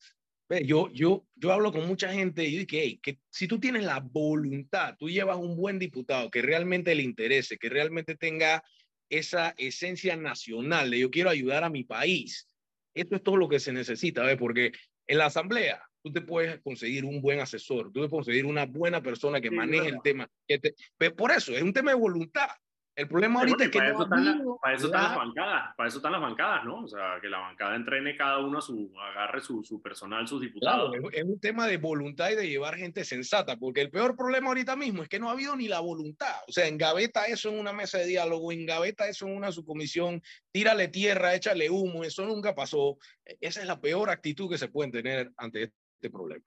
Yo, 0.64 0.92
yo, 0.92 1.26
yo 1.36 1.52
hablo 1.52 1.72
con 1.72 1.88
mucha 1.88 2.14
gente 2.14 2.44
y 2.44 2.52
digo 2.52 2.68
que, 2.68 3.00
que 3.02 3.20
si 3.30 3.48
tú 3.48 3.60
tienes 3.60 3.84
la 3.84 4.00
voluntad, 4.00 4.96
tú 4.98 5.10
llevas 5.10 5.38
un 5.38 5.56
buen 5.56 5.80
diputado 5.80 6.30
que 6.30 6.44
realmente 6.44 6.94
le 6.94 7.02
interese, 7.02 7.58
que 7.58 7.70
realmente 7.70 8.16
tenga 8.16 8.64
esa 9.10 9.56
esencia 9.58 10.16
nacional 10.16 10.92
de 10.92 11.00
yo 11.00 11.10
quiero 11.10 11.30
ayudar 11.30 11.64
a 11.64 11.70
mi 11.70 11.84
país. 11.84 12.48
Esto 12.94 13.16
es 13.16 13.24
todo 13.24 13.38
lo 13.38 13.50
que 13.50 13.60
se 13.60 13.74
necesita, 13.74 14.24
¿ves? 14.24 14.38
porque 14.38 14.72
en 15.08 15.18
la 15.18 15.26
asamblea 15.26 15.82
tú 16.04 16.12
te 16.12 16.22
puedes 16.22 16.60
conseguir 16.60 17.06
un 17.06 17.22
buen 17.22 17.40
asesor, 17.40 17.88
tú 17.88 17.94
puedes 17.94 18.12
conseguir 18.12 18.46
una 18.46 18.68
buena 18.68 19.02
persona 19.02 19.42
que 19.42 19.50
maneje 19.50 19.90
el 19.90 20.02
tema. 20.04 20.30
Que 20.48 21.12
por 21.12 21.32
eso, 21.32 21.56
es 21.56 21.64
un 21.64 21.74
tema 21.74 21.92
de 21.92 21.98
voluntad. 21.98 22.50
El 22.96 23.10
problema 23.10 23.42
ahorita 23.42 23.66
es 23.66 23.72
que 23.72 23.78
para, 23.78 23.92
eso 23.92 24.04
están 24.04 24.46
para 24.62 24.76
eso 24.76 24.86
están 24.86 25.04
las 25.04 25.16
bancadas, 25.18 25.76
para 25.76 25.90
eso 25.90 25.98
están 25.98 26.12
las 26.14 26.22
bancadas, 26.22 26.64
¿no? 26.64 26.84
O 26.84 26.88
sea, 26.88 27.20
que 27.22 27.28
la 27.28 27.40
bancada 27.40 27.76
entrene 27.76 28.16
cada 28.16 28.40
uno 28.40 28.60
a 28.60 28.62
su, 28.62 28.90
agarre 28.98 29.42
su, 29.42 29.64
su 29.66 29.82
personal, 29.82 30.26
sus 30.28 30.40
diputados. 30.40 30.92
Claro, 30.92 31.12
es 31.12 31.24
un 31.26 31.40
tema 31.40 31.68
de 31.68 31.76
voluntad 31.76 32.30
y 32.30 32.36
de 32.36 32.48
llevar 32.48 32.78
gente 32.78 33.04
sensata, 33.04 33.58
porque 33.58 33.82
el 33.82 33.90
peor 33.90 34.16
problema 34.16 34.48
ahorita 34.48 34.78
mismo 34.78 35.04
es 35.04 35.10
que 35.10 35.20
no 35.20 35.28
ha 35.28 35.34
habido 35.34 35.58
ni 35.58 35.68
la 35.68 35.82
voluntad. 35.82 36.36
O 36.48 36.54
sea, 36.54 36.68
engaveta 36.68 37.26
eso 37.26 37.50
en 37.50 37.60
una 37.60 37.74
mesa 37.74 37.98
de 37.98 38.06
diálogo, 38.06 38.54
engaveta 38.54 39.10
eso 39.10 39.28
en 39.28 39.36
una 39.36 39.52
subcomisión, 39.52 40.22
tírale 40.54 40.88
tierra, 40.88 41.36
échale 41.36 41.70
humo, 41.70 42.06
eso 42.06 42.26
nunca 42.26 42.56
pasó. 42.56 42.98
Esa 43.42 43.60
es 43.60 43.68
la 43.68 43.82
peor 43.82 44.10
actitud 44.10 44.50
que 44.50 44.58
se 44.58 44.70
puede 44.70 44.92
tener 44.92 45.32
ante 45.36 45.64
este 45.64 46.10
problema. 46.10 46.46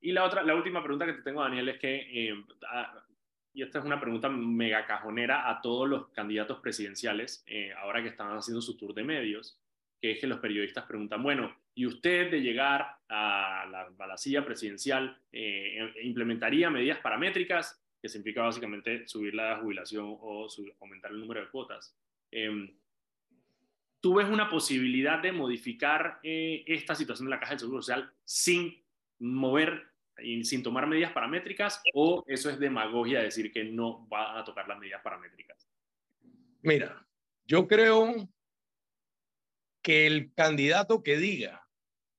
Y 0.00 0.12
la 0.12 0.24
otra, 0.24 0.42
la 0.42 0.54
última 0.54 0.82
pregunta 0.82 1.06
que 1.06 1.12
te 1.12 1.22
tengo, 1.22 1.42
Daniel, 1.42 1.68
es 1.68 1.78
que 1.78 1.96
eh, 1.96 2.34
y 3.54 3.62
esta 3.62 3.78
es 3.78 3.84
una 3.84 4.00
pregunta 4.00 4.28
mega 4.28 4.86
cajonera 4.86 5.50
a 5.50 5.60
todos 5.60 5.88
los 5.88 6.08
candidatos 6.08 6.60
presidenciales, 6.60 7.44
eh, 7.46 7.72
ahora 7.78 8.02
que 8.02 8.08
están 8.08 8.36
haciendo 8.36 8.62
su 8.62 8.76
tour 8.76 8.94
de 8.94 9.04
medios, 9.04 9.58
que 10.00 10.12
es 10.12 10.20
que 10.20 10.26
los 10.26 10.40
periodistas 10.40 10.84
preguntan, 10.84 11.22
bueno, 11.22 11.54
¿y 11.74 11.86
usted 11.86 12.30
de 12.30 12.40
llegar 12.40 12.96
a 13.08 13.66
la, 13.98 14.16
silla 14.16 14.44
presidencial 14.44 15.18
eh, 15.32 15.92
implementaría 16.02 16.70
medidas 16.70 16.98
paramétricas, 16.98 17.80
que 18.00 18.08
significa 18.08 18.42
básicamente 18.42 19.06
subir 19.06 19.34
la 19.34 19.58
jubilación 19.58 20.16
o 20.20 20.48
aumentar 20.80 21.12
el 21.12 21.20
número 21.20 21.40
de 21.40 21.48
cuotas? 21.48 21.96
Em, 22.30 22.74
¿Tú 24.00 24.14
ves 24.14 24.28
una 24.28 24.50
posibilidad 24.50 25.20
de 25.20 25.30
modificar 25.30 26.18
eh, 26.24 26.64
esta 26.66 26.96
situación 26.96 27.26
de 27.26 27.30
la 27.30 27.38
Caja 27.38 27.52
del 27.52 27.60
Seguro 27.60 27.82
Social 27.82 28.10
sin 28.24 28.82
mover 29.20 29.91
sin 30.42 30.62
tomar 30.62 30.86
medidas 30.86 31.12
paramétricas 31.12 31.82
o 31.94 32.24
eso 32.26 32.50
es 32.50 32.58
demagogia 32.58 33.22
decir 33.22 33.52
que 33.52 33.64
no 33.64 34.08
va 34.08 34.38
a 34.38 34.44
tocar 34.44 34.68
las 34.68 34.78
medidas 34.78 35.02
paramétricas? 35.02 35.68
Mira, 36.62 37.06
yo 37.44 37.66
creo 37.66 38.28
que 39.82 40.06
el 40.06 40.32
candidato 40.34 41.02
que 41.02 41.16
diga 41.16 41.66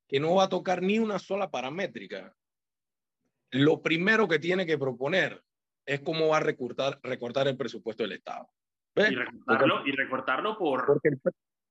que 0.08 0.20
no 0.20 0.36
va 0.36 0.44
a 0.46 0.50
tocar 0.50 0.82
ni 0.82 1.00
una 1.00 1.18
sola 1.18 1.50
paramétrica, 1.50 2.36
lo 3.52 3.82
primero 3.82 4.28
que 4.28 4.40
tiene 4.40 4.66
que 4.66 4.78
proponer 4.78 5.42
es 5.86 6.02
cómo 6.02 6.30
va 6.30 6.38
a 6.38 6.42
recortar, 6.42 7.00
recortar 7.04 7.48
el 7.48 7.58
presupuesto 7.58 8.04
del 8.04 8.14
Estado. 8.14 8.50
Y 8.96 9.16
recortarlo, 9.16 9.88
y 9.88 9.92
recortarlo 9.92 10.58
por... 10.58 10.86
Porque 10.86 11.10
el, 11.10 11.22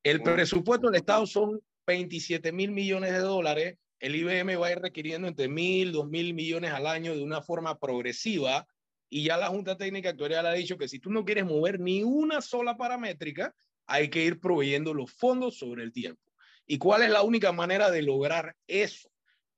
el 0.02 0.22
presupuesto 0.22 0.88
del 0.88 0.96
Estado 1.00 1.26
son 1.26 1.60
27 1.86 2.52
mil 2.52 2.70
millones 2.70 3.12
de 3.12 3.18
dólares 3.18 3.78
el 4.02 4.16
IBM 4.16 4.56
va 4.56 4.66
a 4.66 4.72
ir 4.72 4.80
requiriendo 4.80 5.28
entre 5.28 5.48
mil, 5.48 5.92
dos 5.92 6.08
mil 6.08 6.34
millones 6.34 6.72
al 6.72 6.88
año 6.88 7.14
de 7.14 7.22
una 7.22 7.40
forma 7.40 7.78
progresiva 7.78 8.66
y 9.08 9.22
ya 9.22 9.36
la 9.36 9.46
Junta 9.46 9.76
Técnica 9.76 10.08
Actuarial 10.08 10.44
ha 10.44 10.54
dicho 10.54 10.76
que 10.76 10.88
si 10.88 10.98
tú 10.98 11.10
no 11.12 11.24
quieres 11.24 11.44
mover 11.44 11.78
ni 11.78 12.02
una 12.02 12.40
sola 12.40 12.76
paramétrica, 12.76 13.54
hay 13.86 14.10
que 14.10 14.24
ir 14.24 14.40
proveyendo 14.40 14.92
los 14.92 15.12
fondos 15.12 15.56
sobre 15.56 15.84
el 15.84 15.92
tiempo. 15.92 16.20
¿Y 16.66 16.78
cuál 16.78 17.02
es 17.02 17.10
la 17.10 17.22
única 17.22 17.52
manera 17.52 17.92
de 17.92 18.02
lograr 18.02 18.56
eso? 18.66 19.08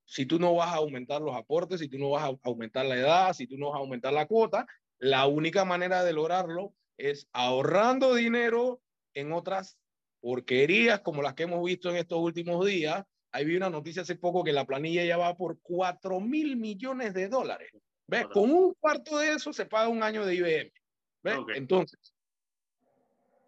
Si 0.05 0.27
tú 0.27 0.39
no 0.39 0.55
vas 0.55 0.75
a 0.75 0.77
aumentar 0.77 1.23
los 1.23 1.35
aportes, 1.35 1.81
si 1.81 1.89
tú 1.89 1.99
no 1.99 2.11
vas 2.11 2.25
a 2.25 2.37
aumentar 2.43 2.85
la 2.85 2.97
edad, 2.97 3.33
si 3.33 3.47
tú 3.47 3.57
no 3.57 3.71
vas 3.71 3.77
a 3.77 3.81
aumentar 3.81 4.13
la 4.13 4.27
cuota, 4.27 4.67
la 4.99 5.27
única 5.27 5.65
manera 5.65 6.05
de 6.05 6.13
lograrlo 6.13 6.75
es 6.99 7.29
ahorrando 7.33 8.15
dinero 8.15 8.83
en 9.15 9.33
otras 9.33 9.79
porquerías 10.21 11.01
como 11.01 11.23
las 11.23 11.33
que 11.33 11.45
hemos 11.45 11.65
visto 11.65 11.89
en 11.89 11.97
estos 11.97 12.19
últimos 12.19 12.67
días, 12.67 13.07
Ahí 13.35 13.45
vi 13.45 13.57
una 13.57 13.69
noticia 13.69 14.03
hace 14.03 14.15
poco 14.15 14.45
que 14.45 14.53
la 14.53 14.65
planilla 14.65 15.05
ya 15.05 15.17
va 15.17 15.37
por 15.37 15.59
4 15.61 16.21
mil 16.21 16.57
millones 16.57 17.13
de 17.15 17.27
dólares. 17.27 17.69
¿Ves? 18.07 18.29
Con 18.29 18.53
un 18.53 18.75
cuarto 18.75 19.19
de 19.19 19.33
eso 19.33 19.53
se 19.53 19.67
paga 19.67 19.89
un 19.89 20.05
año 20.05 20.25
de 20.25 20.37
IBM. 20.37 20.73
¿Ves? 21.21 21.39
Entonces, 21.57 22.15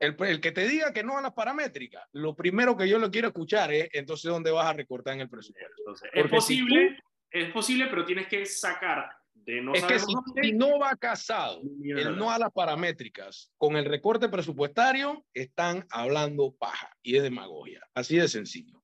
el, 0.01 0.17
el, 0.19 0.41
que 0.41 0.51
te 0.51 0.67
diga 0.67 0.93
que 0.93 1.05
no 1.05 1.17
a 1.17 1.23
las 1.23 1.35
paramétricas, 1.35 2.03
lo 2.15 2.35
primero 2.35 2.77
que 2.77 2.89
yo 2.89 2.99
lo 2.99 3.13
quiero 3.13 3.29
escuchar 3.29 3.73
es 3.73 3.89
entonces 3.93 4.29
dónde 4.29 4.51
vas 4.51 4.67
a 4.67 4.73
recortar 4.73 5.15
en 5.15 5.21
el 5.21 5.31
presupuesto. 5.31 5.73
Entonces, 5.79 6.11
es 6.13 6.31
posible, 6.31 6.89
si 6.89 6.97
tú, 6.97 7.03
es 7.31 7.53
posible, 7.53 7.87
pero 7.87 8.05
tienes 8.05 8.27
que 8.27 8.45
sacar 8.45 9.09
de 9.35 9.63
no 9.63 9.73
Es 9.73 9.85
que 9.85 10.01
si, 10.01 10.13
si, 10.43 10.53
no 10.53 10.81
va 10.81 10.97
casado 10.97 11.63
el 11.63 12.17
no 12.17 12.33
a 12.33 12.41
las 12.41 12.51
paramétricas 12.51 13.53
con 13.57 13.77
el 13.77 13.85
recorte 13.85 14.29
presupuestario, 14.29 15.25
están 15.33 15.87
hablando 15.91 16.57
paja 16.59 16.91
y 17.03 17.19
es 17.19 17.23
demagogia. 17.23 17.87
Así 17.95 18.17
de 18.17 18.27
sencillo. 18.27 18.83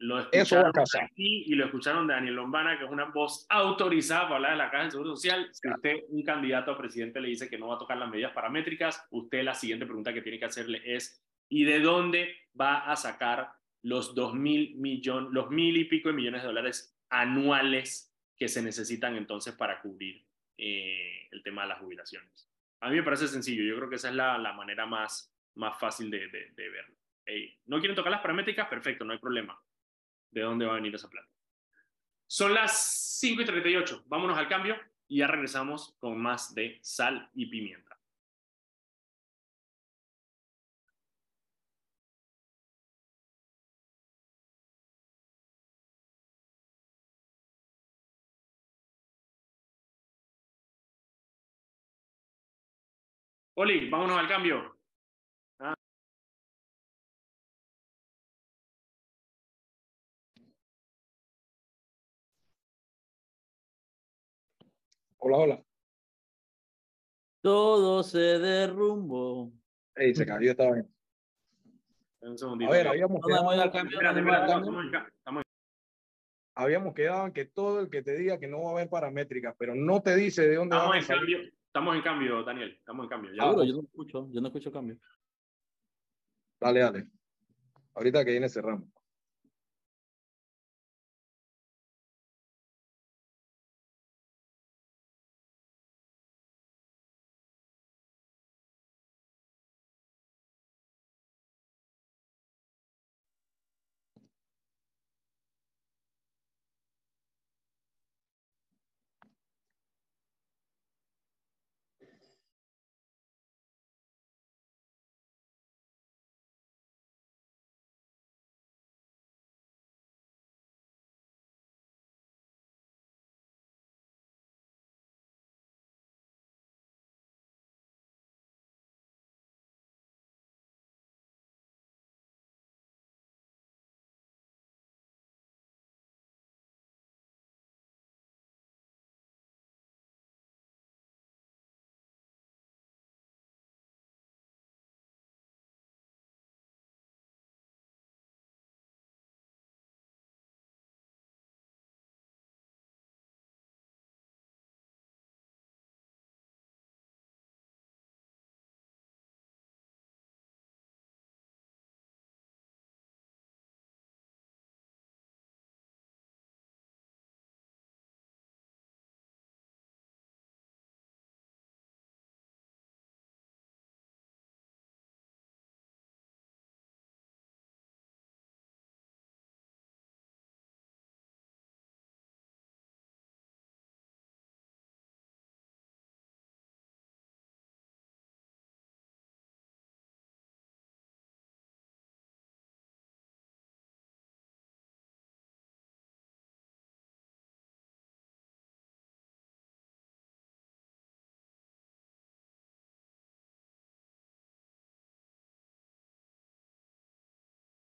Lo 0.00 0.20
escucharon 0.20 0.72
Eso 0.76 0.98
aquí 1.02 1.44
y 1.46 1.54
lo 1.56 1.64
escucharon 1.64 2.06
de 2.06 2.14
Daniel 2.14 2.36
Lombana, 2.36 2.78
que 2.78 2.84
es 2.84 2.90
una 2.90 3.06
voz 3.06 3.46
autorizada 3.48 4.22
para 4.22 4.36
hablar 4.36 4.52
de 4.52 4.58
la 4.58 4.70
Caja 4.70 4.82
del 4.84 4.92
Seguro 4.92 5.10
Social. 5.16 5.48
Si 5.52 5.68
usted, 5.68 5.96
un 6.08 6.22
candidato 6.22 6.70
a 6.70 6.78
presidente, 6.78 7.20
le 7.20 7.28
dice 7.28 7.48
que 7.48 7.58
no 7.58 7.68
va 7.68 7.74
a 7.74 7.78
tocar 7.78 7.96
las 7.96 8.08
medidas 8.08 8.32
paramétricas, 8.32 9.04
usted 9.10 9.42
la 9.42 9.54
siguiente 9.54 9.86
pregunta 9.86 10.12
que 10.12 10.22
tiene 10.22 10.38
que 10.38 10.44
hacerle 10.44 10.80
es, 10.84 11.20
¿y 11.48 11.64
de 11.64 11.80
dónde 11.80 12.36
va 12.58 12.90
a 12.90 12.94
sacar 12.94 13.50
los 13.82 14.14
dos 14.14 14.34
mil 14.34 14.76
millones, 14.76 15.30
los 15.32 15.50
mil 15.50 15.76
y 15.76 15.86
pico 15.86 16.10
de 16.10 16.14
millones 16.14 16.42
de 16.42 16.48
dólares 16.48 16.96
anuales 17.10 18.14
que 18.36 18.46
se 18.46 18.62
necesitan 18.62 19.16
entonces 19.16 19.54
para 19.54 19.80
cubrir 19.80 20.24
eh, 20.58 21.26
el 21.32 21.42
tema 21.42 21.62
de 21.62 21.68
las 21.68 21.80
jubilaciones? 21.80 22.48
A 22.80 22.88
mí 22.88 22.96
me 22.96 23.02
parece 23.02 23.26
sencillo, 23.26 23.64
yo 23.64 23.74
creo 23.76 23.88
que 23.88 23.96
esa 23.96 24.10
es 24.10 24.14
la, 24.14 24.38
la 24.38 24.52
manera 24.52 24.86
más, 24.86 25.34
más 25.56 25.76
fácil 25.80 26.08
de, 26.08 26.28
de, 26.28 26.52
de 26.54 26.68
verlo. 26.68 26.94
Hey, 27.26 27.58
¿No 27.66 27.80
quieren 27.80 27.96
tocar 27.96 28.12
las 28.12 28.20
paramétricas? 28.20 28.68
Perfecto, 28.68 29.04
no 29.04 29.12
hay 29.12 29.18
problema 29.18 29.60
de 30.30 30.42
dónde 30.42 30.66
va 30.66 30.72
a 30.72 30.76
venir 30.76 30.94
esa 30.94 31.08
plata. 31.08 31.28
Son 32.26 32.52
las 32.54 33.18
5 33.20 33.42
y 33.42 33.44
38. 33.44 34.04
Vámonos 34.06 34.36
al 34.38 34.48
cambio 34.48 34.76
y 35.08 35.18
ya 35.18 35.26
regresamos 35.26 35.96
con 35.98 36.20
más 36.20 36.54
de 36.54 36.78
sal 36.82 37.30
y 37.34 37.46
pimienta. 37.46 37.98
Oli, 53.54 53.90
vámonos 53.90 54.18
al 54.18 54.28
cambio. 54.28 54.78
Hola, 65.18 65.36
hola. 65.36 65.62
Todo 67.40 68.02
se 68.02 68.18
derrumbó. 68.18 69.52
Ey, 69.94 70.14
se 70.14 70.24
cayó 70.24 70.50
esta 70.50 70.70
vez. 70.70 70.84
Un 72.20 72.38
segundito. 72.38 72.70
A 72.70 72.74
ver, 72.76 72.88
habíamos 72.88 73.20
quedado, 73.24 73.50
habíamos 76.54 76.94
quedado 76.94 77.26
en 77.26 77.32
que 77.32 77.44
todo 77.46 77.80
el 77.80 77.90
que 77.90 78.02
te 78.02 78.16
diga 78.16 78.38
que 78.38 78.48
no 78.48 78.62
va 78.62 78.70
a 78.70 78.72
haber 78.72 78.88
paramétricas, 78.88 79.54
pero 79.56 79.74
no 79.74 80.02
te 80.02 80.16
dice 80.16 80.42
de 80.48 80.56
dónde 80.56 80.74
estamos 80.76 80.88
van 80.90 80.96
a 80.96 81.00
en 81.00 81.06
salir. 81.06 81.36
cambio. 81.36 81.52
Estamos 81.66 81.96
en 81.96 82.02
cambio, 82.02 82.42
Daniel. 82.42 82.70
Estamos 82.78 83.04
en 83.04 83.08
cambio. 83.10 83.32
Ya. 83.34 83.42
Seguro, 83.44 83.64
yo 83.64 83.74
no 83.74 83.82
escucho, 83.82 84.28
yo 84.32 84.40
no 84.40 84.46
escucho 84.48 84.72
cambio. 84.72 84.98
Dale, 86.60 86.80
dale. 86.80 87.06
Ahorita 87.94 88.24
que 88.24 88.32
viene 88.32 88.48
cerramos. 88.48 88.88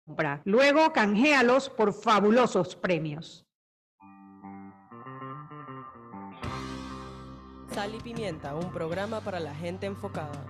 Compra. 0.07 0.41
Luego 0.45 0.93
canjealos 0.93 1.69
por 1.69 1.93
fabulosos 1.93 2.75
premios. 2.75 3.45
Sal 7.67 7.93
y 7.93 7.99
Pimienta, 7.99 8.55
un 8.55 8.71
programa 8.71 9.21
para 9.21 9.39
la 9.39 9.53
gente 9.53 9.85
enfocada. 9.85 10.45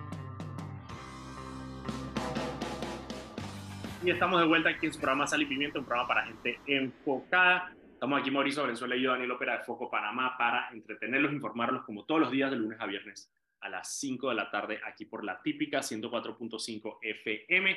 Y 4.02 4.10
estamos 4.10 4.40
de 4.40 4.46
vuelta 4.46 4.70
aquí 4.70 4.86
en 4.86 4.92
su 4.92 5.00
programa 5.00 5.26
Sal 5.26 5.42
y 5.42 5.46
Pimienta, 5.46 5.80
un 5.80 5.84
programa 5.84 6.08
para 6.08 6.24
gente 6.24 6.60
enfocada. 6.66 7.74
Estamos 7.92 8.20
aquí 8.20 8.30
Mauricio 8.30 8.62
Valenzuela 8.62 8.94
y 8.94 9.02
yo, 9.02 9.10
Daniel 9.10 9.32
Ópera 9.32 9.58
de 9.58 9.64
Foco 9.64 9.90
Panamá, 9.90 10.38
para 10.38 10.70
entretenerlos, 10.70 11.32
informarlos 11.32 11.84
como 11.84 12.04
todos 12.04 12.20
los 12.20 12.30
días 12.30 12.50
de 12.52 12.56
lunes 12.56 12.80
a 12.80 12.86
viernes 12.86 13.28
a 13.60 13.68
las 13.68 13.98
5 13.98 14.28
de 14.28 14.34
la 14.36 14.50
tarde 14.52 14.80
aquí 14.86 15.04
por 15.04 15.24
la 15.24 15.42
típica 15.42 15.80
104.5 15.80 16.98
FM. 17.02 17.76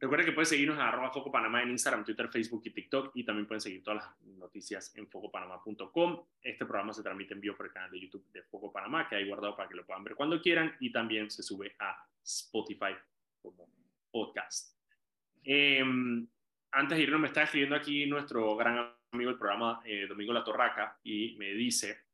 Recuerden 0.00 0.26
que 0.26 0.32
pueden 0.32 0.46
seguirnos 0.46 0.76
en 0.76 0.82
arroba 0.82 1.10
Foco 1.10 1.32
Panamá 1.32 1.62
en 1.62 1.70
Instagram, 1.70 2.04
Twitter, 2.04 2.28
Facebook 2.28 2.62
y 2.64 2.70
TikTok 2.70 3.10
y 3.14 3.24
también 3.24 3.46
pueden 3.46 3.60
seguir 3.60 3.82
todas 3.82 4.04
las 4.04 4.36
noticias 4.38 4.94
en 4.96 5.08
focopanamá.com. 5.08 6.24
Este 6.40 6.64
programa 6.64 6.92
se 6.92 7.02
transmite 7.02 7.34
en 7.34 7.40
vivo 7.40 7.56
por 7.56 7.66
el 7.66 7.72
canal 7.72 7.90
de 7.90 8.00
YouTube 8.00 8.30
de 8.32 8.42
Foco 8.44 8.72
Panamá, 8.72 9.08
que 9.08 9.16
hay 9.16 9.26
guardado 9.26 9.56
para 9.56 9.68
que 9.68 9.74
lo 9.74 9.84
puedan 9.84 10.04
ver 10.04 10.14
cuando 10.14 10.40
quieran 10.40 10.76
y 10.78 10.92
también 10.92 11.30
se 11.30 11.42
sube 11.42 11.74
a 11.80 12.06
Spotify 12.22 12.94
como 13.42 13.68
podcast. 14.10 14.76
Eh, 15.42 15.82
antes 16.70 16.98
de 16.98 17.02
irnos, 17.02 17.20
me 17.20 17.28
está 17.28 17.42
escribiendo 17.42 17.74
aquí 17.74 18.06
nuestro 18.06 18.54
gran 18.56 18.92
amigo 19.10 19.30
del 19.30 19.38
programa, 19.38 19.80
eh, 19.84 20.06
Domingo 20.06 20.32
La 20.32 20.44
Torraca, 20.44 20.98
y 21.02 21.36
me 21.38 21.54
dice 21.54 22.08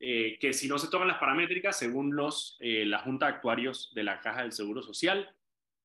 eh, 0.00 0.36
que 0.40 0.52
si 0.52 0.68
no 0.68 0.78
se 0.78 0.88
toman 0.88 1.08
las 1.08 1.18
paramétricas, 1.18 1.78
según 1.78 2.14
los, 2.14 2.58
eh, 2.60 2.84
la 2.84 2.98
Junta 2.98 3.26
de 3.26 3.32
Actuarios 3.32 3.92
de 3.94 4.02
la 4.02 4.20
Caja 4.20 4.42
del 4.42 4.52
Seguro 4.52 4.82
Social, 4.82 5.34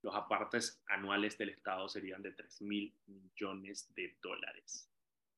los 0.01 0.15
apartes 0.15 0.81
anuales 0.87 1.37
del 1.37 1.49
Estado 1.49 1.89
serían 1.89 2.21
de 2.21 2.31
3 2.31 2.61
mil 2.61 2.93
millones 3.07 3.93
de 3.95 4.17
dólares. 4.21 4.89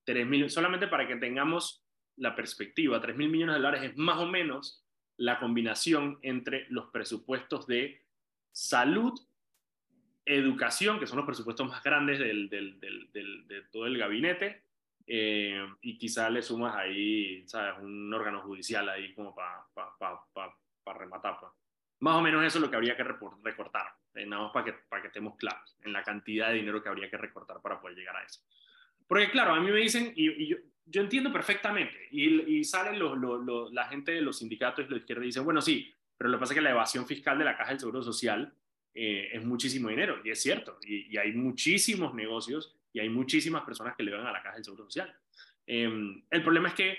3 0.06 0.26
mil, 0.26 0.50
solamente 0.50 0.88
para 0.88 1.08
que 1.08 1.16
tengamos 1.16 1.84
la 2.18 2.36
perspectiva, 2.36 3.02
3 3.02 3.16
mil 3.16 3.30
millones 3.30 3.56
de 3.56 3.62
dólares 3.62 3.92
es 3.92 3.98
más 3.98 4.18
o 4.20 4.26
menos 4.26 4.86
la 5.18 5.40
combinación 5.40 6.20
entre 6.22 6.68
los 6.70 6.88
presupuestos 6.88 7.68
de 7.68 8.02
salud, 8.52 9.20
educación, 10.26 11.00
que 11.00 11.08
son 11.08 11.18
los 11.18 11.26
presupuestos 11.26 11.68
más 11.68 11.84
grandes 11.84 12.20
del, 12.20 12.50
del, 12.50 12.80
del, 12.80 13.48
de 13.48 13.62
todo 13.72 13.86
el 13.86 13.98
gabinete, 13.98 14.64
eh, 15.08 15.68
y 15.82 15.98
quizá 15.98 16.30
le 16.30 16.42
sumas 16.42 16.76
ahí, 16.76 17.48
¿sabes? 17.48 17.82
Un 17.82 18.14
órgano 18.14 18.42
judicial 18.42 18.88
ahí 18.90 19.14
como 19.14 19.34
para 19.36 19.66
pa, 19.74 20.94
rematar. 20.94 21.38
Pues. 21.40 21.52
Más 22.00 22.16
o 22.16 22.22
menos 22.22 22.44
eso 22.44 22.58
es 22.58 22.62
lo 22.62 22.70
que 22.70 22.76
habría 22.76 22.96
que 22.96 23.04
recortar, 23.04 23.94
eh, 24.16 24.26
nada 24.26 24.44
más 24.44 24.52
para 24.52 24.66
que, 24.66 24.74
para 24.90 25.02
que 25.02 25.08
estemos 25.10 25.36
claros 25.38 25.78
en 25.84 25.94
la 25.94 26.04
cantidad 26.04 26.50
de 26.50 26.56
dinero 26.56 26.82
que 26.82 26.90
habría 26.90 27.10
que 27.10 27.18
recortar 27.18 27.62
para 27.62 27.80
poder 27.80 27.98
llegar 27.98 28.16
a 28.16 28.24
eso. 28.24 28.42
Porque 29.08 29.30
claro, 29.30 29.54
a 29.54 29.60
mí 29.60 29.72
me 29.72 29.80
dicen, 29.80 30.14
y, 30.16 30.48
yo, 30.48 30.58
yo, 30.86 31.02
entiendo 31.02 31.32
perfectamente, 31.32 32.08
y, 32.12 32.60
y 32.60 32.64
salen 32.64 32.98
los, 33.00 33.18
los, 33.18 33.72
la 33.74 33.86
gente 33.86 34.12
de 34.14 34.22
los 34.22 34.40
sindicatos 34.40 34.86
y 34.86 34.90
la 34.90 34.98
izquierda 34.98 35.24
y 35.24 35.28
dicen, 35.28 35.44
bueno, 35.44 35.62
sí, 35.62 35.94
pero 36.18 36.30
lo 36.30 36.38
que 36.38 36.42
pasa 36.42 36.54
es 36.54 36.56
que 36.58 36.64
la 36.64 36.72
evasión 36.72 37.06
fiscal 37.08 37.38
de 37.38 37.46
la 37.46 37.58
Caja 37.58 37.72
del 37.72 37.80
Seguro 37.80 38.02
Social 38.02 38.54
eh, 38.94 39.30
es 39.34 39.44
muchísimo 39.44 39.90
dinero, 39.90 40.22
y 40.24 40.30
es 40.30 40.42
cierto, 40.42 40.78
y, 40.84 41.14
y 41.14 41.18
hay 41.18 41.34
muchísimos 41.34 42.14
negocios 42.14 42.78
y 42.94 43.00
hay 43.00 43.10
muchísimas 43.10 43.64
personas 43.64 43.96
que 43.96 44.04
le 44.04 44.12
van 44.12 44.28
a 44.28 44.32
la 44.32 44.42
caja 44.42 44.56
del 44.56 44.66
Seguro 44.66 44.86
Social. 44.86 45.14
Em, 45.66 46.24
el 46.30 46.44
problema 46.44 46.70
es 46.70 46.76
que 46.76 46.98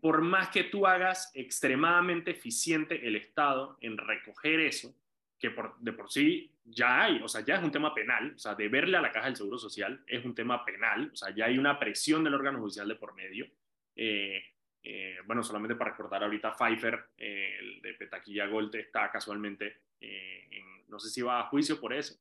por 0.00 0.22
más 0.22 0.48
que 0.50 0.64
tú 0.64 0.86
hagas 0.86 1.30
extremadamente 1.34 2.30
eficiente 2.30 3.06
el 3.06 3.16
Estado 3.16 3.78
en 3.80 3.96
recoger 3.96 4.60
eso, 4.60 4.94
que 5.38 5.50
por, 5.50 5.78
de 5.78 5.92
por 5.92 6.10
sí 6.10 6.52
ya 6.64 7.02
hay, 7.04 7.20
o 7.22 7.28
sea, 7.28 7.42
ya 7.42 7.56
es 7.56 7.62
un 7.62 7.70
tema 7.70 7.94
penal, 7.94 8.32
o 8.34 8.38
sea, 8.38 8.54
deberle 8.54 8.96
a 8.96 9.00
la 9.00 9.12
caja 9.12 9.26
del 9.26 9.36
Seguro 9.36 9.58
Social 9.58 10.02
es 10.06 10.24
un 10.24 10.34
tema 10.34 10.64
penal, 10.64 11.10
o 11.12 11.16
sea, 11.16 11.34
ya 11.34 11.46
hay 11.46 11.58
una 11.58 11.78
presión 11.78 12.24
del 12.24 12.34
órgano 12.34 12.58
judicial 12.58 12.88
de 12.88 12.96
por 12.96 13.14
medio. 13.14 13.46
Eh, 13.94 14.42
eh, 14.82 15.16
bueno, 15.26 15.42
solamente 15.42 15.76
para 15.76 15.90
recordar 15.90 16.24
ahorita, 16.24 16.52
Pfeiffer, 16.52 17.10
eh, 17.16 17.56
el 17.58 17.82
de 17.82 17.94
Petaquilla 17.94 18.46
Gold, 18.46 18.74
está 18.76 19.10
casualmente, 19.10 19.82
en, 20.00 20.88
no 20.88 20.98
sé 20.98 21.10
si 21.10 21.22
va 21.22 21.40
a 21.40 21.48
juicio 21.48 21.80
por 21.80 21.92
eso, 21.92 22.18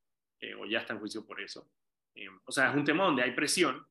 o 0.59 0.65
ya 0.65 0.80
está 0.80 0.93
en 0.93 0.99
juicio 0.99 1.26
por 1.26 1.41
eso. 1.41 1.70
Em, 2.13 2.39
o 2.45 2.51
sea, 2.51 2.70
es 2.70 2.76
un 2.76 2.86
tema 2.86 3.05
donde 3.05 3.24
hay 3.24 3.32
presión. 3.32 3.86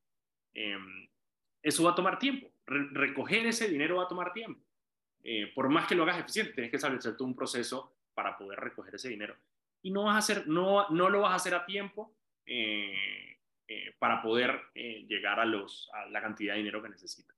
Eso 1.63 1.85
va 1.85 1.93
a 1.93 1.95
tomar 1.95 2.19
tiempo. 2.19 2.51
recoger 2.67 3.47
ese 3.47 3.69
dinero 3.69 3.97
va 3.97 4.05
a 4.05 4.09
tomar 4.09 4.33
tiempo. 4.33 4.67
Eh, 5.29 5.51
por 5.53 5.69
más 5.69 5.89
que 5.89 5.97
lo 5.97 6.05
hagas 6.05 6.21
eficiente, 6.21 6.53
tienes 6.53 6.71
que 6.71 6.77
establecer 6.77 7.17
todo 7.17 7.27
un 7.27 7.35
proceso 7.35 7.96
para 8.17 8.37
poder 8.37 8.59
recoger 8.59 8.97
ese 8.97 9.11
dinero. 9.11 9.37
Y 9.83 9.93
no, 9.93 10.05
vas 10.05 10.17
a 10.17 10.19
hacer, 10.19 10.49
no, 10.49 10.89
no 10.89 11.09
lo 11.09 11.21
vas 11.21 11.33
a 11.33 11.37
hacer 11.37 11.55
a 11.55 11.65
tiempo 11.65 12.17
eh, 12.45 13.39
eh, 13.69 13.95
para 13.99 14.21
poder 14.21 14.61
llegar 14.75 15.39
a, 15.39 15.45
los, 15.45 15.89
a 15.93 16.07
la 16.07 16.21
cantidad 16.21 16.55
de 16.55 16.59
dinero 16.59 16.83
que 16.83 16.89
necesitas. 16.89 17.37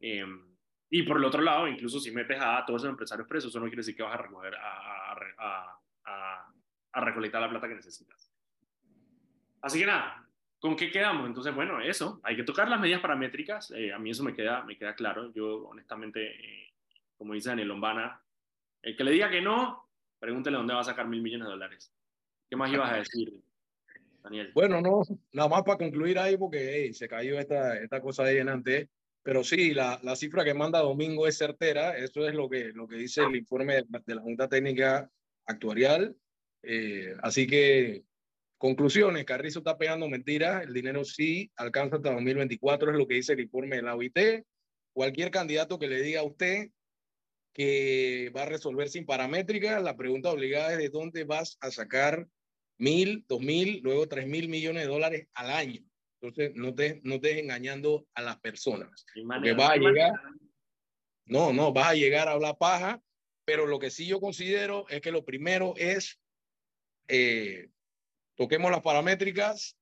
Em, 0.00 0.56
y 0.88 1.02
por 1.02 1.18
el 1.18 1.24
otro 1.24 1.42
lado, 1.42 1.68
incluso 1.68 2.00
si 2.00 2.10
metes 2.10 2.38
a 2.40 2.64
todos 2.64 2.82
esos 2.82 2.90
empresarios 2.90 3.28
presos, 3.28 3.50
eso 3.50 3.58
no 3.58 3.66
quiere 3.66 3.80
decir 3.80 3.96
que 3.96 4.02
vas 4.02 4.14
a 4.14 4.22
recoger, 4.22 4.54
a, 4.54 5.12
a, 5.38 6.54
a 6.92 7.00
recolectar 7.00 7.42
la 7.42 7.50
plata 7.50 7.68
que 7.68 7.74
necesitas. 7.74 8.30
Así 9.60 9.78
que 9.78 9.86
nada, 9.86 10.24
¿con 10.58 10.76
qué 10.76 10.90
quedamos? 10.90 11.26
Entonces, 11.26 11.54
bueno, 11.54 11.80
eso, 11.80 12.20
hay 12.22 12.36
que 12.36 12.42
tocar 12.42 12.68
las 12.68 12.80
medidas 12.80 13.00
paramétricas, 13.00 13.70
eh, 13.70 13.92
a 13.92 13.98
mí 13.98 14.10
eso 14.10 14.22
me 14.22 14.34
queda, 14.34 14.62
me 14.62 14.76
queda 14.76 14.94
claro, 14.94 15.32
yo 15.32 15.68
honestamente, 15.68 16.34
eh, 16.34 16.74
como 17.16 17.34
dice 17.34 17.48
Daniel 17.48 17.68
Lombana, 17.68 18.20
el 18.82 18.96
que 18.96 19.04
le 19.04 19.12
diga 19.12 19.30
que 19.30 19.40
no, 19.40 19.83
pregúntele 20.24 20.56
dónde 20.56 20.72
va 20.72 20.80
a 20.80 20.84
sacar 20.84 21.06
mil 21.06 21.20
millones 21.20 21.46
de 21.46 21.52
dólares. 21.52 21.92
¿Qué 22.48 22.56
más 22.56 22.72
ibas 22.72 22.90
a 22.90 22.96
decir, 22.96 23.42
Daniel? 24.22 24.52
Bueno, 24.54 24.80
no, 24.80 25.02
nada 25.32 25.50
más 25.50 25.62
para 25.64 25.76
concluir 25.76 26.18
ahí, 26.18 26.38
porque 26.38 26.94
se 26.94 27.06
cayó 27.06 27.38
esta, 27.38 27.76
esta 27.78 28.00
cosa 28.00 28.24
ahí 28.24 28.38
en 28.38 28.88
pero 29.22 29.44
sí, 29.44 29.74
la, 29.74 30.00
la, 30.02 30.16
cifra 30.16 30.44
que 30.44 30.54
manda 30.54 30.80
Domingo 30.80 31.26
es 31.26 31.36
certera, 31.36 31.96
eso 31.98 32.26
es 32.26 32.34
lo 32.34 32.48
que, 32.48 32.72
lo 32.72 32.88
que 32.88 32.96
dice 32.96 33.22
el 33.22 33.36
informe 33.36 33.74
de, 33.74 34.14
la 34.14 34.22
Junta 34.22 34.48
Técnica 34.48 35.10
Actuarial, 35.46 36.16
eh, 36.62 37.14
así 37.22 37.46
que 37.46 38.04
Conclusiones, 38.56 39.26
Carrizo 39.26 39.58
está 39.58 39.76
pegando 39.76 40.08
mentiras, 40.08 40.64
el 40.64 40.72
dinero 40.72 41.04
sí 41.04 41.50
alcanza 41.56 41.96
hasta 41.96 42.14
2024, 42.14 42.92
es 42.92 42.96
lo 42.96 43.06
que 43.06 43.16
dice 43.16 43.34
el 43.34 43.40
informe 43.40 43.76
de 43.76 43.82
la 43.82 43.94
OIT. 43.94 44.18
Cualquier 44.94 45.30
candidato 45.30 45.78
que 45.78 45.86
le 45.86 46.00
diga 46.00 46.20
a 46.20 46.24
usted 46.24 46.70
que 47.54 48.30
va 48.36 48.42
a 48.42 48.46
resolver 48.46 48.88
sin 48.88 49.06
paramétrica, 49.06 49.80
la 49.80 49.96
pregunta 49.96 50.30
obligada 50.30 50.72
es 50.72 50.78
de 50.78 50.88
dónde 50.90 51.24
vas 51.24 51.56
a 51.60 51.70
sacar 51.70 52.26
mil, 52.78 53.24
dos 53.28 53.40
mil, 53.40 53.80
luego 53.82 54.08
tres 54.08 54.26
mil 54.26 54.48
millones 54.48 54.82
de 54.82 54.88
dólares 54.88 55.28
al 55.34 55.50
año. 55.50 55.80
Entonces, 56.20 56.52
no 56.56 56.74
te, 56.74 57.00
no 57.04 57.20
te 57.20 57.38
engañando 57.38 58.06
a 58.14 58.22
las 58.22 58.40
personas. 58.40 59.06
Que 59.14 59.52
vas 59.52 59.70
a 59.70 59.76
llegar, 59.76 60.12
no, 61.26 61.52
no, 61.52 61.72
vas 61.72 61.88
a 61.90 61.94
llegar 61.94 62.28
a 62.28 62.32
hablar 62.32 62.58
paja, 62.58 63.00
pero 63.44 63.66
lo 63.66 63.78
que 63.78 63.90
sí 63.90 64.06
yo 64.06 64.20
considero 64.20 64.88
es 64.88 65.00
que 65.00 65.12
lo 65.12 65.24
primero 65.24 65.74
es 65.76 66.18
eh, 67.08 67.68
toquemos 68.36 68.70
las 68.70 68.80
paramétricas, 68.80 69.76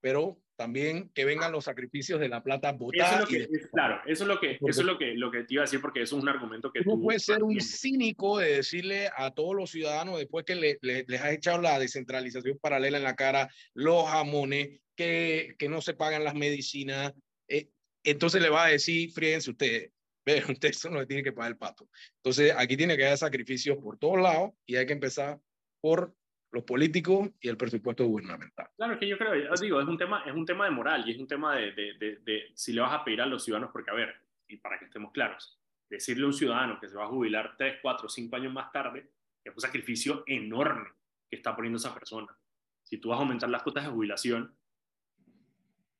pero 0.00 0.38
también 0.56 1.10
que 1.14 1.24
vengan 1.24 1.52
los 1.52 1.64
sacrificios 1.64 2.18
de 2.18 2.28
la 2.28 2.42
plata 2.42 2.72
botada. 2.72 3.24
Eso 3.24 3.24
es 3.24 3.40
lo 3.40 3.48
que, 3.48 3.68
claro, 3.68 4.00
eso 4.06 4.24
es 4.24 4.28
lo 4.28 4.40
que, 4.40 4.50
eso 4.52 4.80
es 4.80 4.86
lo 4.86 4.98
que, 4.98 5.14
lo 5.14 5.30
que 5.30 5.44
te 5.44 5.54
iba 5.54 5.62
a 5.62 5.66
decir 5.66 5.80
porque 5.80 6.02
eso 6.02 6.16
es 6.16 6.22
un 6.22 6.28
argumento 6.28 6.72
que 6.72 6.82
tú... 6.82 6.96
No 6.96 7.02
puede 7.02 7.18
ser 7.18 7.42
un 7.42 7.60
cínico 7.60 8.38
de 8.38 8.56
decirle 8.56 9.10
a 9.16 9.32
todos 9.32 9.54
los 9.54 9.70
ciudadanos 9.70 10.18
después 10.18 10.44
que 10.44 10.54
le, 10.54 10.78
les 10.80 11.20
has 11.20 11.32
echado 11.32 11.60
la 11.60 11.78
descentralización 11.78 12.58
paralela 12.58 12.98
en 12.98 13.04
la 13.04 13.14
cara, 13.14 13.48
los 13.74 14.08
jamones, 14.08 14.80
que, 14.96 15.54
que 15.58 15.68
no 15.68 15.80
se 15.80 15.94
pagan 15.94 16.24
las 16.24 16.34
medicinas, 16.34 17.12
eh, 17.48 17.68
entonces 18.02 18.40
le 18.42 18.48
va 18.48 18.64
a 18.64 18.68
decir, 18.68 19.10
fríense 19.12 19.50
ustedes, 19.50 19.92
pero 20.24 20.46
usted 20.52 20.70
eso 20.70 20.90
no 20.90 21.00
le 21.00 21.06
tiene 21.06 21.22
que 21.22 21.32
pagar 21.32 21.52
el 21.52 21.58
pato. 21.58 21.88
Entonces 22.16 22.52
aquí 22.56 22.76
tiene 22.76 22.96
que 22.96 23.04
haber 23.04 23.18
sacrificios 23.18 23.78
por 23.78 23.98
todos 23.98 24.20
lados 24.20 24.52
y 24.66 24.76
hay 24.76 24.86
que 24.86 24.94
empezar 24.94 25.38
por 25.80 26.14
los 26.52 26.64
políticos 26.64 27.30
y 27.40 27.48
el 27.48 27.56
presupuesto 27.56 28.04
gubernamental. 28.06 28.68
Claro, 28.76 28.98
que 28.98 29.08
yo 29.08 29.18
creo, 29.18 29.52
os 29.52 29.60
digo, 29.60 29.80
es 29.80 29.86
un 29.86 29.98
tema, 29.98 30.22
es 30.26 30.34
un 30.34 30.46
tema 30.46 30.64
de 30.64 30.70
moral 30.70 31.04
y 31.06 31.12
es 31.12 31.18
un 31.18 31.26
tema 31.26 31.56
de, 31.56 31.72
de, 31.72 31.94
de, 32.24 32.50
si 32.54 32.72
le 32.72 32.80
vas 32.80 32.92
a 32.92 33.04
pedir 33.04 33.20
a 33.20 33.26
los 33.26 33.44
ciudadanos, 33.44 33.70
porque 33.72 33.90
a 33.90 33.94
ver, 33.94 34.14
y 34.48 34.56
para 34.56 34.78
que 34.78 34.86
estemos 34.86 35.12
claros, 35.12 35.58
decirle 35.88 36.24
a 36.24 36.28
un 36.28 36.32
ciudadano 36.32 36.80
que 36.80 36.88
se 36.88 36.96
va 36.96 37.04
a 37.04 37.08
jubilar 37.08 37.54
3, 37.56 37.78
4, 37.82 38.08
5 38.08 38.36
años 38.36 38.52
más 38.52 38.72
tarde, 38.72 39.10
es 39.44 39.54
un 39.54 39.60
sacrificio 39.60 40.24
enorme 40.26 40.88
que 41.28 41.36
está 41.36 41.54
poniendo 41.54 41.76
esa 41.76 41.94
persona. 41.94 42.36
Si 42.82 42.98
tú 42.98 43.08
vas 43.08 43.18
a 43.18 43.22
aumentar 43.22 43.48
las 43.48 43.62
cuotas 43.62 43.84
de 43.84 43.90
jubilación, 43.90 44.54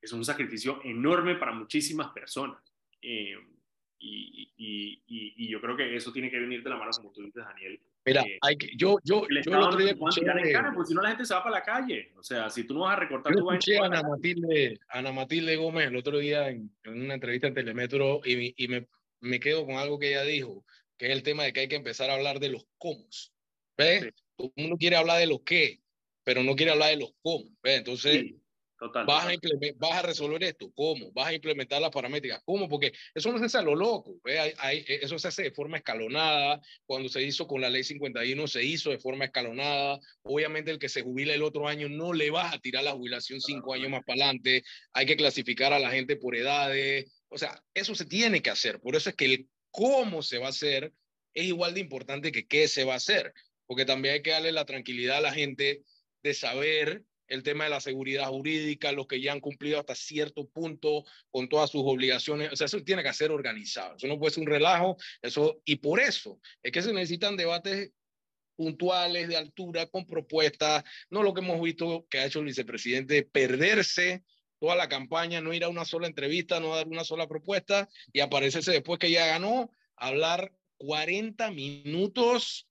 es 0.01 0.11
un 0.11 0.23
sacrificio 0.23 0.79
enorme 0.83 1.35
para 1.35 1.51
muchísimas 1.51 2.09
personas. 2.09 2.61
Eh, 3.01 3.37
y, 3.99 4.51
y, 4.57 5.47
yo 5.49 5.59
creo 5.59 5.75
que 5.75 5.95
eso 5.95 6.11
tiene 6.11 6.29
que 6.29 6.39
venir 6.39 6.63
de 6.63 6.69
la 6.69 6.77
mano, 6.77 6.91
como 6.91 7.11
tú 7.11 7.23
dices, 7.23 7.43
Daniel, 7.43 7.79
Mira, 8.07 8.21
eh, 8.21 8.37
hay 8.39 8.55
que, 8.55 8.69
yo, 8.77 8.99
yo, 9.03 9.25
el 9.29 9.43
yo 9.43 9.51
el 9.51 9.57
otro 9.57 9.79
día 9.79 9.91
escuché, 9.91 10.21
en 10.21 10.53
cara, 10.53 10.71
porque 10.73 10.87
si 10.87 10.93
no 10.93 11.01
la 11.01 11.09
gente 11.09 11.25
se 11.25 11.33
va 11.33 11.43
para 11.43 11.57
la 11.57 11.63
calle. 11.63 12.13
O 12.17 12.23
sea, 12.23 12.49
si 12.49 12.63
tú 12.63 12.73
no 12.73 12.81
vas 12.81 12.95
a 12.95 13.01
recortar 13.01 13.33
yo 13.33 13.39
tu 13.41 13.51
escuché 13.51 13.79
a 13.79 13.85
Ana 13.85 14.01
Matilde, 14.01 14.79
Ana 14.87 15.11
Matilde 15.11 15.57
Gómez 15.57 15.87
el 15.87 15.95
otro 15.97 16.17
día 16.17 16.47
en, 16.47 16.71
en 16.85 17.01
una 17.01 17.15
entrevista 17.15 17.47
en 17.47 17.53
Telemetro 17.53 18.21
y, 18.23 18.53
y 18.63 18.67
me, 18.69 18.87
me, 19.19 19.41
quedo 19.41 19.65
con 19.65 19.75
algo 19.75 19.99
que 19.99 20.11
ella 20.11 20.23
dijo, 20.23 20.63
que 20.97 21.07
es 21.07 21.11
el 21.11 21.21
tema 21.21 21.43
de 21.43 21.51
que 21.51 21.59
hay 21.59 21.67
que 21.67 21.75
empezar 21.75 22.09
a 22.09 22.13
hablar 22.13 22.39
de 22.39 22.47
los 22.47 22.65
cómo. 22.77 23.05
¿Ves? 23.77 24.03
Sí. 24.03 24.09
Todo 24.37 24.53
el 24.55 24.63
mundo 24.63 24.77
quiere 24.77 24.95
hablar 24.95 25.19
de 25.19 25.27
los 25.27 25.41
qué, 25.41 25.81
pero 26.23 26.43
no 26.43 26.55
quiere 26.55 26.71
hablar 26.71 26.91
de 26.91 26.97
los 26.97 27.11
cómo. 27.21 27.49
¿Ves? 27.61 27.79
Entonces, 27.79 28.21
sí. 28.21 28.41
Total, 28.79 29.05
vas. 29.07 29.25
A 29.25 29.31
vas, 29.77 29.91
a 29.93 30.01
resolver 30.03 30.43
esto. 30.43 30.71
¿Cómo? 30.75 31.11
Vas 31.11 31.27
a 31.27 31.33
implementar 31.33 31.81
las 31.81 31.89
paramétricas. 31.89 32.41
¿Cómo? 32.45 32.69
Porque 32.69 32.93
eso 33.15 33.31
no 33.31 33.39
se 33.39 33.45
hace 33.45 33.57
a 33.57 33.63
lo 33.63 33.75
loco. 33.75 34.19
Hay, 34.25 34.53
hay, 34.59 34.85
eso 34.87 35.17
se 35.17 35.27
hace 35.27 35.43
de 35.43 35.51
forma 35.51 35.77
escalonada. 35.77 36.61
Cuando 36.85 37.09
se 37.09 37.23
hizo 37.23 37.47
con 37.47 37.61
la 37.61 37.69
ley 37.69 37.83
51, 37.83 38.47
se 38.47 38.63
hizo 38.63 38.91
de 38.91 38.99
forma 38.99 39.25
escalonada. 39.25 39.99
Obviamente, 40.21 40.69
el 40.69 40.77
que 40.77 40.89
se 40.89 41.01
jubila 41.01 41.33
el 41.33 41.41
otro 41.41 41.67
año 41.67 41.89
no 41.89 42.13
le 42.13 42.29
vas 42.29 42.53
a 42.53 42.59
tirar 42.59 42.83
la 42.83 42.91
jubilación 42.91 43.41
cinco 43.41 43.73
años 43.73 43.89
más 43.89 44.03
para 44.05 44.25
adelante. 44.25 44.63
Hay 44.93 45.07
que 45.07 45.17
clasificar 45.17 45.73
a 45.73 45.79
la 45.79 45.89
gente 45.89 46.15
por 46.15 46.35
edades. 46.35 47.11
O 47.29 47.37
sea, 47.39 47.63
eso 47.73 47.95
se 47.95 48.05
tiene 48.05 48.43
que 48.43 48.51
hacer. 48.51 48.79
Por 48.79 48.95
eso 48.95 49.09
es 49.09 49.15
que 49.15 49.25
el 49.25 49.49
cómo 49.71 50.21
se 50.21 50.37
va 50.37 50.47
a 50.47 50.49
hacer 50.49 50.93
es 51.33 51.45
igual 51.45 51.73
de 51.73 51.79
importante 51.79 52.31
que 52.31 52.45
qué 52.45 52.67
se 52.67 52.83
va 52.83 52.93
a 52.93 52.97
hacer. 52.97 53.33
Porque 53.65 53.85
también 53.85 54.13
hay 54.15 54.21
que 54.21 54.31
darle 54.31 54.51
la 54.51 54.65
tranquilidad 54.65 55.17
a 55.17 55.21
la 55.21 55.33
gente 55.33 55.81
de 56.21 56.33
saber 56.35 57.03
el 57.27 57.43
tema 57.43 57.65
de 57.65 57.69
la 57.69 57.81
seguridad 57.81 58.27
jurídica, 58.27 58.91
los 58.91 59.07
que 59.07 59.21
ya 59.21 59.33
han 59.33 59.39
cumplido 59.39 59.79
hasta 59.79 59.95
cierto 59.95 60.47
punto 60.47 61.03
con 61.29 61.49
todas 61.49 61.69
sus 61.69 61.83
obligaciones. 61.85 62.51
O 62.51 62.55
sea, 62.55 62.65
eso 62.65 62.83
tiene 62.83 63.03
que 63.03 63.13
ser 63.13 63.31
organizado. 63.31 63.95
Eso 63.95 64.07
no 64.07 64.19
puede 64.19 64.33
ser 64.33 64.41
un 64.41 64.49
relajo. 64.49 64.97
Eso, 65.21 65.61
y 65.65 65.77
por 65.77 65.99
eso 65.99 66.39
es 66.63 66.71
que 66.71 66.81
se 66.81 66.93
necesitan 66.93 67.37
debates 67.37 67.91
puntuales, 68.55 69.27
de 69.27 69.37
altura, 69.37 69.85
con 69.85 70.05
propuestas, 70.05 70.83
no 71.09 71.23
lo 71.23 71.33
que 71.33 71.41
hemos 71.41 71.61
visto 71.61 72.07
que 72.09 72.19
ha 72.19 72.25
hecho 72.25 72.39
el 72.39 72.45
vicepresidente, 72.45 73.23
perderse 73.23 74.23
toda 74.59 74.75
la 74.75 74.89
campaña, 74.89 75.39
no 75.41 75.53
ir 75.53 75.63
a 75.63 75.69
una 75.69 75.85
sola 75.85 76.07
entrevista, 76.07 76.59
no 76.59 76.75
dar 76.75 76.87
una 76.87 77.03
sola 77.03 77.27
propuesta 77.27 77.87
y 78.11 78.19
aparecerse 78.19 78.71
después 78.71 78.97
que 78.99 79.11
ya 79.11 79.27
ganó, 79.27 79.71
hablar 79.95 80.51
40 80.77 81.51
minutos, 81.51 82.67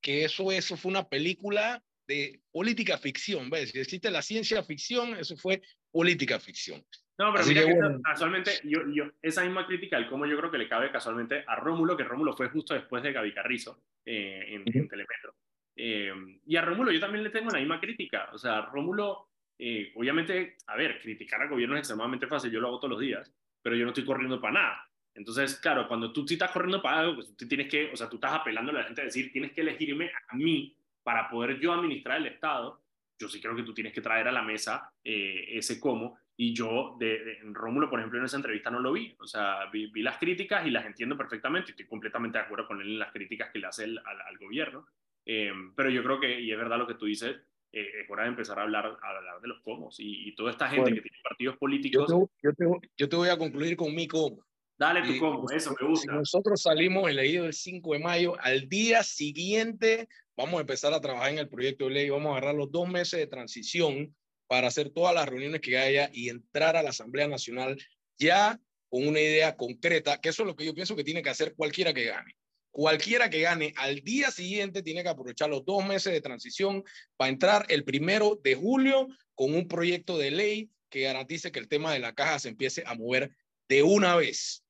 que 0.00 0.24
eso, 0.24 0.52
eso 0.52 0.76
fue 0.76 0.90
una 0.90 1.08
película 1.08 1.83
de 2.06 2.40
política 2.50 2.98
ficción, 2.98 3.50
¿ves? 3.50 3.70
Si 3.70 3.78
existe 3.78 4.10
la 4.10 4.22
ciencia 4.22 4.62
ficción, 4.62 5.14
eso 5.16 5.36
fue 5.36 5.62
política 5.90 6.38
ficción. 6.38 6.84
No, 7.16 7.30
pero 7.30 7.42
Así 7.42 7.50
mira 7.50 7.62
que, 7.62 7.68
que 7.68 7.74
bueno. 7.74 8.00
casualmente, 8.02 8.50
yo, 8.64 8.80
yo, 8.92 9.04
esa 9.22 9.44
misma 9.44 9.66
crítica, 9.66 9.96
el 9.96 10.08
cómo 10.08 10.26
yo 10.26 10.36
creo 10.36 10.50
que 10.50 10.58
le 10.58 10.68
cabe 10.68 10.90
casualmente 10.90 11.44
a 11.46 11.54
Rómulo, 11.56 11.96
que 11.96 12.02
Rómulo 12.02 12.32
fue 12.32 12.48
justo 12.48 12.74
después 12.74 13.02
de 13.02 13.12
Gaby 13.12 13.32
Carrizo 13.32 13.84
eh, 14.04 14.44
en, 14.48 14.62
uh 14.62 14.64
-huh. 14.64 14.76
en, 14.76 14.88
Telemetro. 14.88 15.34
Eh, 15.76 16.12
y 16.46 16.56
a 16.56 16.62
Rómulo 16.62 16.90
yo 16.90 17.00
también 17.00 17.22
le 17.22 17.30
tengo 17.30 17.50
la 17.50 17.58
misma 17.58 17.80
crítica. 17.80 18.30
O 18.32 18.38
sea, 18.38 18.62
Rómulo, 18.62 19.28
eh, 19.58 19.92
obviamente, 19.94 20.56
a 20.66 20.76
ver, 20.76 21.00
criticar 21.00 21.40
al 21.40 21.48
gobierno 21.48 21.76
es 21.76 21.80
extremadamente 21.80 22.26
fácil, 22.26 22.50
yo 22.50 22.60
lo 22.60 22.68
hago 22.68 22.80
todos 22.80 22.92
los 22.92 23.00
días, 23.00 23.32
pero 23.62 23.76
yo 23.76 23.84
no 23.84 23.90
estoy 23.90 24.04
corriendo 24.04 24.40
para 24.40 24.54
nada. 24.54 24.90
Entonces, 25.14 25.60
claro, 25.60 25.86
cuando 25.86 26.12
tú 26.12 26.26
sí 26.26 26.34
estás 26.34 26.50
corriendo 26.50 26.82
para 26.82 27.00
algo, 27.00 27.14
pues 27.14 27.36
tú 27.36 27.46
tienes 27.46 27.68
que, 27.68 27.92
o 27.92 27.96
sea, 27.96 28.08
tú 28.08 28.16
estás 28.16 28.32
apelando 28.32 28.72
a 28.72 28.74
la 28.74 28.84
gente 28.84 29.02
a 29.02 29.04
decir, 29.04 29.30
tienes 29.30 29.52
que 29.52 29.60
elegirme 29.60 30.10
a 30.28 30.36
mí 30.36 30.76
para 31.04 31.28
poder 31.28 31.60
yo 31.60 31.72
administrar 31.72 32.18
el 32.18 32.26
Estado. 32.26 32.82
Yo 33.16 33.28
sí 33.28 33.40
creo 33.40 33.54
que 33.54 33.62
tú 33.62 33.72
tienes 33.72 33.92
que 33.92 34.00
traer 34.00 34.26
a 34.26 34.32
la 34.32 34.42
mesa 34.42 34.90
eh, 35.04 35.44
ese 35.50 35.78
cómo. 35.78 36.18
Y 36.36 36.52
yo, 36.52 36.96
de, 36.98 37.38
en 37.38 37.54
Rómulo, 37.54 37.88
por 37.88 38.00
ejemplo, 38.00 38.18
en 38.18 38.24
esa 38.24 38.38
entrevista 38.38 38.70
no 38.70 38.80
lo 38.80 38.92
vi. 38.92 39.14
O 39.20 39.26
sea, 39.26 39.66
vi, 39.70 39.88
las 40.02 40.18
críticas 40.18 40.66
y 40.66 40.70
las 40.70 40.84
entiendo 40.84 41.16
perfectamente. 41.16 41.70
Estoy 41.70 41.86
completamente 41.86 42.38
de 42.38 42.44
acuerdo 42.44 42.66
con 42.66 42.80
él 42.80 42.88
en 42.88 42.98
las 42.98 43.12
críticas 43.12 43.50
que 43.52 43.60
le 43.60 43.68
hace 43.68 43.84
al, 43.84 43.98
al, 43.98 44.38
gobierno. 44.40 44.86
Eh, 45.24 45.52
pero 45.76 45.90
yo 45.90 46.02
creo 46.02 46.18
que, 46.18 46.40
y 46.40 46.50
es 46.50 46.58
verdad 46.58 46.78
lo 46.78 46.88
que 46.88 46.94
tú 46.94 47.04
dices, 47.04 47.36
eh, 47.70 48.02
es 48.02 48.10
hora 48.10 48.24
de 48.24 48.30
empezar 48.30 48.58
a 48.58 48.62
hablar, 48.62 48.98
a 49.00 49.08
hablar 49.08 49.40
de 49.40 49.48
los 49.48 49.60
cómo. 49.60 49.90
Y, 49.98 50.28
y 50.28 50.34
toda 50.34 50.50
esta 50.50 50.68
gente 50.68 50.92
que 50.92 51.02
tiene 51.02 51.18
partidos 51.22 51.56
políticos. 51.56 52.08
Yo 52.08 52.26
te, 52.26 52.42
yo, 52.42 52.52
te, 52.80 52.88
yo 52.96 53.08
te, 53.08 53.16
voy 53.16 53.28
a 53.28 53.38
concluir 53.38 53.76
con 53.76 53.94
mi 53.94 54.08
cómo. 54.08 54.44
Dale 54.76 55.02
tu 55.02 55.18
cómo, 55.20 55.48
eso 55.50 55.74
me 55.80 55.88
gusta. 55.88 56.12
Nosotros 56.12 56.62
salimos 56.62 57.08
el 57.08 57.16
leído 57.16 57.46
el 57.46 57.52
5 57.52 57.92
de 57.92 57.98
mayo, 58.00 58.36
al 58.40 58.68
día 58.68 59.04
siguiente 59.04 60.08
vamos 60.36 60.58
a 60.58 60.60
empezar 60.62 60.92
a 60.92 61.00
trabajar 61.00 61.30
en 61.30 61.38
el 61.38 61.48
proyecto 61.48 61.84
de 61.84 61.92
ley, 61.92 62.10
vamos 62.10 62.30
a 62.30 62.38
agarrar 62.38 62.56
los 62.56 62.72
dos 62.72 62.88
meses 62.88 63.20
de 63.20 63.28
transición 63.28 64.14
para 64.48 64.66
hacer 64.66 64.90
todas 64.90 65.14
las 65.14 65.28
reuniones 65.28 65.60
que 65.60 65.78
haya 65.78 66.10
y 66.12 66.28
entrar 66.28 66.76
a 66.76 66.82
la 66.82 66.90
Asamblea 66.90 67.28
Nacional 67.28 67.76
ya 68.18 68.60
con 68.88 69.06
una 69.06 69.20
idea 69.20 69.56
concreta, 69.56 70.20
que 70.20 70.30
eso 70.30 70.42
es 70.42 70.46
lo 70.46 70.56
que 70.56 70.64
yo 70.64 70.74
pienso 70.74 70.96
que 70.96 71.04
tiene 71.04 71.22
que 71.22 71.30
hacer 71.30 71.54
cualquiera 71.54 71.94
que 71.94 72.06
gane. 72.06 72.36
Cualquiera 72.72 73.30
que 73.30 73.40
gane 73.40 73.72
al 73.76 74.00
día 74.00 74.32
siguiente 74.32 74.82
tiene 74.82 75.04
que 75.04 75.08
aprovechar 75.08 75.48
los 75.48 75.64
dos 75.64 75.86
meses 75.86 76.12
de 76.12 76.20
transición 76.20 76.82
para 77.16 77.30
entrar 77.30 77.66
el 77.68 77.84
primero 77.84 78.40
de 78.42 78.56
julio 78.56 79.06
con 79.36 79.54
un 79.54 79.68
proyecto 79.68 80.18
de 80.18 80.32
ley 80.32 80.70
que 80.90 81.02
garantice 81.02 81.52
que 81.52 81.60
el 81.60 81.68
tema 81.68 81.92
de 81.92 82.00
la 82.00 82.14
caja 82.14 82.40
se 82.40 82.48
empiece 82.48 82.82
a 82.84 82.94
mover 82.94 83.30
de 83.68 83.84
una 83.84 84.16
vez. 84.16 84.63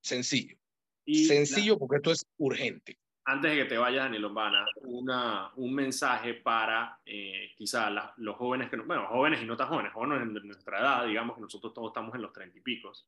Sencillo. 0.00 0.56
Y 1.04 1.24
Sencillo 1.24 1.74
la... 1.74 1.78
porque 1.78 1.96
esto 1.96 2.12
es 2.12 2.26
urgente 2.36 2.98
antes 3.28 3.50
de 3.50 3.58
que 3.58 3.64
te 3.66 3.76
vayas, 3.76 4.04
Daniel 4.04 4.22
Lombana, 4.22 4.64
una, 4.84 5.52
un 5.56 5.74
mensaje 5.74 6.32
para 6.32 6.98
eh, 7.04 7.52
quizá 7.58 7.90
la, 7.90 8.14
los 8.16 8.36
jóvenes, 8.36 8.70
que 8.70 8.78
no, 8.78 8.84
bueno, 8.84 9.06
jóvenes 9.06 9.42
y 9.42 9.44
no 9.44 9.54
tan 9.54 9.68
jóvenes, 9.68 9.92
jóvenes 9.92 10.32
de 10.32 10.40
nuestra 10.40 10.80
edad, 10.80 11.06
digamos 11.06 11.36
que 11.36 11.42
nosotros 11.42 11.74
todos 11.74 11.88
estamos 11.88 12.14
en 12.14 12.22
los 12.22 12.32
treinta 12.32 12.56
y 12.56 12.62
picos, 12.62 13.06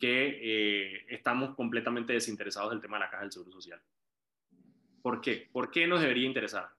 que 0.00 0.38
eh, 0.40 1.04
estamos 1.10 1.54
completamente 1.54 2.14
desinteresados 2.14 2.70
del 2.70 2.80
tema 2.80 2.96
de 2.96 3.00
la 3.00 3.10
caja 3.10 3.24
del 3.24 3.32
Seguro 3.32 3.52
Social. 3.52 3.78
¿Por 5.02 5.20
qué? 5.20 5.50
¿Por 5.52 5.70
qué 5.70 5.86
nos 5.86 6.00
debería 6.00 6.26
interesar? 6.26 6.70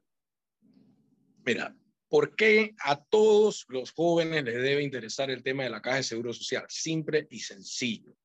Mira, 1.45 1.75
¿por 2.09 2.35
qué 2.35 2.73
a 2.79 2.95
todos 2.95 3.67
los 3.69 3.91
jóvenes 3.91 4.45
les 4.45 4.63
debe 4.63 4.81
interesar 4.81 5.29
el 5.29 5.43
tema 5.43 5.61
de 5.61 5.69
la 5.69 5.81
caja 5.83 5.97
de 5.97 6.03
Seguro 6.03 6.33
Social? 6.33 6.65
Simple 6.69 7.27
y 7.29 7.37
sencillo. 7.37 8.15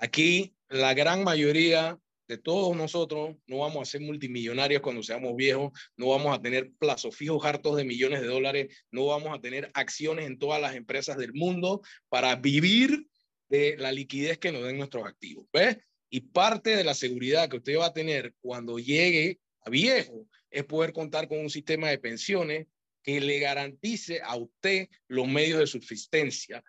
Aquí 0.00 0.54
la 0.70 0.94
gran 0.94 1.24
mayoría 1.24 1.98
de 2.26 2.38
todos 2.38 2.74
nosotros 2.74 3.36
no 3.46 3.58
vamos 3.58 3.82
a 3.82 3.90
ser 3.90 4.00
multimillonarios 4.00 4.80
cuando 4.80 5.02
seamos 5.02 5.36
viejos, 5.36 5.72
no 5.96 6.08
vamos 6.08 6.34
a 6.34 6.40
tener 6.40 6.70
plazos 6.78 7.14
fijos 7.14 7.44
hartos 7.44 7.76
de 7.76 7.84
millones 7.84 8.22
de 8.22 8.28
dólares, 8.28 8.84
no 8.90 9.04
vamos 9.04 9.36
a 9.36 9.42
tener 9.42 9.70
acciones 9.74 10.26
en 10.26 10.38
todas 10.38 10.58
las 10.58 10.74
empresas 10.74 11.18
del 11.18 11.34
mundo 11.34 11.82
para 12.08 12.34
vivir 12.36 13.08
de 13.50 13.76
la 13.76 13.92
liquidez 13.92 14.38
que 14.38 14.52
nos 14.52 14.62
den 14.62 14.78
nuestros 14.78 15.04
activos. 15.06 15.46
¿Ves? 15.52 15.76
Y 16.08 16.20
parte 16.20 16.76
de 16.76 16.84
la 16.84 16.94
seguridad 16.94 17.50
que 17.50 17.58
usted 17.58 17.78
va 17.78 17.86
a 17.86 17.92
tener 17.92 18.32
cuando 18.40 18.78
llegue 18.78 19.38
a 19.66 19.70
viejo 19.70 20.26
es 20.50 20.64
poder 20.64 20.94
contar 20.94 21.28
con 21.28 21.40
un 21.40 21.50
sistema 21.50 21.90
de 21.90 21.98
pensiones 21.98 22.68
que 23.02 23.20
le 23.20 23.38
garantice 23.38 24.22
a 24.24 24.36
usted 24.36 24.88
los 25.08 25.28
medios 25.28 25.58
de 25.58 25.66
subsistencia 25.66 26.64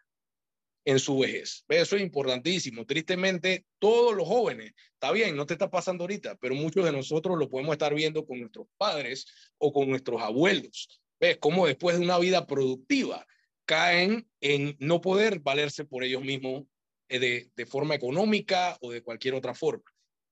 en 0.85 0.99
su 0.99 1.19
vejez. 1.19 1.63
Eso 1.67 1.95
es 1.95 2.01
importantísimo. 2.01 2.85
Tristemente, 2.85 3.65
todos 3.79 4.15
los 4.15 4.27
jóvenes, 4.27 4.73
está 4.93 5.11
bien, 5.11 5.35
no 5.35 5.45
te 5.45 5.53
está 5.53 5.69
pasando 5.69 6.03
ahorita, 6.03 6.35
pero 6.37 6.55
muchos 6.55 6.83
de 6.85 6.91
nosotros 6.91 7.37
lo 7.37 7.49
podemos 7.49 7.73
estar 7.73 7.93
viendo 7.93 8.25
con 8.25 8.39
nuestros 8.39 8.67
padres 8.77 9.25
o 9.57 9.71
con 9.71 9.89
nuestros 9.89 10.21
abuelos. 10.21 11.01
¿Ves? 11.19 11.37
Cómo 11.39 11.67
después 11.67 11.97
de 11.97 12.03
una 12.03 12.17
vida 12.17 12.47
productiva 12.47 13.25
caen 13.65 14.27
en 14.41 14.75
no 14.79 15.01
poder 15.01 15.39
valerse 15.39 15.85
por 15.85 16.03
ellos 16.03 16.23
mismos 16.23 16.63
eh, 17.09 17.19
de, 17.19 17.51
de 17.55 17.65
forma 17.65 17.93
económica 17.93 18.77
o 18.81 18.91
de 18.91 19.03
cualquier 19.03 19.35
otra 19.35 19.53
forma. 19.53 19.83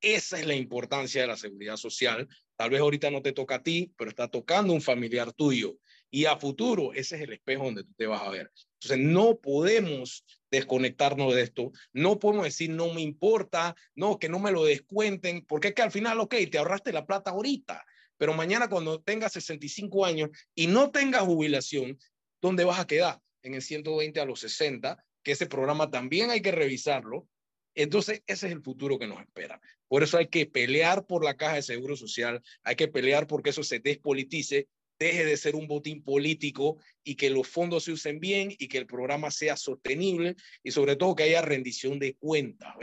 Esa 0.02 0.40
es 0.40 0.48
la 0.48 0.56
importancia 0.56 1.22
de 1.22 1.28
la 1.28 1.38
seguridad 1.38 1.78
social. 1.78 2.28
Tal 2.56 2.70
vez 2.72 2.80
ahorita 2.80 3.12
no 3.12 3.22
te 3.22 3.34
toca 3.34 3.56
a 3.56 3.64
ti, 3.64 3.94
pero 3.98 4.10
está 4.10 4.30
tocando 4.30 4.74
un 4.74 4.82
familiar 4.82 5.32
tuyo. 5.34 5.78
Y 6.10 6.26
a 6.26 6.38
futuro, 6.38 6.94
ese 6.94 7.18
es 7.18 7.22
el 7.22 7.34
espejo 7.34 7.66
donde 7.66 7.84
tú 7.84 7.94
te 7.96 8.08
vas 8.08 8.22
a 8.22 8.30
ver. 8.30 8.52
Entonces, 8.82 9.06
no 9.06 9.38
podemos 9.38 10.24
desconectarnos 10.52 11.34
de 11.36 11.42
esto. 11.42 11.72
No 11.94 12.20
podemos 12.20 12.46
decir, 12.46 12.70
no 12.70 12.94
me 12.94 13.02
importa, 13.02 13.76
no, 13.96 14.20
que 14.20 14.30
no 14.30 14.40
me 14.40 14.52
lo 14.52 14.64
descuenten, 14.64 15.46
porque 15.46 15.70
es 15.70 15.74
que 15.74 15.82
al 15.82 15.92
final, 15.92 16.20
ok, 16.20 16.36
te 16.52 16.58
ahorraste 16.58 16.94
la 16.94 17.06
plata 17.06 17.32
ahorita, 17.32 17.86
pero 18.18 18.34
mañana 18.34 18.70
cuando 18.70 19.02
tengas 19.02 19.34
65 19.34 20.06
años 20.06 20.30
y 20.54 20.68
no 20.68 20.92
tengas 20.92 21.22
jubilación, 21.22 21.98
¿dónde 22.42 22.66
vas 22.66 22.80
a 22.80 22.88
quedar? 22.88 23.22
En 23.42 23.54
el 23.54 23.62
120 23.62 24.20
a 24.20 24.26
los 24.26 24.42
60, 24.42 25.04
que 25.24 25.32
ese 25.32 25.48
programa 25.48 25.90
también 25.90 26.30
hay 26.30 26.42
que 26.42 26.52
revisarlo. 26.52 27.28
Entonces, 27.76 28.24
ese 28.28 28.48
es 28.48 28.54
el 28.54 28.62
futuro 28.62 29.00
que 29.00 29.08
nos 29.08 29.22
espera. 29.22 29.62
Por 29.88 30.04
eso 30.04 30.18
hay 30.18 30.28
que 30.28 30.46
pelear 30.46 31.06
por 31.06 31.24
la 31.24 31.38
caja 31.38 31.56
de 31.56 31.62
seguro 31.62 31.96
social, 31.96 32.42
hay 32.64 32.76
que 32.76 32.88
pelear 32.88 33.26
porque 33.26 33.52
eso 33.52 33.64
se 33.64 33.80
despolitice 33.80 34.68
deje 35.00 35.26
de 35.26 35.38
ser 35.38 35.56
un 35.56 35.68
botín 35.68 36.04
político 36.04 36.78
y 37.04 37.16
que 37.16 37.30
los 37.30 37.48
fondos 37.48 37.86
se 37.86 37.94
usen 37.94 38.20
bien 38.20 38.54
y 38.60 38.68
que 38.68 38.78
el 38.78 38.86
programa 38.86 39.32
sea 39.32 39.56
sostenible 39.56 40.36
y 40.62 40.72
sobre 40.72 40.98
todo 40.98 41.16
que 41.16 41.24
haya 41.24 41.42
rendición 41.42 41.98
de 41.98 42.16
cuentas. 42.16 42.76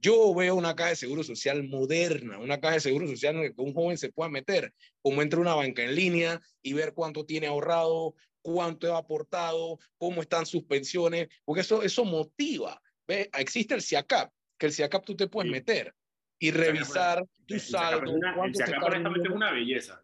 Yo 0.00 0.34
veo 0.34 0.54
una 0.56 0.76
caja 0.76 0.90
de 0.90 0.96
seguro 0.96 1.22
social 1.22 1.66
moderna, 1.66 2.38
una 2.38 2.60
caja 2.60 2.74
de 2.74 2.80
seguro 2.80 3.06
social 3.06 3.36
en 3.36 3.42
la 3.44 3.48
que 3.48 3.62
un 3.62 3.72
joven 3.72 3.96
se 3.96 4.12
pueda 4.12 4.28
meter, 4.28 4.74
como 5.00 5.22
entre 5.22 5.40
una 5.40 5.54
banca 5.54 5.82
en 5.82 5.94
línea 5.94 6.42
y 6.60 6.74
ver 6.74 6.92
cuánto 6.92 7.24
tiene 7.24 7.46
ahorrado, 7.46 8.14
cuánto 8.42 8.94
ha 8.94 8.98
aportado, 8.98 9.78
cómo 9.96 10.20
están 10.20 10.44
sus 10.44 10.64
pensiones, 10.64 11.28
porque 11.44 11.62
eso, 11.62 11.82
eso 11.82 12.04
motiva. 12.04 12.82
¿Ve? 13.06 13.30
Existe 13.38 13.74
el 13.74 13.82
CIACAP, 13.82 14.30
que 14.58 14.66
el 14.66 14.72
CIACAP 14.72 15.04
tú 15.06 15.16
te 15.16 15.28
puedes 15.28 15.50
meter 15.50 15.94
y 16.38 16.50
revisar 16.50 17.24
tu 17.46 17.58
saldo. 17.58 18.12
El 18.44 18.54
CIACAP 18.54 18.94
es 19.24 19.30
una 19.30 19.52
belleza 19.52 20.03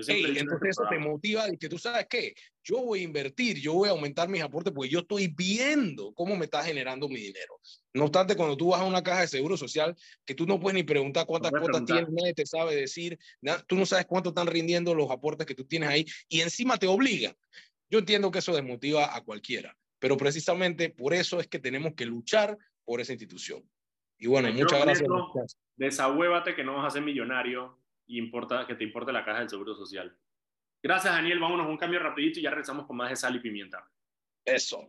entonces 0.00 0.70
eso 0.70 0.84
te 0.88 0.98
motiva 0.98 1.48
y 1.52 1.56
que 1.56 1.68
tú 1.68 1.78
sabes 1.78 2.06
que 2.08 2.34
yo 2.62 2.82
voy 2.82 3.00
a 3.00 3.02
invertir, 3.02 3.58
yo 3.60 3.74
voy 3.74 3.88
a 3.88 3.92
aumentar 3.92 4.28
mis 4.28 4.42
aportes 4.42 4.72
porque 4.74 4.90
yo 4.90 5.00
estoy 5.00 5.28
viendo 5.28 6.12
cómo 6.14 6.36
me 6.36 6.46
está 6.46 6.62
generando 6.64 7.08
mi 7.08 7.20
dinero. 7.20 7.60
No 7.92 8.04
obstante, 8.04 8.36
cuando 8.36 8.56
tú 8.56 8.70
vas 8.70 8.80
a 8.80 8.84
una 8.84 9.02
caja 9.02 9.22
de 9.22 9.28
seguro 9.28 9.56
social, 9.56 9.94
que 10.24 10.34
tú 10.34 10.46
no 10.46 10.58
puedes 10.58 10.74
ni 10.74 10.82
preguntar 10.82 11.26
cuántas 11.26 11.52
no 11.52 11.60
cuotas 11.60 11.84
tienes, 11.84 12.08
nadie 12.10 12.34
te 12.34 12.46
sabe 12.46 12.74
decir, 12.74 13.18
tú 13.66 13.76
no 13.76 13.86
sabes 13.86 14.06
cuánto 14.06 14.30
están 14.30 14.46
rindiendo 14.46 14.94
los 14.94 15.10
aportes 15.10 15.46
que 15.46 15.54
tú 15.54 15.64
tienes 15.64 15.88
ahí 15.88 16.04
y 16.28 16.40
encima 16.40 16.78
te 16.78 16.86
obliga. 16.86 17.36
Yo 17.90 17.98
entiendo 17.98 18.30
que 18.30 18.40
eso 18.40 18.54
desmotiva 18.54 19.14
a 19.14 19.22
cualquiera, 19.22 19.76
pero 19.98 20.16
precisamente 20.16 20.90
por 20.90 21.14
eso 21.14 21.38
es 21.38 21.46
que 21.46 21.58
tenemos 21.58 21.94
que 21.94 22.06
luchar 22.06 22.58
por 22.84 23.00
esa 23.00 23.12
institución. 23.12 23.62
Y 24.18 24.26
bueno, 24.26 24.52
muchas 24.52 24.80
gracias. 24.80 25.08
Desahuévate 25.76 26.54
que 26.54 26.64
no 26.64 26.76
vas 26.76 26.86
a 26.86 26.90
ser 26.90 27.02
millonario 27.02 27.78
y 28.06 28.18
importa, 28.18 28.66
que 28.66 28.74
te 28.74 28.84
importe 28.84 29.12
la 29.12 29.24
caja 29.24 29.40
del 29.40 29.50
Seguro 29.50 29.74
Social. 29.74 30.16
Gracias, 30.82 31.14
Daniel. 31.14 31.40
Vámonos 31.40 31.66
a 31.66 31.70
un 31.70 31.78
cambio 31.78 31.98
rapidito 31.98 32.38
y 32.38 32.42
ya 32.42 32.50
regresamos 32.50 32.86
con 32.86 32.96
más 32.96 33.10
de 33.10 33.16
sal 33.16 33.36
y 33.36 33.40
pimienta. 33.40 33.88
Eso. 34.44 34.86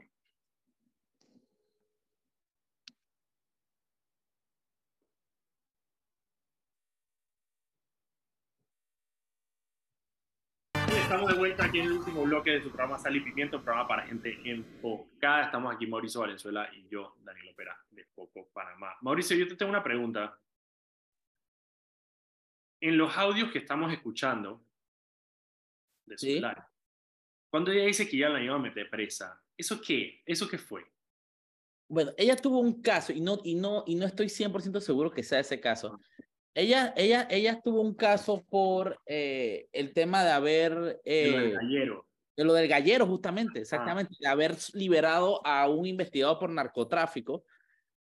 Estamos 11.06 11.32
de 11.32 11.38
vuelta 11.38 11.66
aquí 11.66 11.80
en 11.80 11.86
el 11.86 11.92
último 11.94 12.24
bloque 12.24 12.52
de 12.52 12.64
su 12.64 12.70
programa 12.72 12.98
Sal 12.98 13.16
y 13.16 13.22
Pimienta, 13.22 13.58
un 13.58 13.64
programa 13.64 13.88
para 13.88 14.08
gente 14.08 14.38
enfocada. 14.44 15.46
Estamos 15.46 15.74
aquí 15.74 15.86
Mauricio 15.86 16.22
Valenzuela 16.22 16.68
y 16.74 16.88
yo, 16.90 17.16
Daniel 17.24 17.50
Opera, 17.50 17.78
de 17.92 18.04
Foco, 18.06 18.50
Panamá. 18.52 18.98
Mauricio, 19.02 19.38
yo 19.38 19.48
te 19.48 19.56
tengo 19.56 19.70
una 19.70 19.84
pregunta 19.84 20.38
en 22.82 22.98
los 22.98 23.18
audios 23.18 23.52
que 23.52 23.60
estamos 23.60 23.92
escuchando 23.92 24.64
de 26.06 26.18
¿Sí? 26.18 26.42
cuando 27.50 27.72
ella 27.72 27.86
dice 27.86 28.08
que 28.08 28.18
ya 28.18 28.30
la 28.30 28.44
iba 28.44 28.56
a 28.56 28.60
meter 28.60 28.90
presa, 28.90 29.42
¿eso 29.58 29.80
qué? 29.82 30.22
¿Eso 30.26 30.48
qué 30.48 30.58
fue? 30.58 30.84
Bueno, 31.88 32.12
ella 32.18 32.36
tuvo 32.36 32.60
un 32.60 32.82
caso 32.82 33.14
y 33.14 33.22
no, 33.22 33.40
y 33.44 33.56
no, 33.56 33.84
y 33.88 33.96
no 33.96 34.06
estoy 34.06 34.28
100% 34.28 34.80
seguro 34.82 35.12
que 35.12 35.24
sea 35.24 35.40
ese 35.40 35.60
caso. 35.60 36.00
Ella, 36.54 36.94
ella, 36.96 37.28
ella 37.30 37.62
tuvo 37.62 37.82
un 37.82 37.94
caso 37.94 38.44
por 38.50 39.00
eh, 39.06 39.68
el 39.72 39.94
tema 39.94 40.24
de 40.24 40.32
haber... 40.32 41.02
Eh, 41.04 41.24
de 41.24 41.32
lo 41.32 41.40
del 41.40 41.54
gallero. 41.54 42.08
De 42.38 42.44
lo 42.44 42.54
del 42.54 42.68
gallero, 42.68 43.06
justamente, 43.06 43.60
exactamente. 43.60 44.16
De 44.20 44.28
haber 44.28 44.56
liberado 44.74 45.46
a 45.46 45.70
un 45.70 45.86
investigador 45.86 46.40
por 46.40 46.50
narcotráfico. 46.50 47.44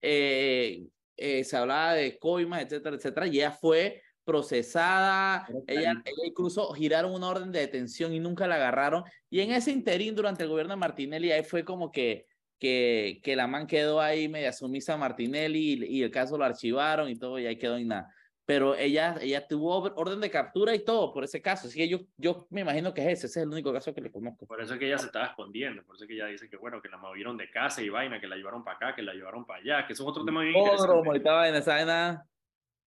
Eh, 0.01 0.87
se 1.16 1.57
hablaba 1.57 1.95
de 1.95 2.18
coimas, 2.18 2.62
etcétera, 2.62 2.97
etcétera. 2.97 3.27
Y 3.27 3.37
ella 3.39 3.53
fue 3.53 4.03
procesada, 4.25 5.47
ella, 5.66 5.93
ella 6.05 6.25
incluso 6.27 6.73
giraron 6.73 7.12
una 7.12 7.29
orden 7.29 7.53
de 7.53 7.61
detención 7.61 8.12
y 8.12 8.20
nunca 8.20 8.47
la 8.47 8.57
agarraron. 8.57 9.05
Y 9.31 9.41
en 9.41 9.53
ese 9.53 9.70
interín 9.70 10.14
durante 10.14 10.43
el 10.45 10.49
gobierno 10.49 10.75
de 10.75 10.81
Martinelli, 10.81 11.33
ahí 11.33 11.43
fue 11.45 11.64
como 11.64 11.91
que, 11.91 12.27
que, 12.59 13.20
que 13.23 13.37
la 13.37 13.47
man 13.47 13.66
quedó 13.66 14.01
ahí 14.01 14.29
media 14.29 14.53
sumisa 14.53 14.95
a 14.95 14.97
Martinelli 14.97 15.73
y, 15.85 15.99
y 15.99 16.03
el 16.03 16.11
caso 16.11 16.39
lo 16.39 16.45
archivaron 16.45 17.09
y 17.09 17.16
todo, 17.16 17.39
y 17.39 17.47
ahí 17.47 17.57
quedó 17.57 17.77
en 17.77 17.89
nada. 17.89 18.14
Pero 18.45 18.75
ella, 18.75 19.16
ella 19.20 19.47
tuvo 19.47 19.79
or- 19.79 19.95
orden 19.97 20.20
de 20.20 20.29
captura 20.29 20.75
y 20.75 20.85
todo 20.85 21.12
por 21.12 21.23
ese 21.23 21.41
caso. 21.41 21.68
Así 21.68 21.79
que 21.79 21.89
yo, 21.89 22.01
yo 22.16 22.49
me 22.51 22.62
imagino 22.62 22.93
que 22.93 23.01
es 23.01 23.18
ese, 23.18 23.27
ese 23.29 23.39
es 23.41 23.45
el 23.45 23.49
único 23.49 23.73
caso 23.73 23.95
que 23.95 24.01
le 24.01 24.11
conozco. 24.11 24.47
Por 24.47 24.61
eso 24.61 24.75
es 24.75 24.81
que 24.81 24.87
ella 24.87 24.99
se 24.99 25.07
estaba 25.07 25.27
escondiendo, 25.27 25.85
por 25.85 25.95
eso 25.95 26.05
es 26.05 26.09
que 26.09 26.14
ella 26.14 26.27
dice 26.27 26.51
que 26.51 26.57
bueno, 26.57 26.83
que 26.83 26.89
la 26.89 26.99
movieron 26.99 27.37
de 27.37 27.49
casa 27.51 27.83
y 27.83 27.89
vaina, 27.89 28.20
que 28.20 28.27
la 28.27 28.35
llevaron 28.35 28.64
para 28.64 28.77
acá, 28.77 28.97
que 28.97 29.03
la 29.03 29.14
llevaron 29.14 29.47
para 29.47 29.61
allá, 29.61 29.87
que 29.87 29.93
eso 29.93 30.03
es 30.03 30.09
otro 30.09 30.25
tema 30.25 30.43
bien 30.43 30.57
interesante. 30.57 31.49
en 31.49 31.55
esa 31.55 31.75
vaina. 31.75 32.27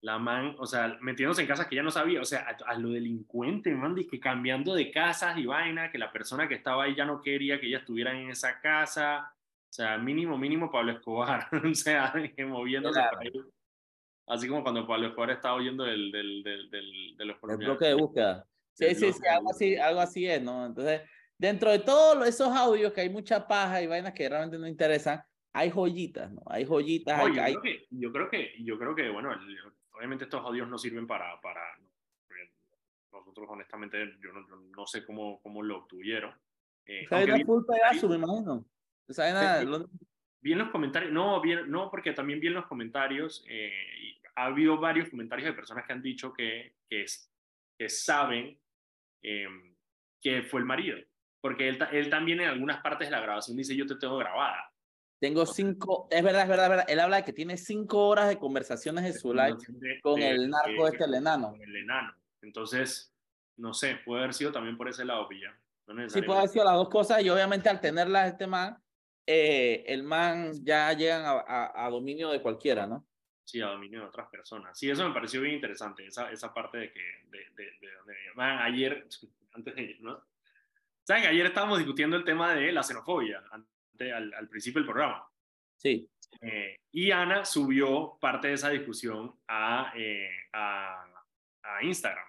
La 0.05 0.19
man, 0.19 0.55
o 0.59 0.67
sea, 0.67 0.97
metiéndose 1.01 1.41
en 1.41 1.47
casas 1.47 1.65
que 1.65 1.75
ya 1.75 1.81
no 1.81 1.89
sabía, 1.89 2.21
o 2.21 2.25
sea, 2.25 2.45
a, 2.47 2.71
a 2.71 2.77
lo 2.77 2.89
delincuente, 2.89 3.71
man, 3.73 3.95
que 3.95 4.19
cambiando 4.19 4.75
de 4.75 4.91
casas 4.91 5.35
y 5.39 5.47
vaina, 5.47 5.89
que 5.91 5.97
la 5.97 6.11
persona 6.11 6.47
que 6.47 6.53
estaba 6.53 6.83
ahí 6.83 6.93
ya 6.95 7.05
no 7.05 7.23
quería 7.23 7.59
que 7.59 7.65
ella 7.65 7.79
estuviera 7.79 8.13
en 8.15 8.29
esa 8.29 8.59
casa, 8.61 9.33
o 9.67 9.73
sea, 9.73 9.97
mínimo, 9.97 10.37
mínimo 10.37 10.69
Pablo 10.71 10.91
Escobar, 10.91 11.47
o 11.71 11.73
sea, 11.73 12.13
moviéndose 12.47 12.99
Claro. 12.99 13.17
por 13.17 13.25
ahí. 13.25 13.31
Así 14.27 14.47
como 14.47 14.61
cuando 14.61 14.85
Pablo 14.85 15.07
Escobar 15.07 15.31
estaba 15.31 15.55
huyendo 15.57 15.83
del, 15.83 16.11
del, 16.11 16.43
del, 16.43 16.69
del- 16.69 17.15
de 17.17 17.25
los 17.25 17.37
El 17.49 17.57
bloque 17.57 17.85
de 17.85 17.93
búsqueda. 17.95 18.45
Sí, 18.73 18.93
sí, 18.93 19.11
sí, 19.11 19.27
algo 19.27 19.49
así, 19.49 19.75
algo 19.75 19.99
así 20.01 20.27
es, 20.27 20.39
¿no? 20.41 20.67
Entonces, 20.67 21.01
dentro 21.35 21.71
de 21.71 21.79
todos 21.79 22.27
esos 22.27 22.49
audios 22.55 22.93
que 22.93 23.01
hay 23.01 23.09
mucha 23.09 23.47
paja 23.47 23.81
y 23.81 23.87
vainas 23.87 24.13
que 24.13 24.29
realmente 24.29 24.59
no 24.59 24.67
interesan, 24.67 25.23
hay 25.51 25.71
joyitas, 25.71 26.31
¿no? 26.31 26.43
Hay 26.47 26.63
joyitas, 26.65 27.17
No, 27.17 27.25
hay, 27.25 27.33
yo, 27.35 27.41
hay- 27.43 27.53
creo 27.55 27.61
que, 27.63 27.87
yo 27.89 28.11
creo 28.11 28.29
que, 28.29 28.53
yo 28.63 28.77
creo 28.77 28.93
que, 28.95 29.09
bueno, 29.09 29.31
obviamente 29.95 30.25
estos 30.25 30.41
audios 30.43 30.67
no 30.67 30.77
sirven 30.77 31.07
para, 31.07 31.39
para 31.41 31.61
nosotros 33.11 33.47
honestamente, 33.49 33.97
yo 34.21 34.33
no, 34.33 34.47
yo 34.47 34.55
no 34.75 34.85
sé 34.85 35.05
cómo, 35.05 35.39
cómo 35.41 35.63
lo 35.63 35.77
obtuvieron. 35.79 36.33
Eh, 36.85 37.07
vaina 37.09 37.35
vi, 37.35 37.43
full 37.45 37.63
pedazo, 37.65 38.09
me 38.09 38.15
imagino. 38.17 38.65
Vaina, 39.17 39.59
Sí. 39.59 39.65
lo- 39.65 39.89
vi 40.41 40.51
en 40.51 40.59
los 40.59 40.69
comentarios, 40.69 41.11
no, 41.11 41.39
vi- 41.41 41.63
no, 41.67 41.89
porque 41.89 42.11
también 42.13 42.39
vi 42.39 42.47
en 42.47 42.53
los 42.55 42.65
comentarios, 42.67 43.43
eh, 43.47 43.71
y 44.01 44.21
ha 44.35 44.45
habido 44.45 44.77
varios 44.77 45.09
comentarios 45.09 45.47
de 45.47 45.53
personas 45.53 45.85
que 45.87 45.93
han 45.93 46.01
dicho 46.01 46.33
que, 46.33 46.75
que, 46.89 47.03
es- 47.03 47.31
que 47.77 47.87
saben 47.89 48.59
eh, 49.23 49.47
que 50.21 50.43
fue 50.43 50.59
el 50.59 50.65
marido. 50.65 50.97
Porque 51.41 51.67
él, 51.69 51.79
él 51.93 52.09
también 52.09 52.41
en 52.41 52.49
algunas 52.49 52.81
partes 52.81 53.07
de 53.07 53.11
la 53.11 53.21
grabación 53.21 53.55
dice, 53.57 53.75
yo 53.75 53.85
te 53.87 53.95
tengo 53.95 54.17
grabada. 54.17 54.71
Tengo 55.27 55.45
cinco, 55.47 56.07
es 56.11 56.23
verdad, 56.23 56.43
es 56.43 56.47
verdad, 56.49 56.65
es 56.65 56.69
verdad. 56.69 56.85
Él 56.87 56.99
habla 56.99 57.17
de 57.17 57.23
que 57.23 57.33
tiene 57.33 57.57
cinco 57.57 58.07
horas 58.07 58.29
de 58.29 58.37
conversaciones 58.37 59.05
en 59.05 59.13
su 59.13 59.33
live 59.33 59.57
De- 59.69 59.99
con 60.01 60.19
de- 60.19 60.29
el 60.29 60.49
narco 60.51 60.83
de- 60.85 60.91
este, 60.91 61.03
el 61.05 61.15
enano. 61.15 61.49
con 61.51 61.61
el 61.63 61.75
enano. 61.77 62.13
Entonces, 62.43 63.11
no 63.57 63.73
sé, 63.73 63.95
puede 64.05 64.21
haber 64.21 64.33
sido 64.35 64.51
también 64.51 64.77
por 64.77 64.87
ese 64.87 65.03
lado, 65.03 65.27
Pilla. 65.27 65.57
No 65.87 66.07
Sí, 66.09 66.21
puede 66.21 66.39
haber 66.39 66.49
sido 66.51 66.65
las 66.65 66.75
dos 66.75 66.89
cosas 66.89 67.23
y 67.23 67.29
obviamente 67.29 67.69
al 67.69 67.81
tenerlas 67.81 68.27
este 68.33 68.45
man, 68.45 68.77
eh, 69.25 69.83
el 69.87 70.03
man 70.03 70.51
ya 70.63 70.93
llegan 70.93 71.25
a, 71.25 71.31
a- 71.47 71.85
a 71.85 71.89
dominio 71.89 72.29
de 72.29 72.41
cualquiera, 72.41 72.85
¿no? 72.85 73.07
Sí, 73.43 73.61
a 73.61 73.67
dominio 73.67 74.01
de 74.01 74.05
otras 74.07 74.27
personas. 74.29 74.77
Sí, 74.77 74.89
eso 74.89 75.07
me 75.07 75.13
pareció 75.13 75.41
bien 75.41 75.55
interesante, 75.55 76.05
esa, 76.05 76.31
esa 76.31 76.53
parte 76.53 76.77
de 76.77 76.91
que, 76.91 76.99
de, 77.29 77.39
de, 77.55 77.63
de 77.81 77.93
donde, 77.97 78.13
man, 78.35 78.59
ayer, 78.59 79.07
antes 79.53 79.75
de, 79.75 79.97
¿no? 80.01 80.21
¿Saben 81.03 81.25
ayer 81.25 81.45
estábamos 81.47 81.77
discutiendo 81.79 82.15
el 82.15 82.23
tema 82.23 82.53
de 82.55 82.71
la 82.71 82.83
xenofobia, 82.83 83.43
ante- 83.51 83.69
al, 83.99 84.33
al 84.33 84.47
principio 84.49 84.81
del 84.81 84.89
programa? 84.89 85.27
Sí. 85.77 86.09
Eh, 86.41 86.77
y 86.91 87.11
Ana 87.11 87.45
subió 87.45 88.17
parte 88.19 88.49
de 88.49 88.53
esa 88.53 88.69
discusión 88.69 89.33
a, 89.47 89.93
eh, 89.95 90.29
a, 90.53 91.05
a 91.63 91.83
Instagram. 91.83 92.27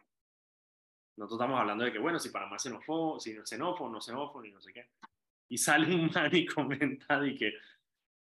Nosotros 1.17 1.41
estamos 1.41 1.61
hablando 1.61 1.85
de 1.85 1.93
que, 1.93 1.99
bueno, 1.99 2.19
si 2.19 2.29
Panamá 2.29 2.57
es 2.57 2.63
xenófobo, 2.63 3.19
si 3.19 3.33
no 3.33 3.43
es 3.43 3.49
xenófobo, 3.49 3.89
no 3.89 4.01
xenófobo, 4.01 4.45
y 4.45 4.53
no 4.53 4.61
sé 4.61 4.73
qué. 4.73 4.91
Y 5.49 5.59
sale 5.59 5.95
un 5.95 6.11
man 6.15 6.35
y 6.35 6.47
comenta 6.47 7.21
de 7.21 7.35
que, 7.35 7.55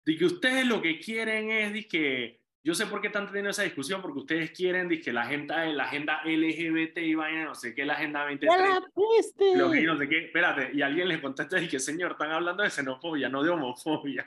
de 0.04 0.16
que 0.16 0.24
ustedes 0.24 0.66
lo 0.66 0.80
que 0.80 1.00
quieren 1.00 1.50
es 1.50 1.72
de 1.72 1.88
que, 1.88 2.43
yo 2.64 2.74
sé 2.74 2.86
por 2.86 3.02
qué 3.02 3.08
están 3.08 3.26
teniendo 3.26 3.50
esa 3.50 3.62
discusión, 3.62 4.00
porque 4.00 4.20
ustedes 4.20 4.50
quieren 4.52 4.88
que 4.88 5.12
la 5.12 5.22
agenda, 5.22 5.66
la 5.66 5.84
agenda 5.84 6.22
LGBT 6.24 6.96
y 6.96 7.14
vaina, 7.14 7.44
no 7.44 7.54
sé 7.54 7.74
qué, 7.74 7.84
la 7.84 7.92
agenda 7.92 8.22
2030, 8.22 8.90
peste! 8.94 9.56
lo 9.56 9.70
que 9.70 9.82
no 9.82 9.98
sé 9.98 10.08
qué, 10.08 10.24
espérate, 10.24 10.70
y 10.72 10.80
alguien 10.80 11.08
les 11.08 11.20
contesta 11.20 11.60
y 11.60 11.68
que, 11.68 11.78
señor, 11.78 12.12
están 12.12 12.32
hablando 12.32 12.62
de 12.62 12.70
xenofobia, 12.70 13.28
no 13.28 13.42
de 13.42 13.50
homofobia. 13.50 14.26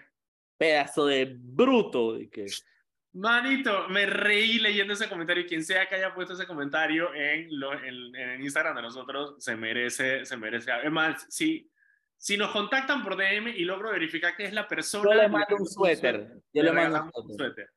Pedazo 0.56 1.08
de 1.08 1.36
bruto. 1.36 2.14
De 2.14 2.30
que... 2.30 2.46
Manito, 3.14 3.90
me 3.90 4.06
reí 4.06 4.60
leyendo 4.60 4.94
ese 4.94 5.10
comentario. 5.10 5.46
Quien 5.48 5.64
sea 5.64 5.88
que 5.88 5.96
haya 5.96 6.14
puesto 6.14 6.34
ese 6.34 6.46
comentario 6.46 7.14
en, 7.16 7.60
lo, 7.60 7.74
en, 7.74 8.16
en 8.16 8.42
Instagram 8.44 8.76
de 8.76 8.82
nosotros 8.84 9.36
se 9.40 9.56
merece, 9.56 10.26
se 10.26 10.38
merece. 10.38 10.72
Es 10.84 10.92
más, 10.92 11.26
si, 11.28 11.72
si 12.18 12.38
nos 12.38 12.52
contactan 12.52 13.04
por 13.04 13.16
DM 13.16 13.50
y 13.50 13.66
logro 13.66 13.92
verificar 13.92 14.36
que 14.36 14.44
es 14.44 14.54
la 14.54 14.68
persona. 14.68 15.04
Yo 15.04 15.16
le 15.16 15.24
le 15.24 15.30
mando 15.30 15.56
un 15.58 15.66
suéter. 15.66 16.42
Yo 16.54 16.64
le 16.64 16.72
mando 16.72 16.82
un 16.82 16.86
regalamos 16.86 17.26
un 17.26 17.36
suéter. 17.36 17.70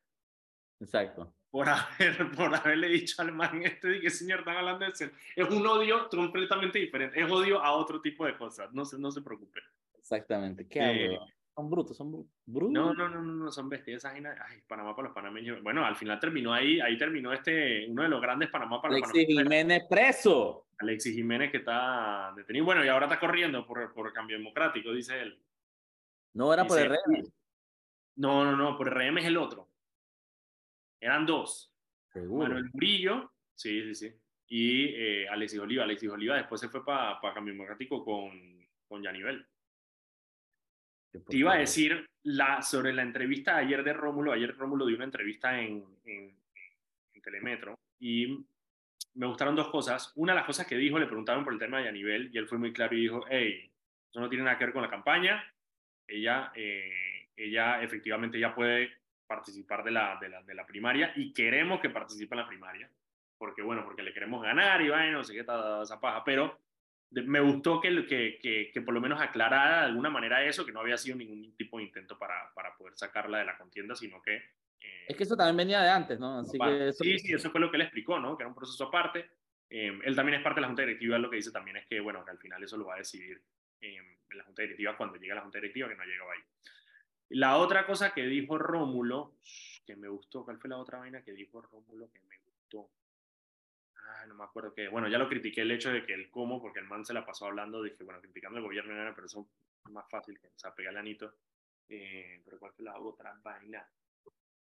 Exacto. 0.80 1.32
Por, 1.50 1.68
haber, 1.68 2.30
por 2.36 2.54
haberle 2.54 2.88
dicho 2.88 3.20
al 3.22 3.32
man 3.32 3.62
este 3.62 3.88
de 3.88 4.00
que 4.00 4.10
señor 4.10 4.40
están 4.40 4.56
hablando 4.56 4.84
de 4.84 4.90
eso. 4.92 5.04
Es 5.36 5.48
un 5.48 5.66
odio 5.66 6.08
completamente 6.08 6.78
diferente. 6.78 7.20
Es 7.20 7.30
odio 7.30 7.60
a 7.60 7.72
otro 7.72 8.00
tipo 8.00 8.24
de 8.24 8.36
cosas. 8.36 8.72
No 8.72 8.84
se, 8.84 8.98
no 8.98 9.10
se 9.10 9.20
preocupe. 9.20 9.60
Exactamente. 9.98 10.66
¿Qué 10.68 11.14
Eh? 11.14 11.18
Son 11.52 11.68
brutos, 11.68 11.96
son 11.96 12.12
bru- 12.12 12.26
brutos. 12.46 12.72
No, 12.72 12.94
no, 12.94 13.08
no, 13.08 13.20
no, 13.20 13.32
no 13.44 13.52
son 13.52 13.68
bestias. 13.68 14.04
Ay, 14.06 14.22
Panamá 14.66 14.94
para 14.96 15.08
los 15.08 15.14
panameños. 15.14 15.62
Bueno, 15.62 15.84
al 15.84 15.96
final 15.96 16.18
terminó 16.18 16.54
ahí, 16.54 16.80
ahí 16.80 16.96
terminó 16.96 17.32
este, 17.32 17.86
uno 17.90 18.04
de 18.04 18.08
los 18.08 18.20
grandes 18.22 18.48
Panamá 18.48 18.80
para 18.80 18.94
los 18.94 19.02
Alexis 19.02 19.26
panameños. 19.26 19.52
Jiménez 19.52 19.82
preso. 19.90 20.66
Alexis 20.78 21.14
Jiménez 21.14 21.50
que 21.50 21.58
está 21.58 22.32
detenido. 22.36 22.64
Bueno, 22.64 22.82
y 22.84 22.88
ahora 22.88 23.06
está 23.06 23.18
corriendo 23.20 23.66
por, 23.66 23.92
por 23.92 24.10
cambio 24.12 24.38
democrático, 24.38 24.92
dice 24.92 25.20
él. 25.20 25.38
No 26.32 26.54
era 26.54 26.64
por 26.64 26.78
el 26.78 26.88
rey. 26.88 26.98
No, 28.16 28.44
no, 28.44 28.56
no, 28.56 28.76
por 28.78 28.88
RM 28.88 29.18
es 29.18 29.26
el 29.26 29.36
otro. 29.36 29.68
Eran 31.00 31.26
dos. 31.26 31.72
Seguro. 32.12 32.48
Manuel 32.48 32.70
Murillo, 32.72 33.32
sí, 33.54 33.82
sí, 33.82 33.94
sí. 33.94 34.14
Y 34.48 34.94
eh, 34.94 35.28
Alexis 35.28 35.60
Oliva. 35.60 35.84
Alexis 35.84 36.10
Oliva 36.10 36.36
después 36.36 36.60
se 36.60 36.68
fue 36.68 36.84
para 36.84 37.18
cambio 37.32 37.54
democrático 37.54 38.04
con, 38.04 38.66
con 38.86 39.02
Yanivel. 39.02 39.46
Te 41.28 41.36
iba 41.36 41.54
a 41.54 41.58
decir 41.58 42.06
la, 42.22 42.62
sobre 42.62 42.92
la 42.92 43.02
entrevista 43.02 43.56
de 43.56 43.62
ayer 43.62 43.82
de 43.82 43.92
Rómulo. 43.92 44.32
Ayer 44.32 44.56
Rómulo 44.56 44.86
dio 44.86 44.96
una 44.96 45.04
entrevista 45.04 45.60
en, 45.60 45.84
en, 46.04 46.36
en 47.14 47.22
Telemetro 47.22 47.78
y 47.98 48.44
me 49.14 49.26
gustaron 49.26 49.56
dos 49.56 49.70
cosas. 49.70 50.12
Una 50.16 50.32
de 50.32 50.38
las 50.38 50.46
cosas 50.46 50.66
que 50.66 50.76
dijo, 50.76 50.98
le 50.98 51.06
preguntaron 51.06 51.44
por 51.44 51.52
el 51.52 51.58
tema 51.58 51.78
de 51.78 51.84
Yanivel 51.84 52.30
y 52.32 52.38
él 52.38 52.46
fue 52.46 52.58
muy 52.58 52.72
claro 52.72 52.96
y 52.96 53.00
dijo, 53.00 53.24
hey, 53.28 53.70
eso 54.08 54.20
no 54.20 54.28
tiene 54.28 54.44
nada 54.44 54.58
que 54.58 54.64
ver 54.64 54.72
con 54.72 54.82
la 54.82 54.90
campaña. 54.90 55.44
Ella, 56.06 56.52
eh, 56.54 57.28
ella 57.36 57.82
efectivamente 57.82 58.38
ya 58.38 58.54
puede 58.54 58.99
participar 59.34 59.84
de 59.84 59.92
la, 59.92 60.18
de, 60.20 60.28
la, 60.28 60.42
de 60.42 60.54
la 60.54 60.66
primaria 60.66 61.12
y 61.14 61.32
queremos 61.32 61.80
que 61.80 61.88
participe 61.90 62.34
en 62.34 62.40
la 62.40 62.48
primaria. 62.48 62.90
Porque, 63.38 63.62
bueno, 63.62 63.84
porque 63.84 64.02
le 64.02 64.12
queremos 64.12 64.42
ganar 64.42 64.82
y 64.82 64.88
bueno, 64.90 65.12
no 65.18 65.24
sé 65.24 65.32
qué 65.34 65.44
tal 65.44 65.82
esa 65.84 65.98
paja. 66.00 66.22
Pero 66.24 66.58
de- 67.08 67.22
me 67.22 67.40
gustó 67.40 67.80
que, 67.80 68.04
que, 68.06 68.38
que, 68.42 68.70
que 68.74 68.80
por 68.82 68.92
lo 68.92 69.00
menos 69.00 69.20
aclarara 69.20 69.80
de 69.80 69.86
alguna 69.86 70.10
manera 70.10 70.44
eso, 70.44 70.66
que 70.66 70.72
no 70.72 70.80
había 70.80 70.98
sido 70.98 71.16
ningún 71.16 71.56
tipo 71.56 71.78
de 71.78 71.84
intento 71.84 72.18
para, 72.18 72.52
para 72.54 72.76
poder 72.76 72.94
sacarla 72.96 73.38
de 73.38 73.44
la 73.46 73.56
contienda, 73.56 73.94
sino 73.94 74.20
que... 74.20 74.34
eh, 74.36 75.06
Es 75.08 75.16
que 75.16 75.22
eso 75.22 75.36
también 75.36 75.56
venía 75.56 75.80
de 75.80 75.88
antes, 75.90 76.18
¿no? 76.20 76.40
Así 76.40 76.58
que 76.58 76.88
eso- 76.88 77.04
Sí, 77.04 77.18
sí, 77.20 77.32
eso 77.32 77.50
fue 77.50 77.60
lo 77.60 77.70
que 77.70 77.76
él 77.76 77.82
explicó, 77.82 78.18
¿no? 78.18 78.36
Que 78.36 78.42
era 78.42 78.48
un 78.48 78.54
proceso 78.56 78.84
aparte. 78.84 79.30
Eh, 79.70 79.96
él 80.04 80.16
también 80.16 80.36
es 80.38 80.42
parte 80.44 80.56
de 80.58 80.62
la 80.62 80.66
Junta 80.66 80.82
Directiva, 80.82 81.16
lo 81.16 81.30
que 81.30 81.36
dice 81.36 81.52
también 81.52 81.76
es 81.76 81.86
que, 81.86 82.00
bueno, 82.00 82.24
que 82.24 82.32
al 82.32 82.38
final 82.38 82.60
eso 82.62 82.76
lo 82.76 82.86
va 82.86 82.94
a 82.96 82.98
decidir 82.98 83.40
eh, 83.80 84.18
la 84.32 84.42
Junta 84.44 84.62
Directiva 84.62 84.96
cuando 84.96 85.16
llegue 85.16 85.32
a 85.32 85.36
la 85.36 85.42
Junta 85.42 85.58
Directiva, 85.58 85.88
que 85.88 85.94
no 85.94 86.02
ha 86.02 86.06
llegado 86.06 86.30
ahí. 86.32 86.40
La 87.30 87.58
otra 87.58 87.86
cosa 87.86 88.12
que 88.12 88.26
dijo 88.26 88.58
Rómulo, 88.58 89.34
que 89.86 89.94
me 89.96 90.08
gustó, 90.08 90.44
¿cuál 90.44 90.58
fue 90.58 90.68
la 90.68 90.78
otra 90.78 90.98
vaina 90.98 91.22
que 91.22 91.32
dijo 91.32 91.60
Rómulo 91.62 92.10
que 92.12 92.20
me 92.28 92.36
gustó? 92.44 92.88
Ah, 93.96 94.26
no 94.26 94.34
me 94.34 94.44
acuerdo 94.44 94.74
qué. 94.74 94.88
Bueno, 94.88 95.08
ya 95.08 95.18
lo 95.18 95.28
critiqué 95.28 95.60
el 95.62 95.70
hecho 95.70 95.92
de 95.92 96.04
que 96.04 96.12
el 96.12 96.28
cómo, 96.30 96.60
porque 96.60 96.80
el 96.80 96.86
man 96.86 97.04
se 97.04 97.14
la 97.14 97.24
pasó 97.24 97.46
hablando, 97.46 97.82
dije, 97.82 98.02
bueno, 98.02 98.20
criticando 98.20 98.58
el 98.58 98.64
gobierno, 98.64 98.92
pero 99.14 99.26
eso 99.26 99.46
es 99.84 99.92
más 99.92 100.08
fácil 100.10 100.38
que, 100.40 100.48
o 100.48 100.58
sea, 100.58 100.74
anito. 100.98 101.32
Eh, 101.88 102.40
pero 102.44 102.58
¿cuál 102.58 102.72
fue 102.72 102.84
la 102.84 102.98
otra 102.98 103.38
vaina? 103.42 103.84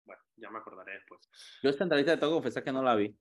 Bueno, 0.05 0.21
ya 0.37 0.49
me 0.49 0.59
acordaré 0.59 0.93
después. 0.93 1.29
Yo 1.61 1.69
esta 1.69 1.83
entrevista 1.83 2.13
te 2.13 2.19
tengo 2.19 2.33
que 2.33 2.37
confesar 2.37 2.63
que 2.63 2.71
no 2.71 2.83
la 2.83 2.95
vi. 2.95 3.13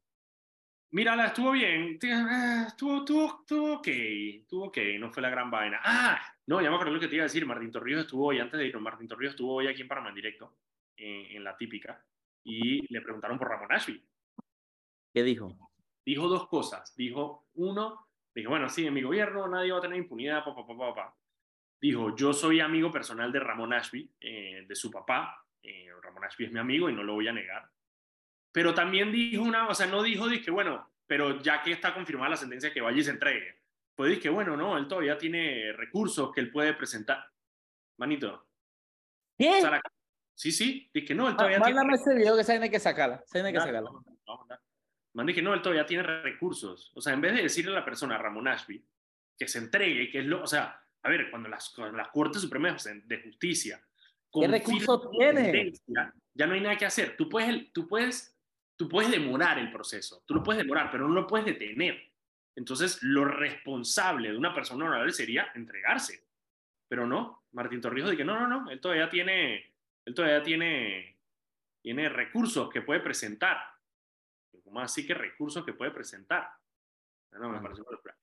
Mírala, 0.93 1.27
estuvo 1.29 1.53
bien. 1.53 1.99
Ah, 2.05 2.65
Estuvo, 2.69 2.99
estuvo, 2.99 3.41
estuvo 3.41 3.73
ok. 3.77 3.89
Estuvo 3.89 4.65
ok, 4.67 4.79
no 4.99 5.11
fue 5.11 5.23
la 5.23 5.31
gran 5.31 5.51
vaina. 5.51 5.81
Ah, 5.83 6.21
no, 6.47 6.61
ya 6.61 6.69
me 6.69 6.77
acordé 6.77 6.93
lo 6.93 7.01
que 7.01 7.09
te 7.09 7.15
iba 7.15 7.23
a 7.23 7.27
decir. 7.27 7.47
Martín 7.47 7.73
Torrijos 7.73 8.03
estuvo 8.03 8.27
hoy, 8.27 8.39
antes 8.39 8.59
de 8.59 8.67
irnos, 8.67 8.83
Martín 8.83 9.09
Torrijos 9.09 9.33
estuvo 9.33 9.55
hoy 9.55 9.69
aquí 9.69 9.81
en 9.81 9.89
Panamá 9.89 10.11
en 10.11 10.15
directo, 10.17 10.59
en, 10.97 11.37
en 11.37 11.45
la 11.45 11.57
típica, 11.57 12.05
y 12.45 12.93
le 12.93 13.01
preguntaron 13.01 13.39
por 13.39 13.49
Ramón 13.49 13.73
Ashby. 13.73 14.05
¿Qué 15.15 15.23
dijo? 15.23 15.57
Dijo 16.05 16.29
dos 16.29 16.47
cosas. 16.49 16.95
Dijo, 16.95 17.47
uno, 17.55 18.09
dijo, 18.35 18.51
bueno, 18.51 18.69
sí, 18.69 18.87
en 18.87 18.93
mi 18.93 19.01
gobierno 19.01 19.49
nadie 19.49 19.73
va 19.73 19.79
a 19.79 19.83
tener 19.83 19.97
impunidad, 19.97 20.45
papá, 20.45 20.67
papá, 20.67 20.95
papá. 20.95 21.17
Dijo, 21.81 22.15
yo 22.15 22.35
soy 22.35 22.61
amigo 22.61 22.91
personal 22.91 23.33
de 23.33 23.41
Ramón 23.41 23.73
Ashby, 23.73 24.11
eh, 24.21 24.67
de 24.69 24.75
su 24.75 24.91
papá. 24.91 25.43
Eh, 25.63 25.89
Ramón 26.03 26.25
Ashby 26.25 26.45
es 26.45 26.53
mi 26.53 26.59
amigo 26.59 26.91
y 26.91 26.93
no 26.93 27.03
lo 27.03 27.15
voy 27.15 27.29
a 27.29 27.33
negar. 27.33 27.67
Pero 28.53 28.75
también 28.75 29.11
dijo 29.11 29.43
una, 29.43 29.69
o 29.69 29.75
sea, 29.75 29.87
no 29.87 30.03
dijo, 30.03 30.29
dije, 30.29 30.51
bueno, 30.51 30.91
pero 31.07 31.41
ya 31.43 31.63
que 31.63 31.73
está 31.73 31.95
confirmada 31.95 32.31
la 32.31 32.37
sentencia 32.37 32.73
que 32.73 32.81
vaya 32.81 32.99
y 32.99 33.05
se 33.05 33.11
entregue, 33.11 33.61
pues 33.95 34.11
dije, 34.15 34.29
bueno, 34.29 34.57
no, 34.57 34.77
él 34.79 34.87
todavía 34.89 35.19
tiene 35.19 35.73
recursos 35.73 36.33
que 36.33 36.41
él 36.41 36.51
puede 36.51 36.73
presentar. 36.75 37.27
Manito. 37.99 38.47
¿Qué? 39.39 39.49
o 39.51 39.61
sea, 39.61 39.71
la- 39.71 39.83
sí, 40.35 40.53
sí, 40.53 40.91
dije, 40.93 41.15
no, 41.15 41.27
él 41.29 41.35
Ah, 41.35 41.37
todavía 41.37 41.59
Mándame 41.59 41.97
tiene 41.97 42.03
ese 42.03 42.15
video 42.15 42.35
que 42.35 42.41
esa 42.43 42.53
tiene 42.53 42.71
que 42.71 42.79
sacarla. 42.81 43.17
esa 43.17 43.33
tiene 43.33 43.53
que 43.53 43.59
sacarla. 43.59 43.91
vamos 43.91 44.05
a 44.27 44.35
mandar. 44.37 44.61
Man, 45.15 45.27
dije, 45.27 45.43
no, 45.43 45.53
él 45.53 45.61
todavía 45.61 45.85
tiene 45.85 46.03
recursos. 46.05 46.91
O 46.95 47.01
sea, 47.03 47.13
en 47.13 47.21
vez 47.21 47.35
de 47.35 47.43
decirle 47.43 47.73
a 47.73 47.81
la 47.81 47.85
persona, 47.85 48.17
Ramón 48.17 48.49
Ashby, 48.49 48.83
que 49.39 49.47
se 49.47 49.59
entregue, 49.59 50.11
que 50.11 50.21
es 50.21 50.25
lo, 50.27 50.43
o 50.43 50.47
sea, 50.47 50.81
a 51.03 51.09
ver, 51.11 51.31
cuando 51.31 51.49
las, 51.51 51.69
cuando 51.71 51.99
las 51.99 52.09
Cortes 52.09 52.41
Supremas 52.41 52.89
de 53.05 53.23
Justicia 53.23 53.83
confirman 54.31 54.61
recursos 54.61 55.11
tiene? 55.11 55.73
ya 56.35 56.47
no 56.47 56.55
hay 56.55 56.61
nada 56.61 56.77
que 56.79 56.87
hacer. 56.87 57.15
Tú 57.17 57.29
puedes, 57.29 57.71
tú 57.73 57.87
puedes, 57.87 58.32
tú 58.83 58.89
puedes 58.89 59.13
demorar 59.13 59.61
el 59.61 59.71
proceso, 59.71 60.25
tú 60.27 60.35
lo 60.35 60.43
puedes 60.43 60.61
demorar, 60.61 60.91
pero 60.91 61.07
no 61.07 61.15
lo 61.15 61.25
puedes 61.25 61.47
detener. 61.47 62.11
Entonces, 62.57 63.01
lo 63.03 63.25
responsable 63.25 64.33
de 64.33 64.37
una 64.37 64.53
persona 64.53 64.85
honorable 64.85 65.13
sería 65.13 65.53
entregarse. 65.55 66.27
Pero 66.89 67.07
no, 67.07 67.45
Martín 67.53 67.81
Torrijos 67.81 68.11
dice 68.11 68.19
que 68.19 68.25
no, 68.25 68.41
no, 68.41 68.49
no, 68.49 68.71
él 68.71 68.81
todavía 68.81 69.09
tiene, 69.09 69.73
él 70.05 70.15
todavía 70.15 70.43
tiene, 70.43 71.17
tiene 71.81 72.09
recursos 72.09 72.69
que 72.71 72.83
puede 72.83 72.99
presentar. 72.99 73.57
¿Cómo 74.65 74.81
así 74.81 75.07
que 75.07 75.15
recursos 75.15 75.65
que 75.65 75.75
puede 75.75 75.93
presentar? 75.93 76.51
No, 77.31 77.51
me 77.51 77.61
locura. 77.61 78.17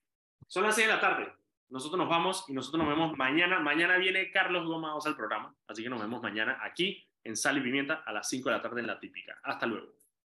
Son 0.46 0.64
las 0.64 0.76
6 0.76 0.88
de 0.88 0.94
la 0.94 1.00
tarde. 1.00 1.34
Nosotros 1.70 1.98
nos 1.98 2.10
vamos 2.10 2.44
y 2.50 2.54
nosotros 2.54 2.84
nos 2.84 2.90
vemos 2.90 3.18
mañana. 3.18 3.60
Mañana 3.60 3.98
viene 3.98 4.30
Carlos 4.30 4.68
Gómez 4.68 5.06
al 5.06 5.16
programa, 5.16 5.56
así 5.68 5.84
que 5.84 5.90
nos 5.90 6.02
vemos 6.02 6.22
mañana 6.22 6.60
aquí 6.62 7.08
en 7.24 7.38
Sal 7.38 7.58
y 7.58 7.62
Pimienta 7.62 8.04
a 8.06 8.12
las 8.12 8.28
5 8.28 8.50
de 8.50 8.56
la 8.56 8.62
tarde 8.62 8.82
en 8.82 8.88
la 8.88 9.00
típica. 9.00 9.40
Hasta 9.42 9.66
luego. 9.66 9.99